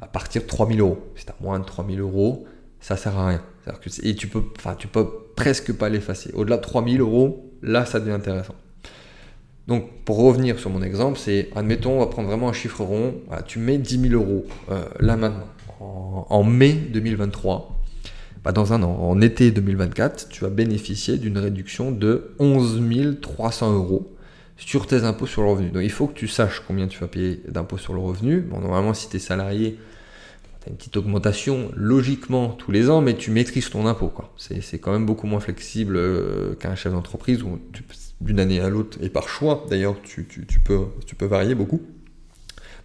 à 0.00 0.06
partir 0.06 0.42
de 0.42 0.46
3000 0.46 0.80
euros. 0.80 0.98
Si 1.16 1.24
tu 1.24 1.30
as 1.30 1.34
moins 1.40 1.58
de 1.58 1.64
3000 1.64 2.00
euros, 2.00 2.46
ça 2.80 2.96
sert 2.96 3.16
à 3.18 3.28
rien. 3.28 3.42
Que 3.64 4.06
et 4.06 4.14
tu 4.14 4.28
peux, 4.28 4.44
tu 4.78 4.86
peux 4.86 5.06
presque 5.34 5.72
pas 5.72 5.88
l'effacer. 5.88 6.30
Au-delà 6.34 6.56
de 6.56 6.62
3000 6.62 7.00
euros, 7.00 7.52
là, 7.62 7.84
ça 7.84 7.98
devient 7.98 8.12
intéressant. 8.12 8.54
Donc, 9.66 10.04
pour 10.04 10.18
revenir 10.18 10.60
sur 10.60 10.70
mon 10.70 10.82
exemple, 10.82 11.18
c'est, 11.18 11.48
admettons, 11.56 11.96
on 11.96 11.98
va 11.98 12.06
prendre 12.06 12.28
vraiment 12.28 12.48
un 12.48 12.52
chiffre 12.52 12.82
rond. 12.82 13.14
tu 13.46 13.58
mets 13.58 13.78
10 13.78 14.10
000 14.10 14.14
euros 14.14 14.44
euh, 14.70 14.84
là 15.00 15.16
maintenant, 15.16 15.48
en, 15.80 16.44
mai 16.44 16.72
2023. 16.72 17.72
Bah, 18.44 18.52
dans 18.52 18.72
un 18.72 18.84
an, 18.84 18.96
en 19.00 19.20
été 19.20 19.50
2024, 19.50 20.28
tu 20.28 20.42
vas 20.42 20.50
bénéficier 20.50 21.18
d'une 21.18 21.38
réduction 21.38 21.90
de 21.90 22.36
11 22.38 23.18
300 23.20 23.74
euros 23.74 24.15
sur 24.56 24.86
tes 24.86 25.04
impôts 25.04 25.26
sur 25.26 25.42
le 25.42 25.48
revenu. 25.48 25.70
Donc 25.70 25.82
il 25.82 25.90
faut 25.90 26.06
que 26.06 26.18
tu 26.18 26.28
saches 26.28 26.62
combien 26.66 26.86
tu 26.88 26.98
vas 26.98 27.08
payer 27.08 27.42
d'impôts 27.48 27.78
sur 27.78 27.92
le 27.92 28.00
revenu. 28.00 28.44
Normalement, 28.50 28.94
si 28.94 29.08
tu 29.08 29.16
es 29.16 29.18
salarié, 29.18 29.78
tu 30.62 30.68
as 30.68 30.70
une 30.70 30.76
petite 30.76 30.96
augmentation 30.96 31.70
logiquement 31.74 32.48
tous 32.50 32.72
les 32.72 32.88
ans, 32.88 33.00
mais 33.00 33.14
tu 33.14 33.30
maîtrises 33.30 33.70
ton 33.70 33.86
impôt. 33.86 34.12
C'est 34.36 34.78
quand 34.78 34.92
même 34.92 35.06
beaucoup 35.06 35.26
moins 35.26 35.40
flexible 35.40 35.96
euh, 35.96 36.54
qu'un 36.54 36.74
chef 36.74 36.92
d'entreprise 36.92 37.42
où 37.42 37.58
d'une 38.20 38.40
année 38.40 38.60
à 38.60 38.70
l'autre, 38.70 38.96
et 39.02 39.10
par 39.10 39.28
choix 39.28 39.66
d'ailleurs, 39.68 39.96
tu, 40.02 40.24
peux, 40.64 40.86
tu 41.04 41.14
peux 41.14 41.26
varier 41.26 41.54
beaucoup. 41.54 41.82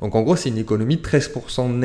Donc 0.01 0.15
en 0.15 0.23
gros, 0.23 0.35
c'est 0.35 0.49
une 0.49 0.57
économie 0.57 0.97
de 0.97 1.01
13% 1.01 1.79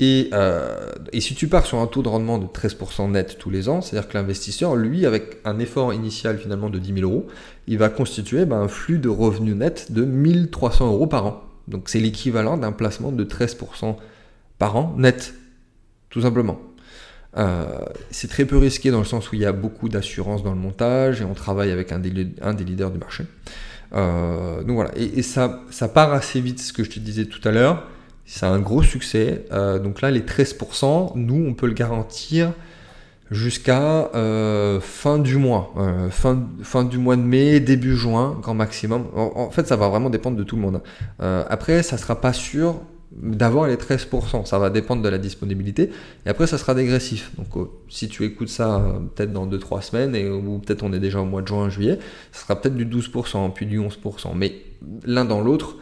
net. 0.00 0.30
Euh, 0.32 0.92
et, 1.12 1.20
si 1.20 1.34
tu 1.34 1.48
pars 1.48 1.66
sur 1.66 1.78
un 1.78 1.86
taux 1.86 2.02
de 2.02 2.08
rendement 2.08 2.38
de 2.38 2.46
13% 2.46 3.10
net 3.10 3.36
tous 3.38 3.50
les 3.50 3.68
ans, 3.68 3.80
c'est-à-dire 3.80 4.08
que 4.08 4.16
l'investisseur, 4.16 4.76
lui, 4.76 5.06
avec 5.06 5.38
un 5.44 5.58
effort 5.58 5.92
initial 5.92 6.38
finalement 6.38 6.70
de 6.70 6.78
10 6.78 6.94
000 7.00 7.10
euros, 7.10 7.26
il 7.66 7.78
va 7.78 7.88
constituer 7.88 8.44
ben, 8.44 8.60
un 8.60 8.68
flux 8.68 8.98
de 8.98 9.08
revenus 9.08 9.56
net 9.56 9.92
de 9.92 10.04
1300 10.04 10.86
euros 10.86 11.06
par 11.06 11.26
an. 11.26 11.42
Donc 11.68 11.88
c'est 11.88 12.00
l'équivalent 12.00 12.56
d'un 12.56 12.72
placement 12.72 13.12
de 13.12 13.24
13% 13.24 13.96
par 14.58 14.76
an 14.76 14.94
net, 14.96 15.34
tout 16.10 16.20
simplement. 16.20 16.60
Euh, 17.36 17.64
c'est 18.10 18.28
très 18.28 18.46
peu 18.46 18.56
risqué 18.56 18.90
dans 18.90 19.00
le 19.00 19.04
sens 19.04 19.30
où 19.30 19.34
il 19.34 19.42
y 19.42 19.44
a 19.44 19.52
beaucoup 19.52 19.90
d'assurance 19.90 20.42
dans 20.42 20.52
le 20.52 20.58
montage 20.58 21.20
et 21.20 21.24
on 21.24 21.34
travaille 21.34 21.70
avec 21.70 21.92
un 21.92 21.98
des, 21.98 22.10
leaders 22.10 22.90
du 22.90 22.98
marché. 22.98 23.24
Euh, 23.92 24.62
donc 24.62 24.76
voilà, 24.76 24.90
et, 24.96 25.18
et 25.18 25.22
ça, 25.22 25.62
ça 25.70 25.88
part 25.88 26.12
assez 26.12 26.40
vite, 26.40 26.60
ce 26.60 26.72
que 26.72 26.82
je 26.82 26.90
te 26.90 26.98
disais 26.98 27.26
tout 27.26 27.46
à 27.46 27.52
l'heure. 27.52 27.86
C'est 28.26 28.46
un 28.46 28.58
gros 28.58 28.82
succès. 28.82 29.44
Euh, 29.52 29.78
donc 29.78 30.00
là, 30.00 30.10
les 30.10 30.20
13%, 30.20 31.12
nous, 31.14 31.46
on 31.48 31.54
peut 31.54 31.68
le 31.68 31.72
garantir 31.72 32.52
jusqu'à 33.30 34.10
euh, 34.14 34.80
fin 34.80 35.18
du 35.18 35.36
mois, 35.36 35.72
euh, 35.78 36.10
fin, 36.10 36.46
fin 36.62 36.84
du 36.84 36.98
mois 36.98 37.16
de 37.16 37.22
mai, 37.22 37.60
début 37.60 37.96
juin, 37.96 38.38
grand 38.42 38.54
maximum. 38.54 39.06
En, 39.14 39.50
fait, 39.50 39.66
ça 39.66 39.76
va 39.76 39.88
vraiment 39.88 40.10
dépendre 40.10 40.36
de 40.36 40.42
tout 40.42 40.56
le 40.56 40.62
monde. 40.62 40.82
après, 41.18 41.82
ça 41.82 41.96
sera 41.96 42.20
pas 42.20 42.32
sûr 42.32 42.80
d'avoir 43.12 43.68
les 43.68 43.76
13%, 43.76 44.44
ça 44.44 44.58
va 44.58 44.68
dépendre 44.68 45.00
de 45.00 45.08
la 45.08 45.16
disponibilité, 45.16 45.90
et 46.26 46.28
après 46.28 46.46
ça 46.46 46.58
sera 46.58 46.74
dégressif. 46.74 47.30
Donc 47.38 47.68
si 47.88 48.08
tu 48.08 48.24
écoutes 48.24 48.48
ça 48.48 48.84
peut-être 49.14 49.32
dans 49.32 49.46
2-3 49.46 49.80
semaines, 49.80 50.14
et, 50.14 50.28
ou 50.28 50.58
peut-être 50.58 50.82
on 50.82 50.92
est 50.92 50.98
déjà 50.98 51.20
au 51.20 51.24
mois 51.24 51.40
de 51.40 51.46
juin, 51.46 51.70
juillet, 51.70 51.98
ça 52.32 52.42
sera 52.42 52.60
peut-être 52.60 52.74
du 52.74 52.84
12%, 52.84 53.52
puis 53.52 53.64
du 53.64 53.80
11%, 53.80 54.32
mais 54.34 54.56
l'un 55.04 55.24
dans 55.24 55.40
l'autre, 55.40 55.76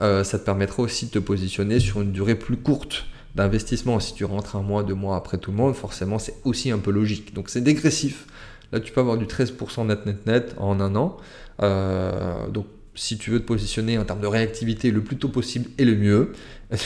euh, 0.00 0.24
ça 0.24 0.38
te 0.38 0.44
permettra 0.44 0.82
aussi 0.82 1.06
de 1.06 1.10
te 1.10 1.18
positionner 1.18 1.80
sur 1.80 2.00
une 2.00 2.12
durée 2.12 2.34
plus 2.34 2.56
courte 2.56 3.06
d'investissement. 3.34 4.00
Si 4.00 4.14
tu 4.14 4.24
rentres 4.24 4.56
un 4.56 4.62
mois, 4.62 4.82
deux 4.82 4.94
mois 4.94 5.16
après 5.16 5.38
tout 5.38 5.50
le 5.50 5.56
monde, 5.56 5.74
forcément 5.74 6.18
c'est 6.18 6.36
aussi 6.44 6.70
un 6.70 6.78
peu 6.78 6.90
logique. 6.90 7.34
Donc 7.34 7.48
c'est 7.50 7.60
dégressif. 7.60 8.26
Là 8.72 8.80
tu 8.80 8.92
peux 8.92 9.00
avoir 9.00 9.16
du 9.16 9.26
13% 9.26 9.86
net 9.86 10.06
net 10.06 10.26
net 10.26 10.54
en 10.58 10.80
un 10.80 10.94
an. 10.96 11.16
Euh, 11.62 12.48
donc 12.48 12.66
si 12.94 13.16
tu 13.16 13.30
veux 13.30 13.40
te 13.40 13.46
positionner 13.46 13.96
en 13.96 14.04
termes 14.04 14.20
de 14.20 14.26
réactivité 14.26 14.90
le 14.90 15.02
plus 15.02 15.16
tôt 15.16 15.28
possible 15.28 15.70
et 15.78 15.84
le 15.84 15.96
mieux. 15.96 16.32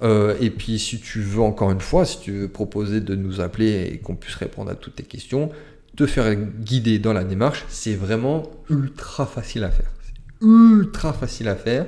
Euh, 0.00 0.36
et 0.40 0.50
puis 0.50 0.78
si 0.78 1.00
tu 1.00 1.20
veux 1.20 1.40
encore 1.40 1.72
une 1.72 1.80
fois, 1.80 2.04
si 2.04 2.20
tu 2.20 2.30
veux 2.30 2.48
proposer 2.48 3.00
de 3.00 3.16
nous 3.16 3.40
appeler 3.40 3.90
et 3.92 3.98
qu'on 3.98 4.14
puisse 4.14 4.36
répondre 4.36 4.70
à 4.70 4.76
toutes 4.76 4.94
tes 4.94 5.02
questions, 5.02 5.50
te 5.96 6.06
faire 6.06 6.36
guider 6.36 7.00
dans 7.00 7.12
la 7.12 7.24
démarche, 7.24 7.64
c'est 7.68 7.96
vraiment 7.96 8.44
ultra 8.70 9.26
facile 9.26 9.64
à 9.64 9.70
faire. 9.70 9.90
ultra 10.40 11.12
facile 11.12 11.48
à 11.48 11.56
faire. 11.56 11.86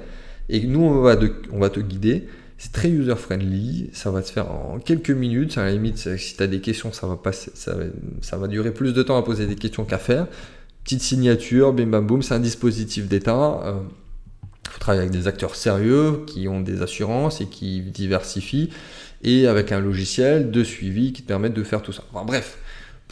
Et 0.51 0.67
nous, 0.67 0.81
on 0.83 1.01
va, 1.01 1.17
te 1.17 1.81
guider. 1.81 2.27
C'est 2.59 2.73
très 2.73 2.91
user-friendly, 2.91 3.89
ça 3.93 4.11
va 4.11 4.21
se 4.23 4.33
faire 4.33 4.51
en 4.51 4.79
quelques 4.81 5.11
minutes. 5.11 5.57
À 5.57 5.65
la 5.65 5.73
limite, 5.73 6.17
si 6.17 6.37
tu 6.37 6.43
as 6.43 6.47
des 6.47 6.61
questions, 6.61 6.93
ça 6.93 7.07
va, 7.07 7.17
passer, 7.17 7.53
ça, 7.55 8.49
durer 8.49 8.75
plus 8.75 8.93
de 8.93 9.03
temps 9.03 9.17
à 9.17 9.23
poser 9.23 9.47
des 9.47 9.55
questions 9.55 9.85
qu'à 9.85 9.99
faire. 9.99 10.27
Petite 10.85 11.03
signature, 11.03 11.73
bim 11.73 11.87
bam 11.87 12.07
boum, 12.07 12.23
c'est 12.23 12.35
un 12.35 12.41
dispositif 12.41 13.09
d'État. 13.09 13.61
Il 13.63 13.69
euh, 13.69 13.73
faut 14.69 14.81
travailler 14.81 15.03
avec 15.03 15.13
des 15.13 15.29
acteurs 15.29 15.55
sérieux 15.55 16.25
qui 16.27 16.49
ont 16.49 16.61
des 16.61 16.83
assurances 16.83 17.41
et 17.41 17.47
qui 17.47 17.81
diversifient, 17.81 18.71
et 19.23 19.47
avec 19.47 19.73
un 19.73 19.81
logiciel 19.81 20.51
de 20.51 20.65
suivi 20.65 21.13
qui 21.13 21.23
te 21.23 21.29
permet 21.29 21.51
de 21.51 21.63
faire 21.63 21.81
tout 21.81 21.93
ça. 21.93 22.03
Enfin, 22.13 22.25
bref, 22.27 22.59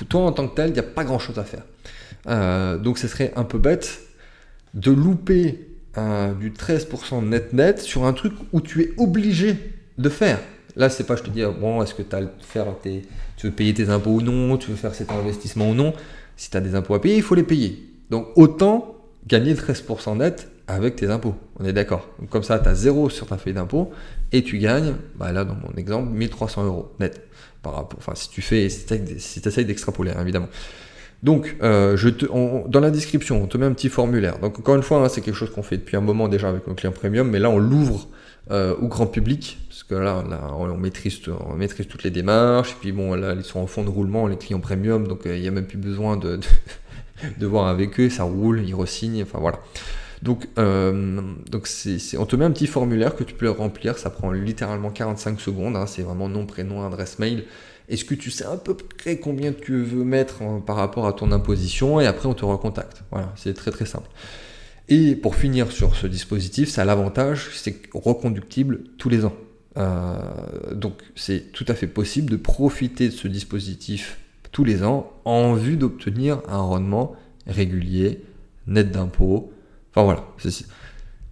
toi 0.09 0.23
en 0.23 0.33
tant 0.33 0.49
que 0.49 0.57
tel, 0.57 0.71
il 0.71 0.73
n'y 0.73 0.79
a 0.79 0.85
pas 0.85 1.05
grand 1.05 1.19
chose 1.19 1.39
à 1.39 1.45
faire. 1.45 1.63
Euh, 2.27 2.79
donc 2.79 2.99
ce 2.99 3.09
serait 3.09 3.33
un 3.37 3.45
peu 3.45 3.59
bête 3.59 4.01
de 4.75 4.91
louper 4.91 5.68
du 5.97 6.51
13% 6.51 7.29
net 7.29 7.53
net 7.53 7.81
sur 7.81 8.05
un 8.05 8.13
truc 8.13 8.33
où 8.53 8.61
tu 8.61 8.83
es 8.83 8.93
obligé 8.99 9.57
de 9.99 10.09
faire. 10.09 10.39
Là, 10.77 10.89
c'est 10.89 11.05
pas 11.05 11.17
je 11.17 11.23
te 11.25 11.31
dis, 11.31 11.43
bon, 11.61 11.83
est-ce 11.83 11.95
que 11.95 12.03
faire 12.41 12.67
tes, 12.83 13.03
tu 13.37 13.49
veux 13.49 13.53
payer 13.53 13.75
tes 13.75 13.89
impôts 13.91 14.13
ou 14.13 14.21
non, 14.21 14.57
tu 14.57 14.71
veux 14.71 14.77
faire 14.77 14.95
cet 14.95 15.11
investissement 15.11 15.71
ou 15.71 15.75
non. 15.75 15.93
Si 16.37 16.51
tu 16.51 16.57
as 16.57 16.61
des 16.61 16.77
impôts 16.77 16.95
à 16.95 17.01
payer, 17.01 17.17
il 17.17 17.23
faut 17.23 17.35
les 17.35 17.43
payer. 17.43 17.85
Donc 18.11 18.29
autant 18.37 18.95
gagner 19.27 19.55
13% 19.55 20.19
net 20.19 20.49
avec 20.69 20.97
tes 20.97 21.11
impôts. 21.11 21.35
On 21.59 21.65
est 21.65 21.73
d'accord. 21.73 22.09
Comme 22.31 22.45
ça, 22.45 22.59
tu 22.59 22.69
as 22.69 22.75
zéro 22.75 23.11
sur 23.11 23.27
ta 23.27 23.39
feuille 23.39 23.55
d'impôt 23.55 23.91
et 24.31 24.45
tu 24.45 24.59
gagnes, 24.59 24.95
bah 25.17 25.33
là 25.33 25.45
dans 25.45 25.57
mon 25.57 25.75
exemple, 25.77 26.11
1300 26.13 26.65
euros 26.65 26.93
net. 27.01 27.23
Par 27.63 27.75
rapport, 27.75 27.99
enfin, 27.99 28.15
si 28.15 28.31
tu 28.31 28.41
fais, 28.41 28.69
si 28.69 29.41
tu 29.41 29.49
essayes 29.49 29.65
d'extrapoler, 29.65 30.13
hein, 30.13 30.23
évidemment. 30.23 30.49
Donc, 31.23 31.57
euh, 31.63 31.97
je 31.97 32.09
te, 32.09 32.27
dans 32.69 32.81
la 32.81 32.91
description, 32.91 33.43
on 33.43 33.47
te 33.47 33.59
met 33.59 33.67
un 33.67 33.73
petit 33.73 33.89
formulaire. 33.89 34.39
Donc, 34.39 34.59
encore 34.59 34.77
une 34.77 34.83
fois, 34.83 34.99
hein, 34.99 35.09
c'est 35.09 35.21
quelque 35.21 35.35
chose 35.35 35.51
qu'on 35.51 35.65
fait 35.65 35.77
depuis 35.77 35.97
un 35.97 36.01
moment 36.01 36.29
déjà 36.29 36.49
avec 36.49 36.67
nos 36.67 36.75
clients 36.75 36.93
premium, 36.93 37.29
mais 37.29 37.41
là, 37.41 37.51
on 37.51 37.59
l'ouvre 37.59 38.09
euh, 38.51 38.75
au 38.81 38.87
grand 38.87 39.07
public, 39.07 39.59
parce 39.69 39.83
que 39.83 39.97
là, 39.97 40.23
on, 40.57 40.77
maîtrise, 40.77 41.21
on 41.49 41.55
maîtrise 41.55 41.89
toutes 41.89 42.05
les 42.05 42.11
démarches, 42.11 42.71
et 42.71 42.77
puis 42.81 42.93
bon, 42.93 43.15
là, 43.15 43.35
ils 43.37 43.45
sont 43.45 43.59
en 43.59 43.67
fond 43.67 43.83
de 43.83 43.91
roulement, 43.91 44.29
les 44.29 44.37
clients 44.37 44.61
premium, 44.61 45.09
donc 45.09 45.27
euh, 45.27 45.37
il 45.37 45.43
n'y 45.43 45.49
a 45.49 45.51
même 45.51 45.67
plus 45.67 45.79
besoin 45.79 46.17
de, 46.17 46.39
de, 47.39 47.47
voir 47.47 47.67
avec 47.67 47.99
eux, 47.99 48.11
ça 48.11 48.23
roule, 48.23 48.63
ils 48.65 48.75
resignent, 48.75 49.23
enfin 49.23 49.39
voilà. 49.41 49.59
Donc, 50.23 50.49
donc 50.57 51.69
on 52.19 52.27
te 52.27 52.37
met 52.37 52.45
un 52.45 52.51
petit 52.51 52.67
formulaire 52.67 53.15
que 53.15 53.23
tu 53.23 53.35
peux 53.35 53.49
remplir, 53.51 53.99
ça 53.99 54.11
prend 54.11 54.33
littéralement 54.33 54.91
45 54.91 55.41
secondes, 55.41 55.77
hein, 55.77 55.87
c'est 55.87 56.03
vraiment 56.03 56.29
nom, 56.29 56.45
prénom, 56.45 56.85
adresse 56.85 57.21
mail, 57.21 57.45
est-ce 57.89 58.05
que 58.05 58.15
tu 58.15 58.31
sais 58.31 58.45
à 58.45 58.57
peu 58.57 58.75
près 58.75 59.19
combien 59.19 59.53
tu 59.53 59.83
veux 59.83 60.05
mettre 60.05 60.43
par 60.67 60.77
rapport 60.77 61.07
à 61.07 61.13
ton 61.13 61.33
imposition 61.33 62.01
et 62.01 62.07
après 62.07 62.29
on 62.29 62.35
te 62.35 62.45
recontacte. 62.45 63.03
Voilà, 63.11 63.33
c'est 63.37 63.55
très 63.55 63.71
très 63.71 63.87
simple. 63.87 64.09
Et 64.89 65.17
pour 65.17 65.35
finir 65.35 65.71
sur 65.71 65.97
ce 65.97 66.07
dispositif, 66.07 66.69
ça 66.71 66.83
a 66.83 66.85
l'avantage, 66.85 67.51
c'est 67.55 67.83
reconductible 67.93 68.85
tous 68.97 69.09
les 69.09 69.25
ans. 69.25 69.35
Euh, 69.77 70.19
donc 70.75 70.95
c'est 71.15 71.53
tout 71.53 71.65
à 71.69 71.75
fait 71.75 71.87
possible 71.87 72.31
de 72.31 72.37
profiter 72.37 73.09
de 73.09 73.13
ce 73.13 73.29
dispositif 73.29 74.19
tous 74.51 74.65
les 74.65 74.83
ans 74.83 75.13
en 75.25 75.55
vue 75.55 75.77
d'obtenir 75.77 76.41
un 76.49 76.59
rendement 76.59 77.15
régulier, 77.47 78.23
net 78.67 78.91
d'impôts. 78.91 79.53
Enfin 79.91 80.05
voilà, 80.05 80.27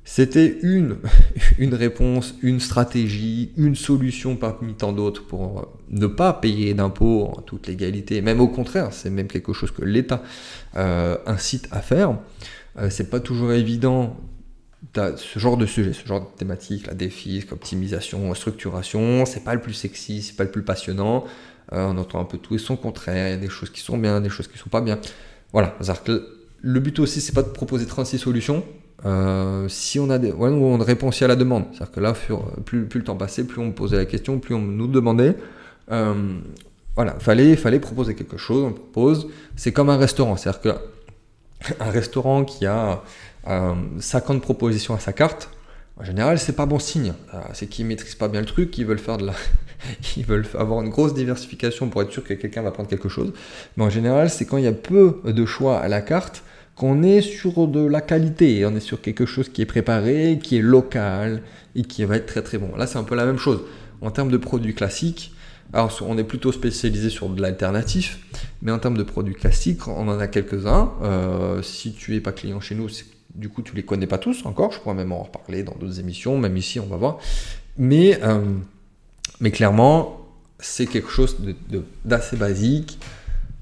c'était 0.08 0.56
une, 0.62 1.74
réponse, 1.74 2.36
une 2.40 2.60
stratégie, 2.60 3.52
une 3.56 3.74
solution 3.74 4.36
parmi 4.36 4.74
tant 4.74 4.92
d'autres 4.92 5.26
pour 5.26 5.58
euh, 5.58 5.62
ne 5.90 6.06
pas 6.06 6.32
payer 6.32 6.74
d'impôts 6.74 7.24
en 7.24 7.42
toute 7.42 7.66
légalité. 7.66 8.22
Même 8.22 8.40
au 8.40 8.46
contraire, 8.46 8.92
c'est 8.92 9.10
même 9.10 9.26
quelque 9.26 9.52
chose 9.52 9.72
que 9.72 9.82
l'État 9.84 10.22
euh, 10.76 11.18
incite 11.26 11.68
à 11.72 11.80
faire. 11.80 12.16
Euh, 12.78 12.88
c'est 12.88 13.10
pas 13.10 13.18
toujours 13.20 13.52
évident 13.52 14.16
ce 14.94 15.38
genre 15.38 15.56
de 15.56 15.66
sujet, 15.66 15.92
ce 15.92 16.06
genre 16.06 16.20
de 16.20 16.38
thématique, 16.38 16.86
la 16.86 16.94
défi, 16.94 17.44
optimisation, 17.50 18.32
structuration, 18.34 19.26
c'est 19.26 19.42
pas 19.42 19.54
le 19.54 19.60
plus 19.60 19.74
sexy, 19.74 20.22
c'est 20.22 20.36
pas 20.36 20.44
le 20.44 20.50
plus 20.50 20.62
passionnant. 20.62 21.24
on 21.72 21.98
entend 21.98 22.20
un 22.20 22.24
peu 22.24 22.38
tout 22.38 22.54
et 22.54 22.58
son 22.58 22.76
contraire, 22.76 23.28
il 23.28 23.30
y 23.32 23.34
a 23.34 23.36
des 23.36 23.48
choses 23.48 23.68
qui 23.68 23.80
sont 23.80 23.98
bien, 23.98 24.20
des 24.20 24.30
choses 24.30 24.46
qui 24.46 24.56
sont 24.56 24.70
pas 24.70 24.80
bien. 24.80 24.98
Voilà, 25.52 25.76
le 26.62 26.80
but 26.80 26.98
aussi, 27.00 27.20
c'est 27.20 27.34
pas 27.34 27.42
de 27.42 27.48
proposer 27.48 27.84
36 27.84 28.18
solutions, 28.18 28.64
euh, 29.04 29.68
si 29.68 29.98
on 29.98 30.08
a 30.08 30.18
des, 30.18 30.32
ouais, 30.32 30.48
on 30.48 30.80
à 30.80 31.26
la 31.26 31.36
demande, 31.36 31.64
c'est-à-dire 31.72 31.92
que 31.92 32.00
là, 32.00 32.14
plus, 32.64 32.88
le 32.92 33.04
temps 33.04 33.16
passait, 33.16 33.44
plus 33.44 33.60
on 33.60 33.66
me 33.66 33.72
posait 33.72 33.96
la 33.96 34.06
question, 34.06 34.38
plus 34.38 34.54
on 34.54 34.60
nous 34.60 34.86
demandait. 34.86 35.36
Euh, 35.92 36.14
voilà, 36.94 37.14
fallait, 37.18 37.56
fallait 37.56 37.78
proposer 37.78 38.14
quelque 38.14 38.38
chose. 38.38 38.64
On 38.64 38.72
propose. 38.72 39.28
C'est 39.54 39.72
comme 39.72 39.90
un 39.90 39.98
restaurant, 39.98 40.36
c'est-à-dire 40.36 40.60
que 40.60 41.74
un 41.80 41.90
restaurant 41.90 42.44
qui 42.44 42.66
a 42.66 43.02
50 43.98 44.36
euh, 44.36 44.40
propositions 44.40 44.94
à 44.94 44.98
sa 44.98 45.12
carte, 45.12 45.50
en 45.98 46.04
général, 46.04 46.38
c'est 46.38 46.52
pas 46.52 46.66
bon 46.66 46.78
signe. 46.78 47.14
c'est 47.54 47.68
qu'ils 47.68 47.86
maîtrisent 47.86 48.16
pas 48.16 48.28
bien 48.28 48.40
le 48.40 48.46
truc, 48.46 48.70
qu'ils 48.70 48.84
veulent 48.84 48.98
faire 48.98 49.16
de 49.16 49.26
la, 49.26 49.32
ils 50.16 50.24
veulent 50.24 50.46
avoir 50.58 50.82
une 50.82 50.90
grosse 50.90 51.14
diversification 51.14 51.88
pour 51.88 52.02
être 52.02 52.12
sûr 52.12 52.24
que 52.24 52.34
quelqu'un 52.34 52.62
va 52.62 52.70
prendre 52.70 52.88
quelque 52.88 53.08
chose. 53.08 53.32
Mais 53.76 53.84
en 53.84 53.90
général, 53.90 54.28
c'est 54.28 54.46
quand 54.46 54.58
il 54.58 54.64
y 54.64 54.68
a 54.68 54.72
peu 54.72 55.20
de 55.24 55.46
choix 55.46 55.78
à 55.78 55.88
la 55.88 56.00
carte 56.00 56.42
qu'on 56.76 57.02
est 57.02 57.22
sur 57.22 57.66
de 57.66 57.84
la 57.84 58.02
qualité, 58.02 58.64
on 58.66 58.76
est 58.76 58.80
sur 58.80 59.00
quelque 59.00 59.24
chose 59.24 59.48
qui 59.48 59.62
est 59.62 59.66
préparé, 59.66 60.38
qui 60.42 60.58
est 60.58 60.62
local 60.62 61.42
et 61.74 61.82
qui 61.82 62.04
va 62.04 62.16
être 62.16 62.26
très 62.26 62.42
très 62.42 62.58
bon. 62.58 62.76
Là, 62.76 62.86
c'est 62.86 62.98
un 62.98 63.04
peu 63.04 63.16
la 63.16 63.24
même 63.24 63.38
chose. 63.38 63.62
En 64.02 64.10
termes 64.10 64.30
de 64.30 64.36
produits 64.36 64.74
classiques, 64.74 65.32
alors 65.72 65.98
on 66.06 66.18
est 66.18 66.24
plutôt 66.24 66.52
spécialisé 66.52 67.08
sur 67.08 67.30
de 67.30 67.40
l'alternatif, 67.40 68.20
mais 68.60 68.70
en 68.70 68.78
termes 68.78 68.98
de 68.98 69.02
produits 69.02 69.34
classiques, 69.34 69.88
on 69.88 70.06
en 70.08 70.18
a 70.18 70.28
quelques-uns. 70.28 70.92
Euh, 71.02 71.62
si 71.62 71.94
tu 71.94 72.12
n'es 72.12 72.20
pas 72.20 72.32
client 72.32 72.60
chez 72.60 72.74
nous, 72.74 72.88
du 73.34 73.48
coup 73.48 73.62
tu 73.62 73.74
les 73.74 73.82
connais 73.82 74.06
pas 74.06 74.18
tous 74.18 74.44
encore. 74.44 74.72
Je 74.72 74.78
pourrais 74.78 74.94
même 74.94 75.12
en 75.12 75.22
reparler 75.22 75.62
dans 75.62 75.74
d'autres 75.74 75.98
émissions, 75.98 76.38
même 76.38 76.58
ici 76.58 76.78
on 76.78 76.86
va 76.86 76.96
voir. 76.96 77.18
Mais, 77.78 78.20
euh, 78.22 78.40
mais 79.40 79.50
clairement, 79.50 80.28
c'est 80.58 80.86
quelque 80.86 81.10
chose 81.10 81.36
d'assez 82.04 82.36
basique. 82.36 82.98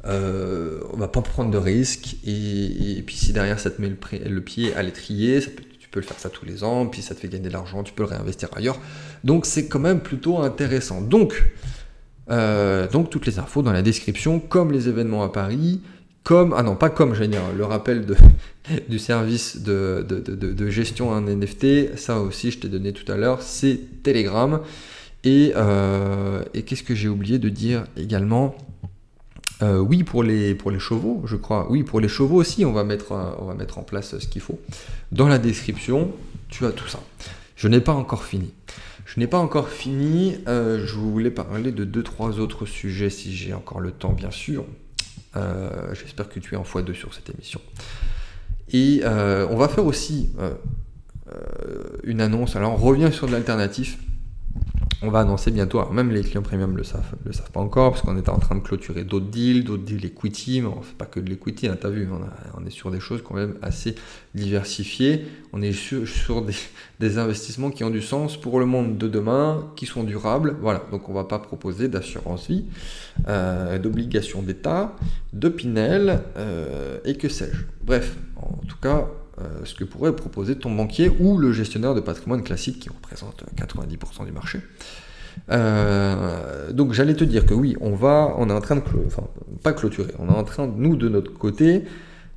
Euh, 0.06 0.80
on 0.92 0.96
va 0.96 1.08
pas 1.08 1.22
prendre 1.22 1.50
de 1.50 1.58
risques. 1.58 2.16
Et, 2.26 3.02
puis 3.06 3.16
si 3.16 3.32
derrière 3.32 3.58
ça 3.58 3.70
te 3.70 3.80
met 3.80 3.88
le, 3.88 4.40
pied 4.40 4.74
à 4.74 4.82
l'étrier, 4.82 5.40
tu 5.40 5.88
peux 5.90 6.00
le 6.00 6.06
faire 6.06 6.18
ça 6.18 6.28
tous 6.28 6.44
les 6.44 6.64
ans, 6.64 6.86
puis 6.86 7.02
ça 7.02 7.14
te 7.14 7.20
fait 7.20 7.28
gagner 7.28 7.48
de 7.48 7.52
l'argent, 7.52 7.82
tu 7.82 7.92
peux 7.92 8.02
le 8.02 8.10
réinvestir 8.10 8.48
ailleurs. 8.54 8.78
Donc 9.22 9.46
c'est 9.46 9.66
quand 9.68 9.78
même 9.78 10.00
plutôt 10.00 10.38
intéressant. 10.38 11.00
Donc, 11.00 11.44
euh, 12.30 12.88
donc 12.88 13.10
toutes 13.10 13.26
les 13.26 13.38
infos 13.38 13.62
dans 13.62 13.72
la 13.72 13.82
description, 13.82 14.40
comme 14.40 14.72
les 14.72 14.88
événements 14.88 15.22
à 15.22 15.30
Paris, 15.30 15.80
comme, 16.22 16.54
ah 16.56 16.62
non, 16.62 16.74
pas 16.74 16.88
comme, 16.88 17.12
dire, 17.12 17.40
le 17.56 17.64
rappel 17.64 18.06
de, 18.06 18.16
du 18.88 18.98
service 18.98 19.62
de, 19.62 20.04
de, 20.08 20.70
gestion 20.70 21.10
en 21.10 21.20
NFT, 21.20 21.96
ça 21.96 22.18
aussi 22.18 22.50
je 22.50 22.60
t'ai 22.60 22.68
donné 22.68 22.92
tout 22.92 23.10
à 23.12 23.16
l'heure, 23.16 23.42
c'est 23.42 24.02
Telegram. 24.02 24.60
Et, 25.22 25.52
euh, 25.56 26.42
et 26.52 26.62
qu'est-ce 26.62 26.82
que 26.82 26.94
j'ai 26.94 27.08
oublié 27.08 27.38
de 27.38 27.48
dire 27.48 27.84
également? 27.96 28.54
Euh, 29.62 29.78
oui, 29.78 30.02
pour 30.02 30.22
les, 30.22 30.56
chevaux, 30.78 31.22
je 31.26 31.36
crois. 31.36 31.70
Oui, 31.70 31.82
pour 31.82 32.00
les 32.00 32.08
chevaux 32.08 32.36
aussi, 32.36 32.64
on 32.64 32.72
va 32.72 32.84
mettre, 32.84 33.12
euh, 33.12 33.66
en 33.76 33.82
place 33.82 34.18
ce 34.18 34.26
qu'il 34.26 34.42
faut. 34.42 34.60
Dans 35.12 35.28
la 35.28 35.38
description, 35.38 36.12
tu 36.48 36.66
as 36.66 36.72
tout 36.72 36.88
ça. 36.88 37.00
Je 37.56 37.68
n'ai 37.68 37.80
pas 37.80 37.92
encore 37.92 38.24
fini. 38.24 38.52
Je 39.06 39.20
n'ai 39.20 39.26
pas 39.26 39.38
encore 39.38 39.68
fini. 39.68 40.38
Euh, 40.48 40.84
je 40.84 40.94
voulais 40.94 41.30
parler 41.30 41.70
de 41.70 41.84
deux, 41.84 42.02
trois 42.02 42.40
autres 42.40 42.66
sujets 42.66 43.10
si 43.10 43.34
j'ai 43.34 43.54
encore 43.54 43.80
le 43.80 43.92
temps, 43.92 44.12
bien 44.12 44.30
sûr. 44.30 44.64
J'espère 45.94 46.28
que 46.28 46.38
tu 46.38 46.54
es 46.54 46.56
en 46.56 46.62
x2 46.62 46.94
sur 46.94 47.12
cette 47.12 47.28
émission. 47.28 47.60
Et 48.72 49.02
on 49.04 49.56
va 49.56 49.68
faire 49.68 49.84
aussi 49.84 50.30
une 52.04 52.20
annonce. 52.20 52.54
Alors, 52.54 52.74
on 52.74 52.76
revient 52.76 53.10
sur 53.12 53.26
de 53.26 53.32
l'alternatif 53.32 53.98
on 55.04 55.10
va 55.10 55.20
annoncer 55.20 55.50
bientôt, 55.50 55.84
même 55.90 56.10
les 56.10 56.22
clients 56.22 56.42
premium 56.42 56.76
le 56.76 56.82
savent, 56.82 57.14
le 57.24 57.32
savent 57.32 57.50
pas 57.50 57.60
encore, 57.60 57.92
parce 57.92 58.02
qu'on 58.02 58.16
est 58.16 58.28
en 58.28 58.38
train 58.38 58.54
de 58.54 58.60
clôturer 58.60 59.04
d'autres 59.04 59.26
deals, 59.26 59.64
d'autres 59.64 59.84
deals 59.84 60.04
equity, 60.04 60.62
mais 60.62 60.68
on 60.68 60.80
fait 60.80 60.96
pas 60.96 61.04
que 61.04 61.20
de 61.20 61.28
l'equity, 61.28 61.68
hein, 61.68 61.76
tu 61.78 61.86
as 61.86 61.90
vu, 61.90 62.08
on, 62.56 62.66
est 62.66 62.70
sur 62.70 62.90
des 62.90 63.00
choses 63.00 63.22
quand 63.22 63.34
même 63.34 63.56
assez 63.60 63.94
diversifiées, 64.34 65.26
on 65.52 65.60
est 65.60 65.72
sur, 65.72 66.42
des, 67.00 67.18
investissements 67.18 67.70
qui 67.70 67.84
ont 67.84 67.90
du 67.90 68.00
sens 68.00 68.38
pour 68.38 68.58
le 68.58 68.66
monde 68.66 68.96
de 68.96 69.08
demain, 69.08 69.70
qui 69.76 69.84
sont 69.84 70.04
durables, 70.04 70.56
voilà, 70.60 70.82
donc 70.90 71.08
on 71.08 71.12
va 71.12 71.24
pas 71.24 71.38
proposer 71.38 71.88
d'assurance 71.88 72.48
vie, 72.48 72.64
euh, 73.28 73.78
d'obligation 73.78 74.40
d'État, 74.42 74.96
de 75.34 75.48
Pinel, 75.48 76.22
euh, 76.36 76.98
et 77.04 77.16
que 77.16 77.28
sais-je. 77.28 77.62
Bref, 77.84 78.16
en 78.36 78.56
tout 78.66 78.78
cas, 78.80 79.06
ce 79.64 79.74
que 79.74 79.84
pourrait 79.84 80.14
proposer 80.14 80.56
ton 80.56 80.72
banquier 80.74 81.10
ou 81.20 81.38
le 81.38 81.52
gestionnaire 81.52 81.94
de 81.94 82.00
patrimoine 82.00 82.42
classique 82.42 82.78
qui 82.78 82.88
représente 82.88 83.44
90% 83.56 84.24
du 84.24 84.32
marché. 84.32 84.60
Euh, 85.50 86.72
donc 86.72 86.92
j'allais 86.92 87.14
te 87.14 87.24
dire 87.24 87.46
que 87.46 87.54
oui, 87.54 87.76
on 87.80 87.94
va, 87.94 88.34
on 88.38 88.48
est 88.48 88.52
en 88.52 88.60
train 88.60 88.76
de, 88.76 88.82
enfin 89.06 89.24
pas 89.62 89.72
clôturer, 89.72 90.12
on 90.18 90.28
est 90.28 90.36
en 90.36 90.44
train, 90.44 90.66
nous 90.66 90.96
de 90.96 91.08
notre 91.08 91.32
côté, 91.32 91.84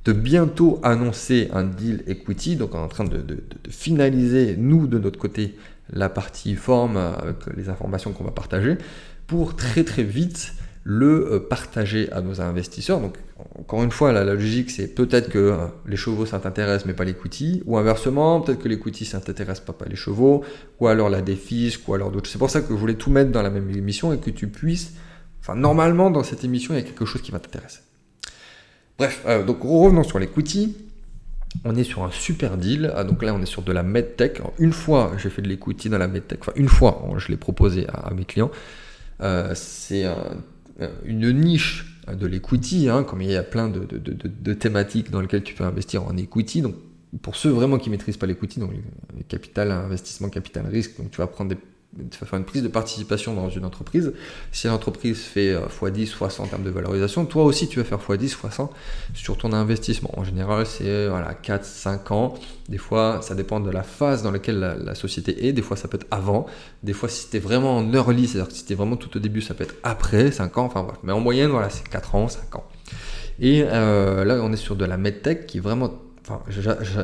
de 0.04 0.12
bientôt 0.12 0.80
annoncer 0.82 1.48
un 1.52 1.64
deal 1.64 2.02
equity, 2.06 2.56
donc 2.56 2.74
on 2.74 2.78
est 2.78 2.82
en 2.82 2.88
train 2.88 3.04
de, 3.04 3.18
de 3.18 3.42
finaliser, 3.70 4.56
nous 4.56 4.86
de 4.86 4.98
notre 4.98 5.18
côté, 5.18 5.56
la 5.90 6.08
partie 6.08 6.54
forme 6.54 6.96
avec 6.96 7.36
les 7.56 7.68
informations 7.68 8.12
qu'on 8.12 8.24
va 8.24 8.30
partager, 8.30 8.76
pour 9.26 9.56
très 9.56 9.84
très 9.84 10.02
vite 10.02 10.54
le 10.90 11.34
euh, 11.34 11.38
partager 11.38 12.10
à 12.12 12.22
nos 12.22 12.40
investisseurs. 12.40 12.98
Donc, 12.98 13.18
encore 13.58 13.82
une 13.82 13.90
fois, 13.90 14.10
la, 14.10 14.24
logique, 14.24 14.70
c'est 14.70 14.88
peut-être 14.94 15.28
que 15.28 15.38
euh, 15.38 15.66
les 15.86 15.98
chevaux, 15.98 16.24
ça 16.24 16.38
t'intéresse, 16.38 16.86
mais 16.86 16.94
pas 16.94 17.04
les 17.04 17.12
coutis, 17.12 17.62
ou 17.66 17.76
inversement, 17.76 18.40
peut-être 18.40 18.58
que 18.58 18.68
les 18.68 18.78
coutis, 18.78 19.04
ça 19.04 19.20
t'intéresse, 19.20 19.60
pas, 19.60 19.74
pas 19.74 19.84
les 19.84 19.96
chevaux, 19.96 20.42
ou 20.80 20.86
alors 20.86 21.10
la 21.10 21.20
défisque, 21.20 21.86
ou 21.88 21.94
alors 21.94 22.10
d'autres. 22.10 22.30
C'est 22.30 22.38
pour 22.38 22.48
ça 22.48 22.62
que 22.62 22.68
je 22.68 22.72
voulais 22.72 22.94
tout 22.94 23.10
mettre 23.10 23.30
dans 23.30 23.42
la 23.42 23.50
même 23.50 23.68
émission 23.68 24.14
et 24.14 24.18
que 24.18 24.30
tu 24.30 24.48
puisses, 24.48 24.94
enfin, 25.40 25.56
normalement, 25.56 26.10
dans 26.10 26.22
cette 26.22 26.42
émission, 26.42 26.72
il 26.72 26.78
y 26.78 26.80
a 26.80 26.86
quelque 26.86 27.04
chose 27.04 27.20
qui 27.20 27.32
va 27.32 27.38
t'intéresser. 27.38 27.80
Bref, 28.96 29.22
euh, 29.26 29.44
donc 29.44 29.58
revenons 29.60 30.04
sur 30.04 30.18
les 30.18 30.28
coutis. 30.28 30.74
On 31.66 31.76
est 31.76 31.84
sur 31.84 32.02
un 32.02 32.10
super 32.10 32.56
deal. 32.56 32.90
Ah, 32.96 33.04
donc 33.04 33.22
là, 33.22 33.34
on 33.34 33.42
est 33.42 33.46
sur 33.46 33.60
de 33.60 33.72
la 33.72 33.82
medtech. 33.82 34.40
une 34.58 34.72
fois, 34.72 35.12
j'ai 35.18 35.28
fait 35.28 35.42
de 35.42 35.48
l'equity 35.48 35.90
dans 35.90 35.98
la 35.98 36.08
medtech. 36.08 36.38
Enfin, 36.40 36.52
une 36.56 36.68
fois, 36.68 37.06
je 37.18 37.28
l'ai 37.28 37.36
proposé 37.36 37.86
à, 37.88 38.10
mes 38.14 38.24
clients. 38.24 38.50
c'est 39.54 40.04
un 40.04 40.16
une 41.04 41.32
niche 41.32 42.00
de 42.12 42.26
l'equity, 42.26 42.88
hein, 42.88 43.04
comme 43.04 43.22
il 43.22 43.30
y 43.30 43.36
a 43.36 43.42
plein 43.42 43.68
de, 43.68 44.54
thématiques 44.54 45.10
dans 45.10 45.20
lesquelles 45.20 45.42
tu 45.42 45.54
peux 45.54 45.64
investir 45.64 46.04
en 46.04 46.16
equity. 46.16 46.62
Donc, 46.62 46.74
pour 47.22 47.36
ceux 47.36 47.50
vraiment 47.50 47.78
qui 47.78 47.90
maîtrisent 47.90 48.16
pas 48.16 48.26
l'equity, 48.26 48.60
donc 48.60 48.72
capital, 49.28 49.70
investissement, 49.70 50.28
capital, 50.28 50.66
risque, 50.66 50.98
donc 50.98 51.10
tu 51.10 51.18
vas 51.18 51.26
prendre 51.26 51.50
des 51.50 51.58
faire 52.10 52.38
une 52.38 52.44
prise 52.44 52.62
de 52.62 52.68
participation 52.68 53.34
dans 53.34 53.48
une 53.48 53.64
entreprise. 53.64 54.12
Si 54.52 54.66
l'entreprise 54.66 55.18
fait 55.18 55.54
x10, 55.54 55.56
euh, 56.22 56.28
x100 56.28 56.42
en 56.42 56.46
termes 56.46 56.62
de 56.62 56.70
valorisation, 56.70 57.24
toi 57.24 57.44
aussi 57.44 57.68
tu 57.68 57.78
vas 57.78 57.84
faire 57.84 57.98
x10, 57.98 58.36
x100 58.36 58.68
sur 59.14 59.36
ton 59.36 59.52
investissement. 59.52 60.10
En 60.16 60.24
général, 60.24 60.66
c'est 60.66 61.08
voilà, 61.08 61.34
4, 61.34 61.64
5 61.64 62.10
ans. 62.12 62.34
Des 62.68 62.78
fois, 62.78 63.20
ça 63.22 63.34
dépend 63.34 63.60
de 63.60 63.70
la 63.70 63.82
phase 63.82 64.22
dans 64.22 64.30
laquelle 64.30 64.58
la, 64.58 64.94
société 64.94 65.46
est. 65.46 65.52
Des 65.52 65.62
fois, 65.62 65.76
ça 65.76 65.88
peut 65.88 65.96
être 65.96 66.06
avant. 66.10 66.46
Des 66.82 66.92
fois, 66.92 67.08
si 67.08 67.30
tu 67.30 67.38
vraiment 67.38 67.78
en 67.78 67.92
early, 67.92 68.28
c'est-à-dire 68.28 68.54
si 68.54 68.64
tu 68.64 68.74
vraiment 68.74 68.96
tout 68.96 69.16
au 69.16 69.20
début, 69.20 69.40
ça 69.40 69.54
peut 69.54 69.64
être 69.64 69.76
après 69.82 70.30
5 70.30 70.58
ans. 70.58 70.64
Enfin 70.64 70.82
voilà. 70.82 70.98
Mais 71.02 71.12
en 71.12 71.20
moyenne, 71.20 71.50
voilà, 71.50 71.70
c'est 71.70 71.88
4 71.88 72.14
ans, 72.14 72.28
5 72.28 72.56
ans. 72.56 72.64
Et 73.40 73.64
euh, 73.64 74.24
là, 74.24 74.38
on 74.42 74.52
est 74.52 74.56
sur 74.56 74.76
de 74.76 74.84
la 74.84 74.96
medtech 74.96 75.46
qui 75.46 75.58
est 75.58 75.60
vraiment. 75.60 75.90
Enfin, 76.20 76.42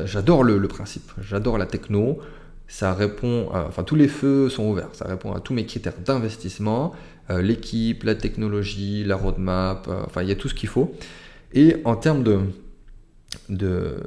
j'adore 0.05 0.43
le 0.43 0.67
principe. 0.67 1.11
J'adore 1.19 1.57
la 1.57 1.65
techno 1.65 2.19
ça 2.67 2.93
répond, 2.93 3.49
enfin 3.53 3.83
tous 3.83 3.95
les 3.95 4.07
feux 4.07 4.49
sont 4.49 4.63
ouverts, 4.63 4.89
ça 4.93 5.05
répond 5.05 5.33
à 5.33 5.39
tous 5.39 5.53
mes 5.53 5.65
critères 5.65 5.97
d'investissement, 6.03 6.93
euh, 7.29 7.41
l'équipe, 7.41 8.03
la 8.03 8.15
technologie, 8.15 9.03
la 9.03 9.15
roadmap, 9.15 9.87
euh, 9.87 10.03
enfin 10.05 10.21
il 10.21 10.29
y 10.29 10.31
a 10.31 10.35
tout 10.35 10.47
ce 10.47 10.53
qu'il 10.53 10.69
faut. 10.69 10.93
Et 11.53 11.77
en 11.83 11.95
termes 11.95 12.23
de, 12.23 12.39
de, 13.49 13.97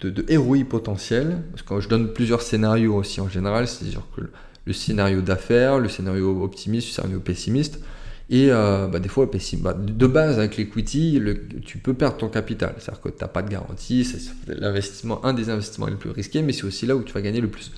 de, 0.00 0.22
parce 0.22 1.62
que 1.62 1.80
je 1.80 1.88
donne 1.88 2.12
plusieurs 2.12 2.42
scénarios 2.42 2.94
aussi 2.94 3.20
en 3.20 3.28
général, 3.28 3.68
c'est-à-dire 3.68 4.02
que 4.16 4.22
le 4.64 4.72
scénario 4.72 5.20
d'affaires, 5.20 5.78
le 5.78 5.88
scénario 5.88 6.42
optimiste, 6.42 6.88
le 6.88 6.92
scénario 6.92 7.20
pessimiste, 7.20 7.80
et 8.30 8.48
euh, 8.50 8.88
bah, 8.88 8.98
des 8.98 9.08
fois, 9.08 9.28
bah, 9.58 9.74
de 9.74 10.06
base, 10.06 10.38
avec 10.38 10.56
l'equity, 10.58 11.20
tu 11.64 11.78
peux 11.78 11.94
perdre 11.94 12.18
ton 12.18 12.28
capital. 12.28 12.74
C'est-à-dire 12.78 13.00
que 13.00 13.08
tu 13.08 13.16
n'as 13.22 13.28
pas 13.28 13.42
de 13.42 13.48
garantie, 13.48 14.04
c'est 14.04 14.20
l'investissement, 14.48 15.24
un 15.24 15.32
des 15.32 15.48
investissements 15.48 15.86
les 15.86 15.96
plus 15.96 16.10
risqués, 16.10 16.42
mais 16.42 16.52
c'est 16.52 16.64
aussi 16.64 16.84
là 16.84 16.94
où 16.94 17.02
tu 17.02 17.12
vas 17.14 17.22
gagner 17.22 17.40
le 17.40 17.48
plus. 17.48 17.72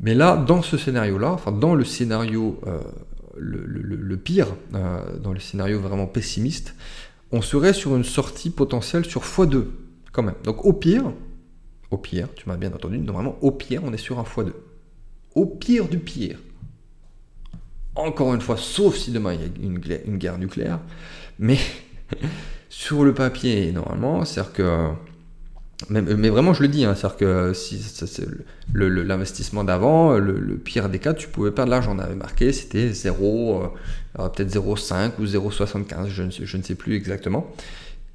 Mais 0.00 0.14
là, 0.14 0.36
dans 0.36 0.62
ce 0.62 0.76
scénario-là, 0.76 1.30
enfin 1.30 1.52
dans 1.52 1.74
le 1.74 1.84
scénario 1.84 2.60
euh, 2.66 2.80
le, 3.38 4.16
pire, 4.16 4.48
euh, 4.74 5.00
dans 5.18 5.32
le 5.32 5.40
scénario 5.40 5.80
vraiment 5.80 6.06
pessimiste, 6.06 6.74
on 7.30 7.40
serait 7.40 7.72
sur 7.72 7.96
une 7.96 8.04
sortie 8.04 8.50
potentielle 8.50 9.06
sur 9.06 9.22
x2 9.22 9.64
quand 10.12 10.22
même. 10.22 10.34
Donc 10.44 10.66
au 10.66 10.74
pire, 10.74 11.12
au 11.90 11.96
pire, 11.96 12.28
tu 12.34 12.48
m'as 12.48 12.56
bien 12.56 12.72
entendu, 12.72 12.98
normalement 12.98 13.38
au 13.40 13.52
pire, 13.52 13.82
on 13.84 13.92
est 13.92 13.98
sur 13.98 14.18
un 14.18 14.24
x2. 14.24 14.52
Au 15.34 15.46
pire 15.46 15.88
du 15.88 15.98
pire, 15.98 16.38
encore 17.94 18.34
une 18.34 18.40
fois, 18.40 18.56
sauf 18.56 18.96
si 18.96 19.10
demain 19.10 19.34
il 19.34 19.40
y 19.40 19.44
a 19.44 20.00
une, 20.06 20.18
guerre 20.18 20.38
nucléaire, 20.38 20.80
mais 21.38 21.58
sur 22.68 23.04
le 23.04 23.14
papier, 23.14 23.72
normalement, 23.72 24.24
c'est-à-dire 24.24 24.52
que. 24.52 24.88
Mais, 25.90 26.00
vraiment, 26.28 26.54
je 26.54 26.62
le 26.62 26.68
dis, 26.68 26.84
hein, 26.84 26.94
c'est-à-dire 26.94 27.16
que 27.16 27.52
si 27.54 27.84
l'investissement 28.72 29.64
d'avant, 29.64 30.16
le, 30.16 30.56
pire 30.56 30.88
des 30.88 31.00
cas, 31.00 31.12
tu 31.12 31.26
pouvais 31.26 31.50
perdre 31.50 31.72
l'argent. 31.72 31.96
On 31.96 31.98
avait 31.98 32.14
marqué, 32.14 32.52
c'était 32.52 32.92
0, 32.92 33.62
euh, 34.16 34.28
peut-être 34.28 34.48
0,5 34.48 35.10
ou 35.18 35.24
0,75, 35.24 36.08
je, 36.08 36.44
je, 36.44 36.56
ne 36.56 36.62
sais 36.62 36.76
plus 36.76 36.94
exactement. 36.94 37.52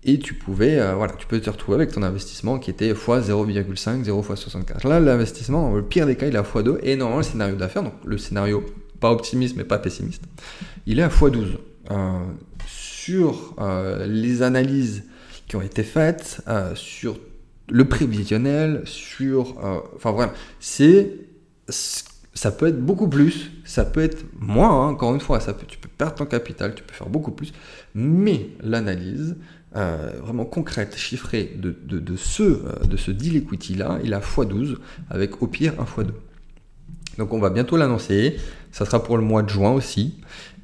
Et 0.06 0.18
tu 0.18 0.34
pouvais, 0.34 0.80
euh, 0.80 0.94
voilà, 0.96 1.12
tu 1.18 1.28
peux 1.28 1.42
te 1.42 1.50
retrouver 1.50 1.76
avec 1.76 1.92
ton 1.92 2.04
investissement 2.04 2.58
qui 2.58 2.70
était 2.70 2.88
x 2.88 3.00
0,5, 3.06 4.04
0 4.04 4.22
x 4.22 4.42
75. 4.42 4.86
Là, 4.86 5.02
l'investissement, 5.02 5.76
le 5.76 5.84
pire 5.84 6.06
des 6.06 6.16
cas, 6.16 6.28
il 6.28 6.36
est 6.36 6.40
à 6.40 6.44
x2, 6.44 6.78
et 6.84 6.96
normalement, 6.96 7.18
le 7.18 7.24
scénario 7.24 7.56
d'affaires, 7.58 7.84
donc 7.84 7.96
le 8.06 8.18
scénario 8.18 8.64
pas 9.00 9.12
optimiste 9.12 9.56
mais 9.58 9.64
pas 9.64 9.80
pessimiste, 9.80 10.24
il 10.86 11.00
est 11.00 11.04
à 11.04 11.10
x12. 11.10 11.58
Euh, 11.92 12.20
sur 12.66 13.56
euh, 13.60 14.06
les 14.08 14.42
analyses 14.42 15.04
qui 15.48 15.56
ont 15.56 15.62
été 15.62 15.84
faites, 15.84 16.42
euh, 16.50 16.76
sur 16.76 17.18
le 17.70 17.86
prévisionnel, 17.86 18.82
sur... 18.86 19.58
enfin 19.96 20.12
voilà, 20.12 20.34
c'est... 20.60 21.14
Ça 21.70 22.52
peut 22.52 22.68
être 22.68 22.80
beaucoup 22.80 23.08
plus, 23.08 23.52
ça 23.66 23.84
peut 23.84 24.02
être 24.02 24.24
moins, 24.40 24.70
hein, 24.70 24.90
encore 24.90 25.16
une 25.16 25.22
fois, 25.22 25.40
ça 25.40 25.54
peut, 25.54 25.66
tu 25.66 25.80
peux 25.80 25.90
perdre 25.90 26.16
ton 26.16 26.26
capital, 26.26 26.76
tu 26.76 26.84
peux 26.84 26.94
faire 26.94 27.10
beaucoup 27.10 27.32
plus, 27.32 27.52
mais 27.96 28.50
l'analyse, 28.62 29.36
vraiment 29.74 30.46
concrète, 30.46 30.96
chiffrée 30.96 31.56
de, 31.58 31.76
de, 32.00 32.16
ce, 32.16 32.86
de 32.86 32.96
ce 32.96 33.10
deal 33.10 33.38
equity 33.38 33.74
là, 33.74 34.00
il 34.04 34.14
a 34.14 34.20
x12 34.20 34.78
avec 35.10 35.42
au 35.42 35.48
pire 35.48 35.74
un 35.80 35.84
x2. 35.84 36.12
Donc 37.18 37.34
on 37.34 37.40
va 37.40 37.50
bientôt 37.50 37.78
l'annoncer. 37.78 38.38
Ça 38.72 38.86
sera 38.86 39.04
pour 39.04 39.18
le 39.18 39.24
mois 39.24 39.44
de 39.44 39.50
juin 39.50 39.72
aussi. 39.72 40.16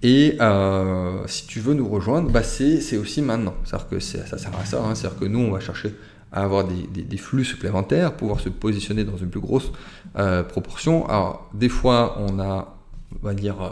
Et 0.03 0.35
euh, 0.41 1.25
si 1.27 1.47
tu 1.47 1.59
veux 1.59 1.73
nous 1.73 1.87
rejoindre, 1.87 2.29
bah 2.29 2.43
c'est 2.43 2.97
aussi 2.97 3.21
maintenant. 3.21 3.55
C'est-à-dire 3.63 3.87
que 3.87 3.99
ça 3.99 4.37
sert 4.37 4.51
à 4.59 4.65
ça. 4.65 4.83
Hein. 4.83 4.95
C'est-à-dire 4.95 5.19
que 5.19 5.25
nous, 5.25 5.39
on 5.39 5.51
va 5.51 5.61
chercher 5.61 5.95
à 6.33 6.43
avoir 6.43 6.65
des, 6.65 7.17
flux 7.17 7.45
supplémentaires, 7.45 8.17
pouvoir 8.17 8.39
se 8.39 8.49
positionner 8.49 9.03
dans 9.03 9.17
une 9.17 9.29
plus 9.29 9.39
grosse 9.39 9.71
euh, 10.17 10.43
proportion. 10.43 11.07
Alors, 11.07 11.49
des 11.53 11.69
fois, 11.69 12.17
on 12.19 12.39
a, 12.39 12.75
on 13.21 13.25
va 13.25 13.33
dire, 13.35 13.61
euh, 13.61 13.69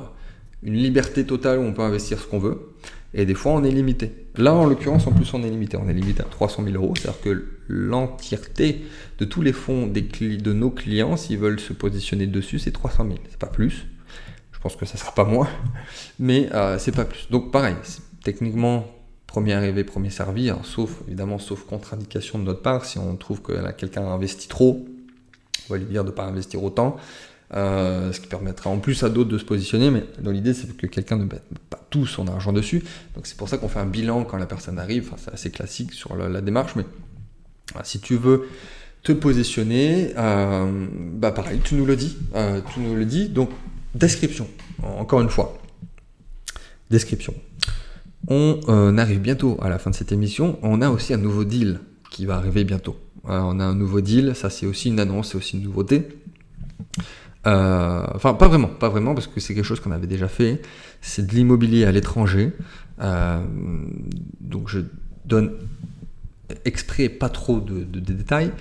une 0.64 0.76
liberté 0.76 1.26
totale 1.26 1.58
où 1.60 1.64
on 1.64 1.74
peut 1.74 1.82
investir 1.82 2.20
ce 2.20 2.28
qu'on 2.28 2.40
veut. 2.40 2.70
Et 3.14 3.26
des 3.26 3.34
fois, 3.34 3.52
on 3.54 3.64
est 3.64 3.72
limité. 3.72 4.28
Là, 4.38 4.54
en 4.54 4.68
l'occurrence, 4.68 5.08
en 5.08 5.12
plus, 5.12 5.34
on 5.34 5.44
est 5.44 5.50
limité. 5.50 5.76
On 5.76 5.90
est 5.90 5.94
limité 5.94 6.22
à 6.22 6.26
300 6.26 6.64
000 6.64 6.76
euros. 6.76 6.94
C'est-à-dire 6.96 7.22
que 7.22 7.46
l'entièreté 7.72 8.82
de 9.20 9.26
tous 9.26 9.42
les 9.42 9.54
fonds 9.54 9.88
de 9.88 10.54
nos 10.54 10.70
clients, 10.70 11.16
s'ils 11.16 11.38
veulent 11.38 11.60
se 11.60 11.74
positionner 11.74 12.28
dessus, 12.28 12.60
c'est 12.60 12.72
300 12.72 13.06
000. 13.06 13.18
C'est 13.30 13.40
pas 13.40 13.48
plus. 13.48 13.88
Je 14.52 14.60
pense 14.60 14.76
que 14.76 14.86
ça 14.86 14.98
sera 14.98 15.14
pas 15.14 15.24
moins, 15.24 15.48
mais 16.20 16.50
euh, 16.54 16.78
c'est 16.78 16.92
pas 16.92 17.06
plus. 17.06 17.28
Donc 17.32 17.52
pareil, 17.52 17.76
techniquement, 18.24 18.86
premier 19.32 19.54
arrivé, 19.54 19.84
premier 19.84 20.10
servi, 20.10 20.52
sauf 20.64 21.02
évidemment, 21.08 21.40
sauf 21.40 21.64
contre-indication 21.64 22.38
de 22.38 22.44
notre 22.44 22.62
part, 22.62 22.86
si 22.86 23.00
on 23.00 23.16
trouve 23.16 23.42
que 23.42 23.72
quelqu'un 23.72 24.04
a 24.04 24.10
investi 24.10 24.48
trop, 24.48 24.86
on 25.70 25.74
va 25.74 25.80
lui 25.80 25.86
dire 25.86 26.04
de 26.04 26.10
ne 26.10 26.16
pas 26.16 26.26
investir 26.26 26.62
autant, 26.64 26.98
euh, 27.54 28.12
ce 28.12 28.20
qui 28.20 28.28
permettra 28.28 28.70
en 28.70 28.80
plus 28.80 29.04
à 29.04 29.10
d'autres 29.10 29.30
de 29.30 29.38
se 29.38 29.46
positionner, 29.46 29.90
mais 29.90 30.04
l'idée 30.32 30.54
c'est 30.54 30.76
que 30.76 30.88
quelqu'un 30.88 31.18
ne 31.18 31.24
mette 31.24 31.44
pas 31.70 31.80
tout 31.90 32.06
son 32.06 32.28
argent 32.28 32.54
dessus, 32.54 32.84
donc 33.16 33.26
c'est 33.26 33.38
pour 33.38 33.50
ça 33.50 33.58
qu'on 33.58 33.68
fait 33.68 33.80
un 33.80 33.86
bilan 33.86 34.26
quand 34.26 34.38
la 34.38 34.46
personne 34.46 34.78
arrive, 34.78 35.10
enfin, 35.12 35.18
c'est 35.24 35.34
assez 35.34 35.50
classique 35.50 35.94
sur 35.94 36.16
la, 36.16 36.42
démarche, 36.42 36.76
mais 36.76 36.86
si 37.84 38.00
tu 38.00 38.16
veux 38.16 38.48
te 39.04 39.12
positionner, 39.12 40.12
euh, 40.18 40.88
bah 41.16 41.32
pareil, 41.32 41.60
tu 41.64 41.76
nous 41.76 41.86
le 41.86 41.96
dis, 41.96 42.18
tu 42.74 42.80
nous 42.80 42.96
le 42.96 43.06
dis, 43.06 43.30
donc 43.30 43.50
Description, 43.96 44.48
encore 44.82 45.22
une 45.22 45.30
fois. 45.30 45.62
Description. 46.90 47.34
On 48.28 48.60
euh, 48.70 48.98
arrive 48.98 49.20
bientôt 49.20 49.58
à 49.62 49.70
la 49.70 49.80
fin 49.80 49.90
de 49.90 49.96
cette 49.96 50.12
émission. 50.12 50.58
On 50.62 50.82
a 50.82 50.90
aussi 50.90 51.14
un 51.14 51.18
nouveau 51.18 51.44
deal 51.44 51.80
qui 52.10 52.26
va 52.26 52.36
arriver 52.36 52.64
bientôt. 52.64 52.96
Euh, 53.28 53.40
on 53.44 53.60
a 53.60 53.66
un 53.66 53.76
nouveau 53.76 54.00
deal, 54.00 54.34
ça 54.36 54.50
c'est 54.50 54.66
aussi 54.66 54.90
une 54.90 55.00
annonce, 55.00 55.32
c'est 55.32 55.38
aussi 55.38 55.58
une 55.58 55.64
nouveauté. 55.64 56.08
Euh, 57.48 58.06
enfin, 58.14 58.34
pas 58.34 58.48
vraiment, 58.48 58.68
pas 58.68 58.90
vraiment, 58.90 59.14
parce 59.14 59.28
que 59.28 59.40
c'est 59.40 59.54
quelque 59.56 59.66
chose 59.66 59.80
qu'on 59.82 59.92
avait 59.92 60.08
déjà 60.08 60.28
fait. 60.28 60.62
C'est 61.02 61.28
de 61.28 61.34
l'immobilier 61.34 61.84
à 61.86 61.92
l'étranger. 61.92 62.54
donc 64.40 64.70
je 64.70 64.80
donne 65.26 65.52
exprès 66.66 67.10
pas 67.10 67.30
trop 67.30 67.60
de 67.60 68.00
détails. 68.00 68.52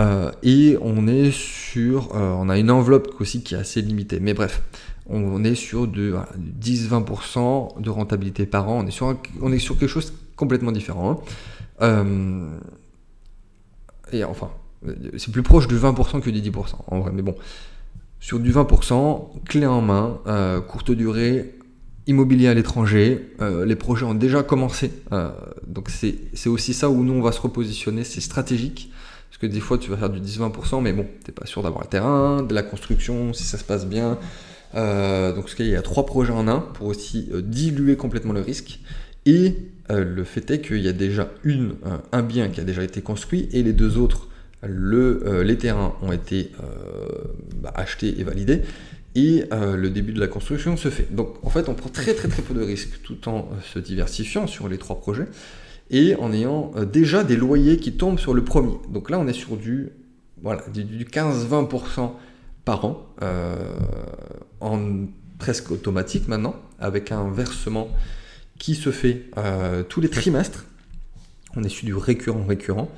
Euh, 0.00 0.30
et 0.42 0.78
on 0.80 1.08
est 1.08 1.32
sur, 1.32 2.14
euh, 2.14 2.32
on 2.38 2.48
a 2.48 2.58
une 2.58 2.70
enveloppe 2.70 3.20
aussi 3.20 3.42
qui 3.42 3.54
est 3.54 3.58
assez 3.58 3.82
limitée. 3.82 4.20
Mais 4.20 4.34
bref, 4.34 4.62
on, 5.06 5.42
est 5.42 5.54
sur 5.54 5.88
de 5.88 6.14
10-20% 6.60 7.80
de 7.80 7.90
rentabilité 7.90 8.46
par 8.46 8.68
an. 8.68 8.84
On 8.84 8.86
est 8.86 8.92
sur, 8.92 9.16
on 9.40 9.52
est 9.52 9.58
sur 9.58 9.78
quelque 9.78 9.88
chose 9.88 10.12
complètement 10.36 10.72
différent. 10.72 11.10
Hein. 11.10 11.18
Euh, 11.82 12.58
et 14.12 14.24
enfin, 14.24 14.50
c'est 15.16 15.32
plus 15.32 15.42
proche 15.42 15.66
du 15.66 15.76
20% 15.76 16.20
que 16.20 16.30
du 16.30 16.40
10% 16.40 16.76
en 16.86 17.00
vrai. 17.00 17.10
Mais 17.12 17.22
bon, 17.22 17.34
sur 18.20 18.38
du 18.38 18.52
20%, 18.52 19.44
clé 19.46 19.66
en 19.66 19.80
main, 19.80 20.20
courte 20.68 20.92
durée, 20.92 21.57
immobilier 22.08 22.48
à 22.48 22.54
l'étranger, 22.54 23.30
les 23.40 23.76
projets 23.76 24.04
ont 24.04 24.14
déjà 24.14 24.42
commencé. 24.42 24.90
donc 25.66 25.90
c'est 25.90 26.48
aussi 26.48 26.74
ça 26.74 26.90
où 26.90 27.04
nous 27.04 27.12
on 27.12 27.22
va 27.22 27.32
se 27.32 27.40
repositionner, 27.40 28.02
c'est 28.02 28.20
stratégique. 28.20 28.90
Parce 29.38 29.38
que 29.38 29.46
des 29.46 29.60
fois, 29.60 29.78
tu 29.78 29.90
vas 29.90 29.96
faire 29.96 30.10
du 30.10 30.20
10-20%, 30.20 30.82
mais 30.82 30.92
bon, 30.92 31.06
tu 31.24 31.30
n'es 31.30 31.34
pas 31.34 31.46
sûr 31.46 31.62
d'avoir 31.62 31.82
le 31.82 31.88
terrain, 31.88 32.42
de 32.42 32.54
la 32.54 32.62
construction, 32.62 33.32
si 33.32 33.44
ça 33.44 33.58
se 33.58 33.64
passe 33.64 33.86
bien. 33.86 34.18
Euh, 34.74 35.34
donc, 35.34 35.54
il 35.58 35.66
y 35.66 35.76
a 35.76 35.82
trois 35.82 36.06
projets 36.06 36.32
en 36.32 36.48
un 36.48 36.60
pour 36.60 36.86
aussi 36.86 37.28
euh, 37.32 37.42
diluer 37.42 37.96
complètement 37.96 38.32
le 38.32 38.40
risque. 38.40 38.80
Et 39.26 39.54
euh, 39.90 40.04
le 40.04 40.24
fait 40.24 40.50
est 40.50 40.60
qu'il 40.60 40.80
y 40.80 40.88
a 40.88 40.92
déjà 40.92 41.28
une, 41.44 41.74
un 42.12 42.22
bien 42.22 42.48
qui 42.48 42.60
a 42.60 42.64
déjà 42.64 42.82
été 42.82 43.02
construit 43.02 43.48
et 43.52 43.62
les 43.62 43.72
deux 43.72 43.98
autres, 43.98 44.28
le, 44.66 45.42
les 45.42 45.56
terrains 45.56 45.94
ont 46.02 46.10
été 46.10 46.50
bah, 47.62 47.72
achetés 47.76 48.18
et 48.18 48.24
validés. 48.24 48.62
Et 49.20 49.44
le 49.50 49.88
début 49.88 50.12
de 50.12 50.20
la 50.20 50.28
construction 50.28 50.76
se 50.76 50.90
fait. 50.90 51.12
Donc 51.12 51.44
en 51.44 51.50
fait, 51.50 51.68
on 51.68 51.74
prend 51.74 51.88
très 51.88 52.14
très 52.14 52.28
très 52.28 52.40
peu 52.40 52.54
de 52.54 52.62
risques 52.62 53.02
tout 53.02 53.28
en 53.28 53.48
se 53.74 53.80
diversifiant 53.80 54.46
sur 54.46 54.68
les 54.68 54.78
trois 54.78 55.00
projets 55.00 55.26
et 55.90 56.14
en 56.16 56.32
ayant 56.32 56.70
euh, 56.76 56.84
déjà 56.84 57.24
des 57.24 57.36
loyers 57.36 57.78
qui 57.78 57.92
tombent 57.92 58.20
sur 58.20 58.32
le 58.32 58.44
premier. 58.44 58.74
Donc 58.90 59.10
là, 59.10 59.18
on 59.18 59.26
est 59.26 59.32
sur 59.32 59.56
du, 59.56 59.88
voilà, 60.40 60.62
du 60.72 61.04
15-20% 61.04 62.12
par 62.64 62.84
an, 62.84 63.06
euh, 63.22 63.56
en 64.60 65.06
presque 65.38 65.72
automatique 65.72 66.28
maintenant, 66.28 66.54
avec 66.78 67.10
un 67.10 67.28
versement 67.30 67.88
qui 68.58 68.74
se 68.74 68.90
fait 68.90 69.22
tous 69.88 70.00
les 70.00 70.10
trimestres. 70.10 70.64
On 71.56 71.62
est 71.62 71.68
sur 71.68 71.86
du 71.86 71.94
récurrent 71.94 72.44
récurrent 72.44 72.90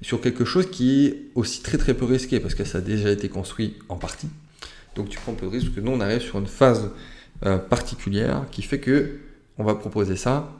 sur 0.00 0.20
quelque 0.20 0.44
chose 0.44 0.70
qui 0.70 1.06
est 1.06 1.22
aussi 1.34 1.60
très 1.62 1.76
très 1.76 1.92
peu 1.92 2.04
risqué 2.04 2.38
parce 2.38 2.54
que 2.54 2.64
ça 2.64 2.78
a 2.78 2.80
déjà 2.80 3.10
été 3.10 3.28
construit 3.28 3.74
en 3.88 3.96
partie. 3.96 4.28
Donc 4.98 5.08
tu 5.08 5.18
prends 5.18 5.32
peu 5.32 5.46
de 5.46 5.52
risque 5.52 5.74
que 5.74 5.80
nous 5.80 5.92
on 5.92 6.00
arrive 6.00 6.20
sur 6.20 6.38
une 6.38 6.46
phase 6.48 6.90
euh, 7.46 7.56
particulière 7.56 8.46
qui 8.50 8.62
fait 8.62 8.80
que 8.80 9.20
on 9.56 9.62
va 9.64 9.76
proposer 9.76 10.16
ça 10.16 10.52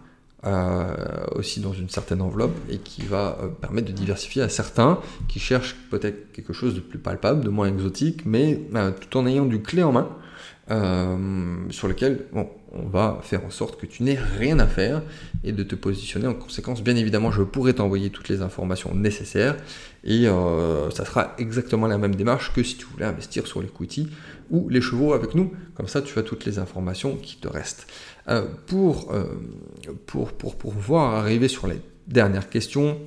euh, 0.47 0.95
aussi 1.34 1.59
dans 1.59 1.72
une 1.72 1.89
certaine 1.89 2.22
enveloppe 2.22 2.57
et 2.70 2.78
qui 2.78 3.03
va 3.03 3.36
euh, 3.43 3.49
permettre 3.49 3.89
de 3.89 3.93
diversifier 3.93 4.43
à 4.43 4.49
certains 4.49 5.01
qui 5.26 5.41
cherchent 5.41 5.74
peut-être 5.91 6.30
quelque 6.32 6.53
chose 6.53 6.76
de 6.76 6.80
plus 6.80 7.01
palpable, 7.01 7.43
de 7.43 7.49
moins 7.49 7.66
exotique, 7.66 8.24
mais 8.26 8.61
tout 9.01 9.18
en 9.18 9.26
ayant 9.26 9.45
du 9.45 9.61
clé 9.61 9.82
en 9.82 9.93
main 9.93 10.09
sur 11.70 11.89
lequel 11.89 12.26
bon, 12.32 12.49
on 12.73 12.87
va 12.89 13.21
faire 13.23 13.45
en 13.45 13.51
sorte 13.51 13.81
que 13.81 13.87
tu 13.87 14.03
n'aies 14.03 14.19
rien 14.39 14.59
à 14.59 14.66
faire 14.66 15.03
et 15.45 15.53
de 15.53 15.62
te 15.62 15.75
positionner 15.75 16.27
en 16.27 16.35
conséquence. 16.35 16.83
Bien 16.83 16.97
évidemment, 16.97 17.31
je 17.31 17.43
pourrais 17.43 17.73
t'envoyer 17.73 18.11
toutes 18.11 18.29
les 18.29 18.43
informations 18.43 18.95
nécessaires 18.95 19.57
et 20.05 20.27
euh, 20.27 20.91
ça 20.91 21.05
sera 21.05 21.35
exactement 21.39 21.87
la 21.87 21.99
même 21.99 22.14
démarche 22.14 22.53
que 22.53 22.62
si 22.62 22.77
tu 22.77 22.85
voulais 22.87 23.07
investir 23.07 23.47
sur 23.47 23.62
l'equity 23.62 24.09
ou 24.51 24.69
les 24.69 24.81
chevaux 24.81 25.12
avec 25.12 25.35
nous. 25.35 25.53
Comme 25.75 25.89
ça, 25.89 26.03
tu 26.03 26.19
as 26.19 26.23
toutes 26.23 26.45
les 26.45 26.59
informations 26.59 27.16
qui 27.16 27.37
te 27.37 27.49
restent. 27.49 27.87
Euh, 28.29 28.47
pour, 28.66 29.12
euh, 29.12 29.25
pouvoir 30.59 31.14
arriver 31.14 31.49
sur 31.49 31.66
les 31.66 31.81
dernières 32.07 32.49
questions, 32.51 32.99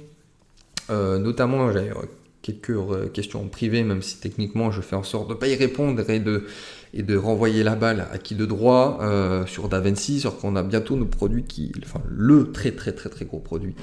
notamment, 0.89 1.71
j'avais 1.71 1.93
quelques 2.41 3.11
questions 3.13 3.41
en 3.41 3.47
privé, 3.47 3.83
même 3.83 4.01
si 4.01 4.19
techniquement 4.19 4.71
je 4.71 4.81
fais 4.81 4.95
en 4.95 5.03
sorte 5.03 5.27
de 5.29 5.33
ne 5.33 5.39
pas 5.39 5.47
y 5.47 5.55
répondre 5.55 6.09
et 6.09 6.19
de 6.19 6.45
et 6.93 7.03
de 7.03 7.15
renvoyer 7.15 7.63
la 7.63 7.75
balle 7.75 8.07
à 8.11 8.17
qui 8.17 8.35
de 8.35 8.45
droit 8.45 8.99
euh, 9.01 9.45
sur 9.45 9.69
DaVinci, 9.69 10.19
sur 10.19 10.37
qu'on 10.37 10.55
a 10.55 10.63
bientôt 10.63 10.97
nos 10.97 11.05
produits 11.05 11.43
qui, 11.43 11.71
enfin 11.83 12.01
le 12.09 12.51
très 12.51 12.71
très 12.71 12.91
très 12.91 13.09
très 13.09 13.25
gros 13.25 13.39
produit, 13.39 13.75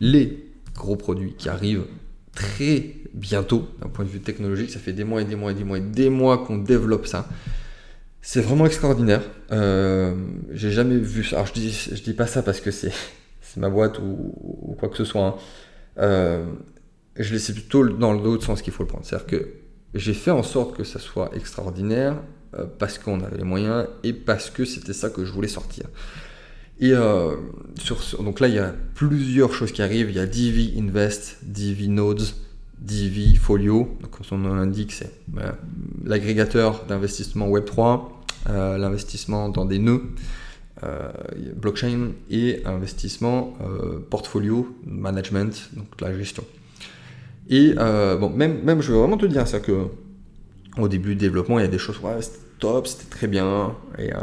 les 0.00 0.46
gros 0.76 0.96
produits 0.96 1.34
qui 1.36 1.48
arrivent 1.48 1.86
très 2.34 2.94
bientôt 3.14 3.68
d'un 3.80 3.88
point 3.88 4.04
de 4.04 4.10
vue 4.10 4.20
technologique. 4.20 4.70
Ça 4.70 4.78
fait 4.78 4.92
des 4.92 5.04
mois 5.04 5.22
et 5.22 5.24
des 5.24 5.36
mois 5.36 5.50
et 5.50 5.54
des 5.54 5.64
mois 5.64 5.78
et 5.78 5.82
des 5.82 6.08
mois 6.08 6.38
qu'on 6.38 6.58
développe 6.58 7.06
ça. 7.06 7.28
C'est 8.20 8.40
vraiment 8.40 8.66
extraordinaire. 8.66 9.22
Euh, 9.50 10.14
j'ai 10.52 10.70
jamais 10.70 10.96
vu 10.96 11.24
ça. 11.24 11.36
Alors 11.36 11.46
je 11.48 11.52
dis, 11.54 11.88
je 11.92 12.02
dis 12.02 12.14
pas 12.14 12.26
ça 12.26 12.42
parce 12.42 12.60
que 12.60 12.70
c'est 12.70 12.92
ma 13.56 13.68
boîte 13.68 13.98
ou, 13.98 14.76
quoi 14.78 14.88
que 14.88 14.96
ce 14.96 15.04
soit. 15.04 15.26
Hein. 15.26 15.34
Euh, 15.98 16.46
je 17.16 17.32
laisse 17.32 17.50
plutôt 17.50 17.88
dans 17.88 18.12
l'autre 18.12 18.44
sens 18.44 18.62
qu'il 18.62 18.72
faut 18.72 18.82
le 18.82 18.88
prendre. 18.88 19.04
C'est-à-dire 19.04 19.26
que 19.26 19.48
j'ai 19.94 20.14
fait 20.14 20.30
en 20.30 20.42
sorte 20.42 20.76
que 20.76 20.84
ça 20.84 20.98
soit 20.98 21.30
extraordinaire 21.34 22.16
euh, 22.58 22.64
parce 22.78 22.98
qu'on 22.98 23.20
avait 23.20 23.38
les 23.38 23.44
moyens 23.44 23.86
et 24.02 24.12
parce 24.12 24.50
que 24.50 24.64
c'était 24.64 24.92
ça 24.92 25.10
que 25.10 25.24
je 25.24 25.32
voulais 25.32 25.48
sortir. 25.48 25.86
Et 26.80 26.92
euh, 26.92 27.36
donc 28.18 28.40
là, 28.40 28.48
il 28.48 28.54
y 28.54 28.58
a 28.58 28.74
plusieurs 28.94 29.52
choses 29.52 29.72
qui 29.72 29.82
arrivent. 29.82 30.10
Il 30.10 30.16
y 30.16 30.20
a 30.20 30.26
DV 30.26 30.74
Invest, 30.78 31.38
DV 31.42 31.88
Nodes, 31.88 32.22
DV 32.80 33.36
Folio. 33.36 33.96
Donc, 34.00 34.10
comme 34.10 34.24
son 34.24 34.38
nom 34.38 34.54
l'indique, 34.54 34.92
c'est 34.92 35.12
ben, 35.28 35.54
l'agrégateur 36.04 36.84
d'investissement 36.86 37.48
Web3, 37.48 38.08
euh, 38.48 38.78
l'investissement 38.78 39.48
dans 39.48 39.64
des 39.64 39.78
nœuds, 39.78 40.02
blockchain 41.54 42.08
et 42.28 42.60
investissement 42.64 43.56
portfolio 44.10 44.76
management, 44.84 45.70
donc 45.76 45.86
la 46.00 46.12
gestion. 46.18 46.42
Et 47.48 47.74
bon, 47.74 48.30
même, 48.30 48.62
même, 48.62 48.80
je 48.82 48.92
veux 48.92 48.98
vraiment 48.98 49.18
te 49.18 49.26
dire 49.26 49.46
ça 49.46 49.60
que 49.60 49.88
au 50.78 50.88
début 50.88 51.10
du 51.10 51.16
développement, 51.16 51.58
il 51.58 51.62
y 51.62 51.64
a 51.64 51.68
des 51.68 51.78
choses, 51.78 51.98
ouais, 52.00 52.20
c'était 52.20 52.38
top, 52.58 52.86
c'était 52.86 53.10
très 53.10 53.26
bien. 53.26 53.74
Et 53.98 54.12
euh, 54.12 54.18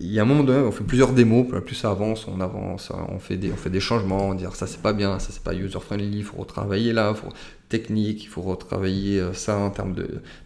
il 0.00 0.12
y 0.12 0.18
a 0.18 0.22
un 0.22 0.24
moment 0.24 0.44
donné, 0.44 0.60
on 0.66 0.72
fait 0.72 0.84
plusieurs 0.84 1.12
démos, 1.12 1.46
plus 1.64 1.74
ça 1.74 1.90
avance, 1.90 2.26
on 2.28 2.40
avance, 2.40 2.92
on 3.08 3.18
fait 3.18 3.36
des, 3.36 3.52
on 3.52 3.56
fait 3.56 3.70
des 3.70 3.80
changements, 3.80 4.28
on 4.28 4.34
dit 4.34 4.44
ça 4.54 4.66
c'est 4.66 4.82
pas 4.82 4.92
bien, 4.92 5.18
ça 5.18 5.28
c'est 5.32 5.42
pas 5.42 5.54
user-friendly, 5.54 6.18
il 6.18 6.24
faut 6.24 6.36
retravailler 6.36 6.92
là, 6.92 7.14
faut, 7.14 7.28
technique, 7.68 8.24
il 8.24 8.28
faut 8.28 8.42
retravailler 8.42 9.20
euh, 9.20 9.32
ça 9.32 9.56
en 9.56 9.70
termes 9.70 9.94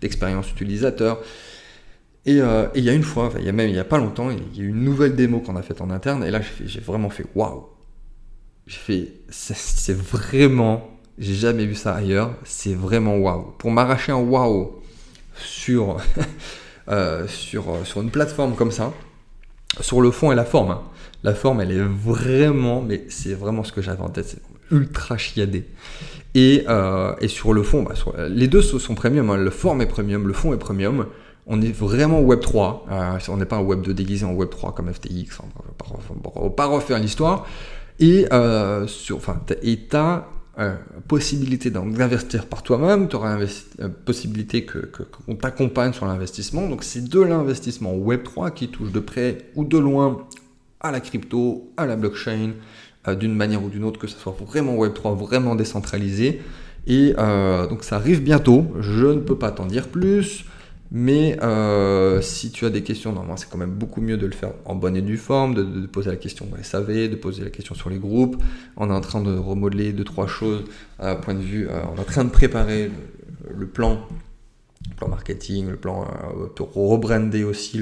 d'expérience 0.01 0.51
utilisateur. 0.51 1.21
Euh, 2.29 2.69
et 2.75 2.79
il 2.79 2.85
y 2.85 2.91
a 2.91 2.95
une 2.95 3.03
fois, 3.03 3.33
il 3.39 3.45
y 3.45 3.49
a 3.49 3.53
même 3.53 3.69
il 3.69 3.75
y 3.75 3.79
a 3.79 3.85
pas 3.85 3.99
longtemps, 3.99 4.31
il 4.31 4.57
y 4.57 4.61
a 4.61 4.69
une 4.69 4.85
nouvelle 4.85 5.17
démo 5.17 5.41
qu'on 5.41 5.57
a 5.57 5.63
faite 5.63 5.81
en 5.81 5.91
interne, 5.91 6.25
et 6.25 6.31
là 6.31 6.41
j'ai 6.65 6.81
vraiment 6.81 7.11
fait 7.11 7.27
waouh! 7.35 7.67
J'ai 8.67 8.79
fait, 8.79 9.13
c'est 9.29 9.97
vraiment, 9.97 10.92
j'ai 11.19 11.35
jamais 11.35 11.67
vu 11.67 11.75
ça 11.75 11.95
ailleurs, 11.95 12.35
c'est 12.45 12.75
vraiment 12.75 13.17
waouh! 13.17 13.53
Pour 13.59 13.71
m'arracher 13.71 14.13
un 14.13 14.17
waouh 14.17 14.83
sur, 15.37 15.99
euh, 16.89 17.27
sur, 17.29 17.65
sur 17.85 18.01
une 18.01 18.11
plateforme 18.11 18.55
comme 18.55 18.73
ça, 18.73 18.93
sur 19.81 20.01
le 20.01 20.11
fond 20.11 20.33
et 20.33 20.35
la 20.35 20.45
forme. 20.45 20.71
Hein. 20.71 20.83
La 21.23 21.35
forme, 21.35 21.61
elle 21.61 21.73
est 21.73 21.81
vraiment, 21.81 22.83
mais 22.83 23.05
c'est 23.09 23.35
vraiment 23.35 23.63
ce 23.63 23.73
que 23.73 23.83
j'avais 23.83 24.03
en 24.03 24.09
tête, 24.09 24.27
c'est 24.27 24.75
ultra 24.75 25.17
chiadé. 25.17 25.69
Et, 26.35 26.65
euh, 26.69 27.15
et, 27.21 27.29
sur 27.29 27.53
le 27.53 27.63
fond, 27.63 27.83
bah, 27.83 27.95
les 28.29 28.49
deux 28.49 28.63
sont 28.63 28.95
premium, 28.95 29.31
hein. 29.31 29.37
le 29.37 29.51
forme 29.51 29.83
est 29.83 29.87
premium, 29.87 30.27
le 30.27 30.33
fond 30.33 30.53
est 30.55 30.59
premium. 30.59 31.07
On 31.47 31.61
est 31.61 31.73
vraiment 31.73 32.21
Web 32.21 32.41
3, 32.41 32.87
euh, 32.91 33.19
on 33.29 33.37
n'est 33.37 33.47
pas 33.47 33.57
un 33.57 33.63
Web 33.63 33.83
2 33.83 33.93
déguisé 33.95 34.25
en 34.25 34.33
Web 34.33 34.49
3 34.49 34.75
comme 34.75 34.93
FTX, 34.93 35.41
on 35.41 35.47
ne 35.47 36.45
va 36.45 36.51
pas 36.51 36.67
refaire 36.67 36.99
l'histoire. 36.99 37.47
Et, 37.99 38.27
sur, 38.87 39.17
enfin, 39.17 39.41
t'as 39.47 40.25
euh, 40.59 40.75
possibilité 41.09 41.71
d'investir 41.71 42.45
par 42.45 42.63
toi-même, 42.63 43.09
tu 43.09 43.17
auras 43.17 43.39
euh, 43.41 43.89
possibilité 44.05 44.67
qu'on 44.67 44.81
que, 44.83 45.33
t'accompagne 45.33 45.95
sur 45.95 46.05
l'investissement. 46.05 46.69
Donc 46.69 46.85
c'est 46.85 47.09
de 47.09 47.21
l'investissement 47.21 47.95
Web3 47.95 48.53
qui 48.53 48.69
touche 48.69 48.93
de 48.93 49.01
près 49.01 49.39
ou 49.55 49.65
de 49.65 49.79
loin 49.79 50.27
à 50.81 50.91
la 50.91 51.01
crypto, 51.01 51.73
à 51.79 51.87
la 51.87 51.97
blockchain, 51.97 52.51
euh, 53.09 53.15
d'une 53.15 53.35
manière 53.35 53.65
ou 53.65 53.71
d'une 53.71 53.83
autre, 53.83 53.99
que 53.99 54.07
ce 54.07 54.19
soit 54.19 54.37
vraiment 54.47 54.75
Web3, 54.75 55.17
vraiment 55.17 55.55
décentralisé. 55.55 56.43
Et 56.87 57.15
donc 57.15 57.85
ça 57.85 57.95
arrive 57.95 58.25
bientôt, 58.25 58.67
je 58.81 59.07
ne 59.07 59.21
peux 59.21 59.39
pas 59.39 59.53
t'en 59.53 59.67
dire 59.67 59.87
plus. 59.87 60.45
Mais 60.95 61.39
euh, 61.43 62.21
si 62.21 62.51
tu 62.51 62.67
as 62.67 62.71
des 62.71 62.83
questions, 62.83 63.13
normalement 63.13 63.39
c'est 63.39 63.49
quand 63.49 63.57
même 63.57 63.73
beaucoup 63.73 64.03
mieux 64.03 64.19
de 64.19 64.27
le 64.27 64.33
faire 64.33 64.51
en 64.67 64.75
bonne 64.75 64.95
et 64.95 65.01
due 65.01 65.17
forme, 65.17 65.55
de, 65.55 65.87
poser 65.87 66.11
la 66.11 66.17
question 66.17 66.47
au 66.53 66.63
SAV, 66.63 67.09
de 67.09 67.17
poser 67.17 67.43
la 67.43 67.49
question 67.49 67.75
sur 67.75 67.89
les 67.89 67.97
groupes. 67.99 68.37
On 68.77 68.91
est 68.91 68.93
en 68.93 69.01
train 69.01 69.23
de 69.23 69.35
remodeler 69.35 69.95
deux, 69.95 70.05
trois 70.05 70.27
choses 70.27 70.65
à 70.99 71.17
point 71.17 71.33
de 71.33 71.41
vue. 71.41 71.67
Euh, 71.67 71.81
on 71.91 71.97
est 71.97 72.01
en 72.01 72.05
train 72.05 72.25
de 72.25 72.31
préparer 72.31 72.91
le, 73.49 73.67
plan, 73.67 74.07
le 74.91 74.95
plan 74.97 75.09
marketing, 75.09 75.71
le 75.71 75.77
plan 75.77 76.05
euh, 76.05 76.49
pour 76.55 76.75
rebrander 76.75 77.43
aussi 77.43 77.81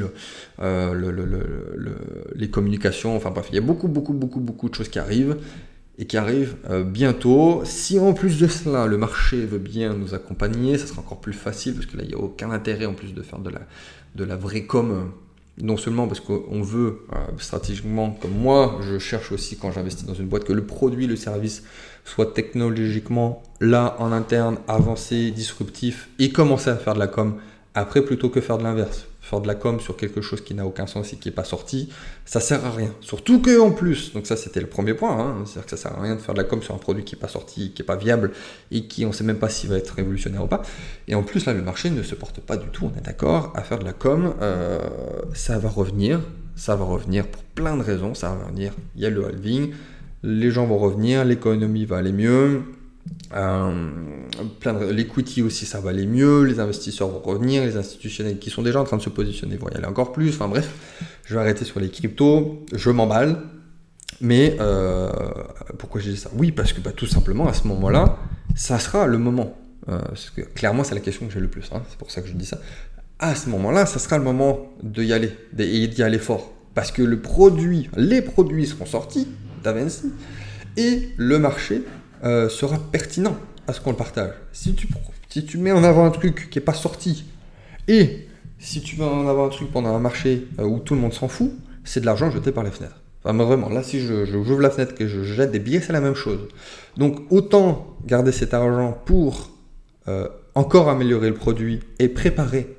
les 0.60 2.50
communications. 2.50 3.16
Enfin 3.16 3.32
bref, 3.32 3.46
il 3.50 3.56
y 3.56 3.58
a 3.58 3.62
beaucoup, 3.62 3.88
beaucoup, 3.88 4.12
beaucoup, 4.12 4.38
beaucoup 4.38 4.68
de 4.68 4.74
choses 4.76 4.88
qui 4.88 5.00
arrivent 5.00 5.36
et 5.98 6.06
qui 6.06 6.16
arrive 6.16 6.56
euh, 6.70 6.82
bientôt. 6.82 7.62
Si 7.64 7.98
en 7.98 8.12
plus 8.12 8.38
de 8.38 8.46
cela, 8.46 8.86
le 8.86 8.96
marché 8.96 9.44
veut 9.44 9.58
bien 9.58 9.94
nous 9.94 10.14
accompagner, 10.14 10.78
ça 10.78 10.86
sera 10.86 11.00
encore 11.00 11.20
plus 11.20 11.32
facile 11.32 11.74
parce 11.74 11.86
que 11.86 11.96
là, 11.96 12.02
il 12.04 12.08
n'y 12.08 12.14
a 12.14 12.18
aucun 12.18 12.50
intérêt 12.50 12.86
en 12.86 12.94
plus 12.94 13.14
de 13.14 13.22
faire 13.22 13.38
de 13.38 13.50
la, 13.50 13.60
de 14.14 14.24
la 14.24 14.36
vraie 14.36 14.64
com. 14.64 14.90
Euh, 14.90 15.04
non 15.62 15.76
seulement 15.76 16.06
parce 16.06 16.20
qu'on 16.20 16.62
veut 16.62 17.00
euh, 17.12 17.16
stratégiquement, 17.38 18.16
comme 18.22 18.32
moi, 18.32 18.80
je 18.82 18.98
cherche 18.98 19.30
aussi 19.32 19.58
quand 19.58 19.72
j'investis 19.72 20.06
dans 20.06 20.14
une 20.14 20.26
boîte 20.26 20.44
que 20.44 20.54
le 20.54 20.64
produit, 20.64 21.06
le 21.06 21.16
service 21.16 21.64
soit 22.04 22.32
technologiquement 22.32 23.42
là 23.60 23.96
en 23.98 24.10
interne, 24.10 24.56
avancé, 24.68 25.30
disruptif 25.32 26.08
et 26.18 26.30
commencer 26.30 26.70
à 26.70 26.76
faire 26.76 26.94
de 26.94 26.98
la 26.98 27.08
com 27.08 27.36
après 27.74 28.02
plutôt 28.02 28.30
que 28.30 28.40
faire 28.40 28.56
de 28.56 28.62
l'inverse 28.62 29.06
faire 29.30 29.40
de 29.40 29.46
la 29.46 29.54
com 29.54 29.78
sur 29.78 29.96
quelque 29.96 30.20
chose 30.20 30.40
qui 30.42 30.54
n'a 30.54 30.66
aucun 30.66 30.86
sens 30.86 31.12
et 31.12 31.16
qui 31.16 31.28
n'est 31.28 31.34
pas 31.34 31.44
sorti, 31.44 31.88
ça 32.24 32.40
sert 32.40 32.64
à 32.66 32.70
rien. 32.70 32.92
Surtout 33.00 33.40
que 33.40 33.60
en 33.60 33.70
plus, 33.70 34.12
donc 34.12 34.26
ça 34.26 34.36
c'était 34.36 34.60
le 34.60 34.66
premier 34.66 34.94
point, 34.94 35.18
hein, 35.18 35.36
c'est-à-dire 35.44 35.64
que 35.64 35.70
ça 35.70 35.76
sert 35.76 35.96
à 35.96 36.02
rien 36.02 36.16
de 36.16 36.20
faire 36.20 36.34
de 36.34 36.40
la 36.40 36.44
com 36.44 36.60
sur 36.62 36.74
un 36.74 36.78
produit 36.78 37.04
qui 37.04 37.14
n'est 37.14 37.20
pas 37.20 37.28
sorti, 37.28 37.72
qui 37.72 37.80
n'est 37.80 37.86
pas 37.86 37.96
viable 37.96 38.32
et 38.72 38.86
qui 38.86 39.04
on 39.04 39.08
ne 39.08 39.14
sait 39.14 39.24
même 39.24 39.38
pas 39.38 39.48
s'il 39.48 39.70
va 39.70 39.76
être 39.76 39.94
révolutionnaire 39.94 40.42
ou 40.42 40.48
pas. 40.48 40.62
Et 41.06 41.14
en 41.14 41.22
plus 41.22 41.46
là, 41.46 41.54
le 41.54 41.62
marché 41.62 41.90
ne 41.90 42.02
se 42.02 42.14
porte 42.14 42.40
pas 42.40 42.56
du 42.56 42.68
tout, 42.68 42.90
on 42.92 42.98
est 42.98 43.02
d'accord, 43.02 43.52
à 43.54 43.62
faire 43.62 43.78
de 43.78 43.84
la 43.84 43.92
com, 43.92 44.34
euh, 44.42 44.80
ça 45.32 45.58
va 45.58 45.68
revenir, 45.68 46.20
ça 46.56 46.74
va 46.74 46.84
revenir 46.84 47.26
pour 47.26 47.42
plein 47.42 47.76
de 47.76 47.82
raisons, 47.82 48.14
ça 48.14 48.30
va 48.30 48.46
revenir. 48.46 48.72
Il 48.96 49.02
y 49.02 49.06
a 49.06 49.10
le 49.10 49.24
halving, 49.24 49.72
les 50.24 50.50
gens 50.50 50.66
vont 50.66 50.78
revenir, 50.78 51.24
l'économie 51.24 51.84
va 51.84 51.98
aller 51.98 52.12
mieux, 52.12 52.62
euh, 53.32 53.70
de 54.64 54.90
l'equity 54.92 55.42
aussi, 55.42 55.66
ça 55.66 55.80
va 55.80 55.90
aller 55.90 56.06
mieux. 56.06 56.42
Les 56.42 56.60
investisseurs 56.60 57.08
vont 57.08 57.20
revenir, 57.20 57.62
les 57.64 57.76
institutionnels 57.76 58.38
qui 58.38 58.50
sont 58.50 58.62
déjà 58.62 58.80
en 58.80 58.84
train 58.84 58.96
de 58.96 59.02
se 59.02 59.10
positionner 59.10 59.56
vont 59.56 59.68
y 59.68 59.76
aller 59.76 59.86
encore 59.86 60.12
plus. 60.12 60.30
Enfin 60.30 60.48
bref, 60.48 60.68
je 61.24 61.34
vais 61.34 61.40
arrêter 61.40 61.64
sur 61.64 61.80
les 61.80 61.90
cryptos. 61.90 62.64
Je 62.72 62.90
m'emballe. 62.90 63.38
Mais 64.20 64.56
euh, 64.60 65.10
pourquoi 65.78 66.00
j'ai 66.00 66.10
dit 66.10 66.16
ça? 66.16 66.30
Oui, 66.34 66.52
parce 66.52 66.72
que 66.72 66.80
bah, 66.80 66.92
tout 66.92 67.06
simplement, 67.06 67.48
à 67.48 67.54
ce 67.54 67.66
moment-là, 67.68 68.18
ça 68.54 68.78
sera 68.78 69.06
le 69.06 69.18
moment. 69.18 69.56
Euh, 69.88 70.00
clairement, 70.54 70.84
c'est 70.84 70.94
la 70.94 71.00
question 71.00 71.26
que 71.26 71.32
j'ai 71.32 71.40
le 71.40 71.48
plus. 71.48 71.70
Hein, 71.72 71.82
c'est 71.88 71.98
pour 71.98 72.10
ça 72.10 72.20
que 72.20 72.28
je 72.28 72.34
dis 72.34 72.44
ça. 72.44 72.58
À 73.18 73.34
ce 73.34 73.48
moment-là, 73.48 73.86
ça 73.86 73.98
sera 73.98 74.18
le 74.18 74.24
moment 74.24 74.72
d'y 74.82 75.12
aller 75.12 75.30
et 75.58 75.88
d'y 75.88 76.02
aller 76.02 76.18
fort. 76.18 76.52
Parce 76.74 76.92
que 76.92 77.02
le 77.02 77.20
produit, 77.20 77.88
les 77.96 78.22
produits 78.22 78.66
seront 78.66 78.86
sortis 78.86 79.28
d'Avency 79.62 80.12
et 80.76 81.08
le 81.16 81.38
marché 81.38 81.82
euh, 82.22 82.48
sera 82.48 82.78
pertinent 82.78 83.36
à 83.66 83.72
ce 83.72 83.80
qu'on 83.80 83.90
le 83.90 83.96
partage. 83.96 84.32
Si 84.52 84.74
tu, 84.74 84.88
si 85.30 85.56
mets 85.58 85.72
en 85.72 85.84
avant 85.84 86.04
un 86.04 86.10
truc 86.10 86.50
qui 86.50 86.58
n'est 86.58 86.64
pas 86.64 86.74
sorti, 86.74 87.24
et 87.88 88.28
si 88.58 88.82
tu 88.82 88.96
mets 88.98 89.04
en 89.04 89.26
avant 89.26 89.46
un 89.46 89.48
truc 89.48 89.70
pendant 89.72 89.94
un 89.94 90.00
marché 90.00 90.46
euh, 90.58 90.64
où 90.64 90.80
tout 90.80 90.94
le 90.94 91.00
monde 91.00 91.14
s'en 91.14 91.28
fout, 91.28 91.50
c'est 91.84 92.00
de 92.00 92.06
l'argent 92.06 92.30
jeté 92.30 92.52
par 92.52 92.62
les 92.62 92.70
fenêtres. 92.70 93.00
Enfin, 93.24 93.36
vraiment, 93.42 93.68
là, 93.70 93.82
si 93.82 94.00
je, 94.00 94.26
j'ouvre 94.26 94.60
la 94.60 94.70
fenêtre, 94.70 94.94
que 94.94 95.06
je 95.06 95.22
jette 95.22 95.50
des 95.50 95.58
billets, 95.58 95.80
c'est 95.80 95.92
la 95.92 96.00
même 96.00 96.14
chose. 96.14 96.48
Donc, 96.96 97.20
autant 97.30 97.96
garder 98.06 98.32
cet 98.32 98.54
argent 98.54 98.98
pour 99.04 99.50
euh, 100.08 100.28
encore 100.54 100.88
améliorer 100.88 101.28
le 101.28 101.34
produit 101.34 101.80
et 101.98 102.08
préparer 102.08 102.76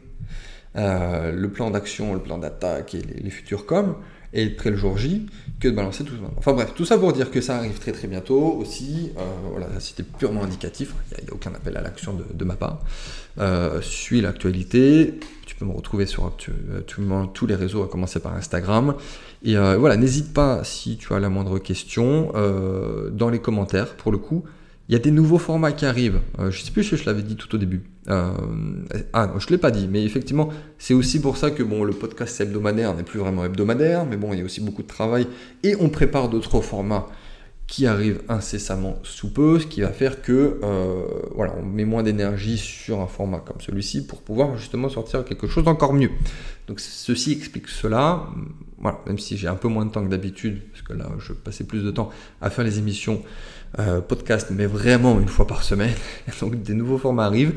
le 0.73 1.47
plan 1.47 1.69
d'action, 1.69 2.13
le 2.13 2.21
plan 2.21 2.37
d'attaque 2.37 2.95
et 2.95 3.01
les, 3.01 3.29
futurs 3.29 3.65
coms, 3.65 3.95
et 4.33 4.49
près 4.49 4.69
le 4.69 4.77
jour 4.77 4.97
J, 4.97 5.27
de 5.69 5.75
balancer 5.75 6.03
tout 6.03 6.13
ça. 6.13 6.31
Enfin 6.37 6.53
bref, 6.53 6.73
tout 6.75 6.85
ça 6.85 6.97
pour 6.97 7.13
dire 7.13 7.31
que 7.31 7.41
ça 7.41 7.57
arrive 7.57 7.79
très 7.79 7.91
très 7.91 8.07
bientôt 8.07 8.57
aussi. 8.59 9.11
Euh, 9.17 9.21
voilà, 9.51 9.67
c'était 9.79 10.03
purement 10.03 10.43
indicatif, 10.43 10.93
il 11.17 11.23
n'y 11.23 11.29
a, 11.29 11.33
aucun 11.33 11.53
appel 11.53 11.77
à 11.77 11.81
l'action 11.81 12.17
de, 12.33 12.45
ma 12.45 12.55
part. 12.55 12.79
Euh, 13.39 13.81
suis 13.81 14.21
l'actualité, 14.21 15.19
tu 15.45 15.55
peux 15.55 15.65
me 15.65 15.73
retrouver 15.73 16.05
sur 16.05 16.25
absolument 16.25 17.27
tous 17.27 17.47
les 17.47 17.55
réseaux, 17.55 17.83
à 17.83 17.87
commencer 17.87 18.19
par 18.19 18.35
Instagram. 18.35 18.95
Et 19.43 19.55
voilà, 19.55 19.97
n'hésite 19.97 20.33
pas 20.33 20.63
si 20.63 20.97
tu 20.97 21.13
as 21.13 21.19
la 21.19 21.29
moindre 21.29 21.57
question 21.57 22.31
dans 23.11 23.29
les 23.29 23.39
commentaires, 23.39 23.95
pour 23.95 24.11
le 24.11 24.19
coup. 24.19 24.43
Il 24.91 24.93
y 24.93 24.97
a 24.97 24.99
des 24.99 25.11
nouveaux 25.11 25.37
formats 25.37 25.71
qui 25.71 25.85
arrivent. 25.85 26.19
Euh, 26.37 26.51
je 26.51 26.59
ne 26.59 26.65
sais 26.65 26.71
plus 26.71 26.83
si 26.83 26.97
je 26.97 27.05
l'avais 27.05 27.21
dit 27.21 27.37
tout 27.37 27.55
au 27.55 27.57
début. 27.57 27.81
Euh, 28.09 28.33
ah 29.13 29.27
non, 29.27 29.39
je 29.39 29.47
ne 29.47 29.51
l'ai 29.51 29.57
pas 29.57 29.71
dit, 29.71 29.87
mais 29.87 30.03
effectivement, 30.03 30.49
c'est 30.79 30.93
aussi 30.93 31.21
pour 31.21 31.37
ça 31.37 31.51
que 31.51 31.63
bon, 31.63 31.83
le 31.83 31.93
podcast 31.93 32.41
hebdomadaire 32.41 32.95
n'est 32.95 33.03
plus 33.03 33.19
vraiment 33.19 33.45
hebdomadaire, 33.45 34.05
mais 34.05 34.17
bon, 34.17 34.33
il 34.33 34.39
y 34.39 34.41
a 34.41 34.45
aussi 34.45 34.61
beaucoup 34.61 34.81
de 34.81 34.87
travail 34.87 35.27
et 35.63 35.75
on 35.79 35.89
prépare 35.89 36.29
d'autres 36.29 36.61
formats 36.61 37.07
qui 37.71 37.87
arrivent 37.87 38.21
incessamment 38.27 38.99
sous 39.03 39.31
peu, 39.31 39.57
ce 39.57 39.65
qui 39.65 39.79
va 39.79 39.91
faire 39.91 40.21
que 40.21 40.59
euh, 40.61 41.03
voilà, 41.33 41.55
on 41.57 41.65
met 41.65 41.85
moins 41.85 42.03
d'énergie 42.03 42.57
sur 42.57 42.99
un 42.99 43.07
format 43.07 43.39
comme 43.39 43.61
celui-ci 43.61 44.05
pour 44.05 44.21
pouvoir 44.23 44.57
justement 44.57 44.89
sortir 44.89 45.23
quelque 45.23 45.47
chose 45.47 45.63
d'encore 45.63 45.93
mieux. 45.93 46.09
Donc 46.67 46.81
ceci 46.81 47.31
explique 47.31 47.69
cela. 47.69 48.27
Voilà, 48.77 48.99
même 49.07 49.19
si 49.19 49.37
j'ai 49.37 49.47
un 49.47 49.55
peu 49.55 49.69
moins 49.69 49.85
de 49.85 49.91
temps 49.91 50.03
que 50.03 50.09
d'habitude, 50.09 50.63
parce 50.69 50.81
que 50.81 50.91
là 50.91 51.07
je 51.19 51.31
passais 51.31 51.63
plus 51.63 51.81
de 51.81 51.91
temps 51.91 52.09
à 52.41 52.49
faire 52.49 52.65
les 52.65 52.77
émissions 52.77 53.21
euh, 53.79 54.01
podcast, 54.01 54.47
mais 54.51 54.65
vraiment 54.65 55.21
une 55.21 55.29
fois 55.29 55.47
par 55.47 55.63
semaine. 55.63 55.93
Donc 56.41 56.61
des 56.61 56.73
nouveaux 56.73 56.97
formats 56.97 57.25
arrivent. 57.25 57.53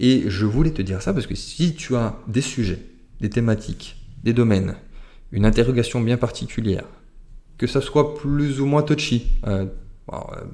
Et 0.00 0.24
je 0.28 0.46
voulais 0.46 0.70
te 0.70 0.80
dire 0.80 1.02
ça 1.02 1.12
parce 1.12 1.26
que 1.26 1.34
si 1.34 1.74
tu 1.74 1.94
as 1.94 2.18
des 2.26 2.40
sujets, 2.40 2.78
des 3.20 3.28
thématiques, 3.28 3.96
des 4.24 4.32
domaines, 4.32 4.76
une 5.30 5.44
interrogation 5.44 6.00
bien 6.00 6.16
particulière, 6.16 6.86
que 7.58 7.66
ça 7.66 7.82
soit 7.82 8.14
plus 8.14 8.62
ou 8.62 8.66
moins 8.66 8.82
touchy, 8.82 9.26
euh, 9.46 9.66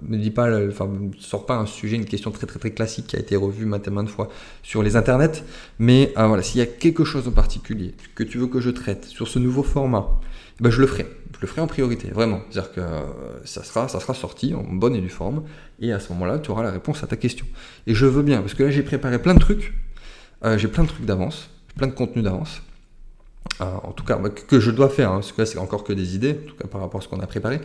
ne 0.03 0.19
dis 0.19 0.31
pas, 0.31 0.49
enfin, 0.69 0.91
sors 1.19 1.47
pas 1.47 1.57
un 1.57 1.67
sujet, 1.67 1.97
une 1.97 2.05
question 2.05 2.31
très 2.31 2.47
très 2.47 2.59
très 2.59 2.71
classique 2.73 3.07
qui 3.09 3.17
a 3.17 3.19
été 3.19 3.37
revue 3.37 3.67
maintes 3.67 3.89
et 3.89 3.91
maintes 3.91 4.09
fois 4.09 4.29
sur 4.63 4.83
les 4.83 4.97
internets, 4.97 5.43
mais 5.79 6.13
euh, 6.19 6.27
voilà, 6.27 6.43
s'il 6.43 6.59
y 6.59 6.63
a 6.63 6.67
quelque 6.67 7.05
chose 7.05 7.27
en 7.27 7.33
particulier 7.33 7.95
que 8.15 8.23
tu 8.23 8.39
veux 8.39 8.47
que 8.47 8.61
je 8.61 8.71
traite 8.71 9.05
sur 9.07 9.29
ce 9.29 9.39
nouveau 9.39 9.63
format, 9.63 10.21
ben, 10.61 10.71
je 10.71 10.81
le 10.81 10.87
ferai 10.87 11.07
je 11.37 11.43
le 11.43 11.49
ferai 11.49 11.61
en 11.61 11.67
priorité, 11.67 12.09
vraiment. 12.09 12.41
C'est-à-dire 12.51 12.73
que 12.73 12.81
euh, 12.81 13.03
ça 13.45 13.63
sera, 13.63 13.89
ça 13.89 14.01
sera 14.01 14.15
sorti 14.15 14.55
en 14.55 14.63
bonne 14.63 14.95
et 14.95 15.01
due 15.01 15.11
forme, 15.11 15.43
et 15.81 15.93
à 15.93 16.01
ce 16.01 16.13
moment-là, 16.15 16.39
tu 16.39 16.51
auras 16.51 16.63
la 16.63 16.71
réponse 16.71 17.03
à 17.03 17.07
ta 17.07 17.17
question. 17.17 17.47
Et 17.87 17.95
je 17.95 18.07
veux 18.07 18.23
bien, 18.23 18.41
parce 18.41 18.55
que 18.55 18.63
là, 18.63 18.71
j'ai 18.71 18.83
préparé 18.83 19.21
plein 19.21 19.35
de 19.35 19.39
trucs, 19.39 19.75
euh, 20.45 20.57
j'ai 20.57 20.69
plein 20.69 20.85
de 20.85 20.89
trucs 20.89 21.05
d'avance, 21.05 21.51
plein 21.77 21.89
de 21.89 21.93
contenu 21.93 22.23
d'avance, 22.23 22.63
euh, 23.61 23.65
en 23.83 23.93
tout 23.93 24.05
cas, 24.05 24.19
que 24.19 24.61
je 24.61 24.71
dois 24.71 24.89
faire, 24.89 25.11
hein, 25.11 25.17
parce 25.17 25.33
que 25.33 25.43
là, 25.43 25.47
c'est 25.47 25.59
encore 25.59 25.85
que 25.85 25.93
des 25.93 26.15
idées, 26.15 26.39
en 26.43 26.49
tout 26.49 26.57
cas 26.57 26.69
par 26.69 26.81
rapport 26.81 27.01
à 27.01 27.05
ce 27.05 27.09
qu'on 27.09 27.21
a 27.21 27.27
préparé. 27.27 27.61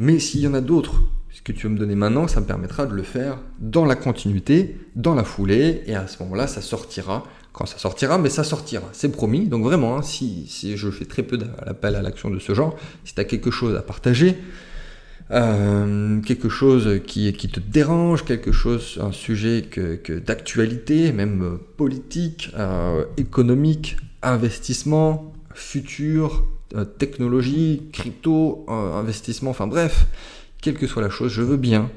Mais 0.00 0.18
s'il 0.18 0.40
y 0.40 0.46
en 0.48 0.54
a 0.54 0.62
d'autres, 0.62 1.02
ce 1.28 1.42
que 1.42 1.52
tu 1.52 1.66
veux 1.66 1.74
me 1.74 1.78
donner 1.78 1.94
maintenant, 1.94 2.26
ça 2.26 2.40
me 2.40 2.46
permettra 2.46 2.86
de 2.86 2.94
le 2.94 3.02
faire 3.02 3.36
dans 3.58 3.84
la 3.84 3.96
continuité, 3.96 4.78
dans 4.96 5.14
la 5.14 5.24
foulée, 5.24 5.82
et 5.84 5.94
à 5.94 6.06
ce 6.06 6.22
moment-là, 6.22 6.46
ça 6.46 6.62
sortira 6.62 7.24
quand 7.52 7.66
ça 7.66 7.76
sortira, 7.76 8.16
mais 8.16 8.30
ça 8.30 8.42
sortira, 8.42 8.88
c'est 8.92 9.12
promis. 9.12 9.46
Donc 9.46 9.62
vraiment, 9.62 9.98
hein, 9.98 10.02
si, 10.02 10.48
je 10.74 10.90
fais 10.90 11.04
très 11.04 11.22
peu 11.22 11.36
d'appels 11.36 11.96
à 11.96 12.00
l'action 12.00 12.30
de 12.30 12.38
ce 12.38 12.54
genre, 12.54 12.74
si 13.04 13.14
tu 13.14 13.20
as 13.20 13.24
quelque 13.24 13.50
chose 13.50 13.76
à 13.76 13.82
partager, 13.82 14.38
euh, 15.32 16.22
quelque 16.22 16.48
chose 16.48 17.02
qui, 17.06 17.30
qui, 17.34 17.48
te 17.50 17.60
dérange, 17.60 18.24
quelque 18.24 18.52
chose, 18.52 18.98
un 19.02 19.12
sujet 19.12 19.66
que, 19.70 20.18
d'actualité, 20.18 21.12
même 21.12 21.42
euh, 21.42 21.56
politique, 21.76 22.50
euh, 22.56 23.04
économique, 23.18 23.98
investissement, 24.22 25.34
futur, 25.52 26.46
technologie, 26.98 27.82
crypto, 27.92 28.64
investissement, 28.68 29.50
enfin 29.50 29.66
bref, 29.66 30.06
quelle 30.60 30.74
que 30.74 30.86
soit 30.86 31.02
la 31.02 31.10
chose, 31.10 31.32
je 31.32 31.42
veux 31.42 31.56
bien 31.56 31.90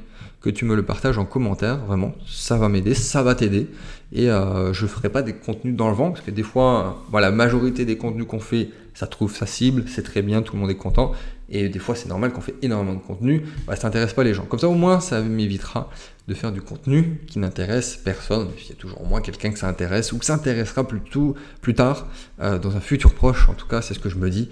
que 0.43 0.49
tu 0.49 0.65
me 0.65 0.75
le 0.75 0.83
partages 0.83 1.17
en 1.17 1.25
commentaire, 1.25 1.77
vraiment, 1.85 2.13
ça 2.27 2.57
va 2.57 2.67
m'aider, 2.67 2.93
ça 2.93 3.23
va 3.23 3.33
t'aider. 3.33 3.69
Et 4.11 4.29
euh, 4.29 4.73
je 4.73 4.85
ferai 4.85 5.07
pas 5.07 5.21
des 5.21 5.33
contenus 5.33 5.73
dans 5.73 5.89
le 5.89 5.95
vent, 5.95 6.11
parce 6.11 6.23
que 6.23 6.31
des 6.31 6.43
fois, 6.43 7.01
voilà, 7.11 7.29
la 7.29 7.35
majorité 7.35 7.85
des 7.85 7.97
contenus 7.97 8.27
qu'on 8.27 8.41
fait, 8.41 8.69
ça 8.93 9.07
trouve 9.07 9.33
sa 9.33 9.45
cible, 9.45 9.85
c'est 9.87 10.03
très 10.03 10.21
bien, 10.21 10.41
tout 10.41 10.55
le 10.55 10.61
monde 10.61 10.69
est 10.69 10.75
content. 10.75 11.13
Et 11.49 11.69
des 11.69 11.79
fois, 11.79 11.95
c'est 11.95 12.09
normal 12.09 12.33
qu'on 12.33 12.41
fait 12.41 12.55
énormément 12.61 12.93
de 12.93 13.01
contenu, 13.01 13.43
bah, 13.65 13.77
ça 13.77 13.87
n'intéresse 13.87 14.13
pas 14.13 14.25
les 14.25 14.33
gens. 14.33 14.43
Comme 14.43 14.59
ça, 14.59 14.67
au 14.67 14.73
moins, 14.73 14.99
ça 14.99 15.21
m'évitera 15.21 15.89
de 16.27 16.33
faire 16.33 16.51
du 16.51 16.61
contenu 16.61 17.21
qui 17.27 17.39
n'intéresse 17.39 17.97
personne. 17.97 18.49
Il 18.63 18.69
y 18.69 18.71
a 18.71 18.75
toujours 18.75 19.01
au 19.01 19.05
moins 19.05 19.21
quelqu'un 19.21 19.51
que 19.51 19.59
ça 19.59 19.67
intéresse, 19.67 20.11
ou 20.13 20.17
que 20.17 20.25
ça 20.25 20.35
intéressera 20.35 20.87
plus, 20.87 21.73
tard, 21.73 22.07
euh, 22.39 22.57
dans 22.57 22.75
un 22.75 22.79
futur 22.79 23.13
proche, 23.13 23.49
en 23.49 23.53
tout 23.53 23.67
cas, 23.67 23.81
c'est 23.81 23.93
ce 23.93 23.99
que 23.99 24.09
je 24.09 24.17
me 24.17 24.29
dis, 24.29 24.49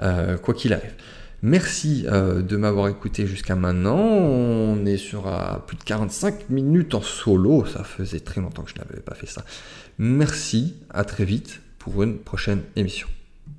euh, 0.00 0.36
quoi 0.36 0.54
qu'il 0.54 0.72
arrive. 0.72 0.92
Merci 1.42 2.06
euh, 2.08 2.40
de 2.40 2.56
m'avoir 2.56 2.88
écouté 2.88 3.26
jusqu'à 3.26 3.54
maintenant. 3.54 3.98
On 3.98 4.84
est 4.86 4.96
sur 4.96 5.24
plus 5.66 5.76
de 5.76 5.82
45 5.82 6.48
minutes 6.50 6.94
en 6.94 7.02
solo. 7.02 7.66
Ça 7.66 7.84
faisait 7.84 8.20
très 8.20 8.40
longtemps 8.40 8.62
que 8.62 8.70
je 8.70 8.78
n'avais 8.78 9.00
pas 9.00 9.14
fait 9.14 9.26
ça. 9.26 9.44
Merci, 9.98 10.76
à 10.90 11.04
très 11.04 11.24
vite 11.24 11.60
pour 11.78 12.02
une 12.02 12.18
prochaine 12.18 12.62
émission. 12.76 13.08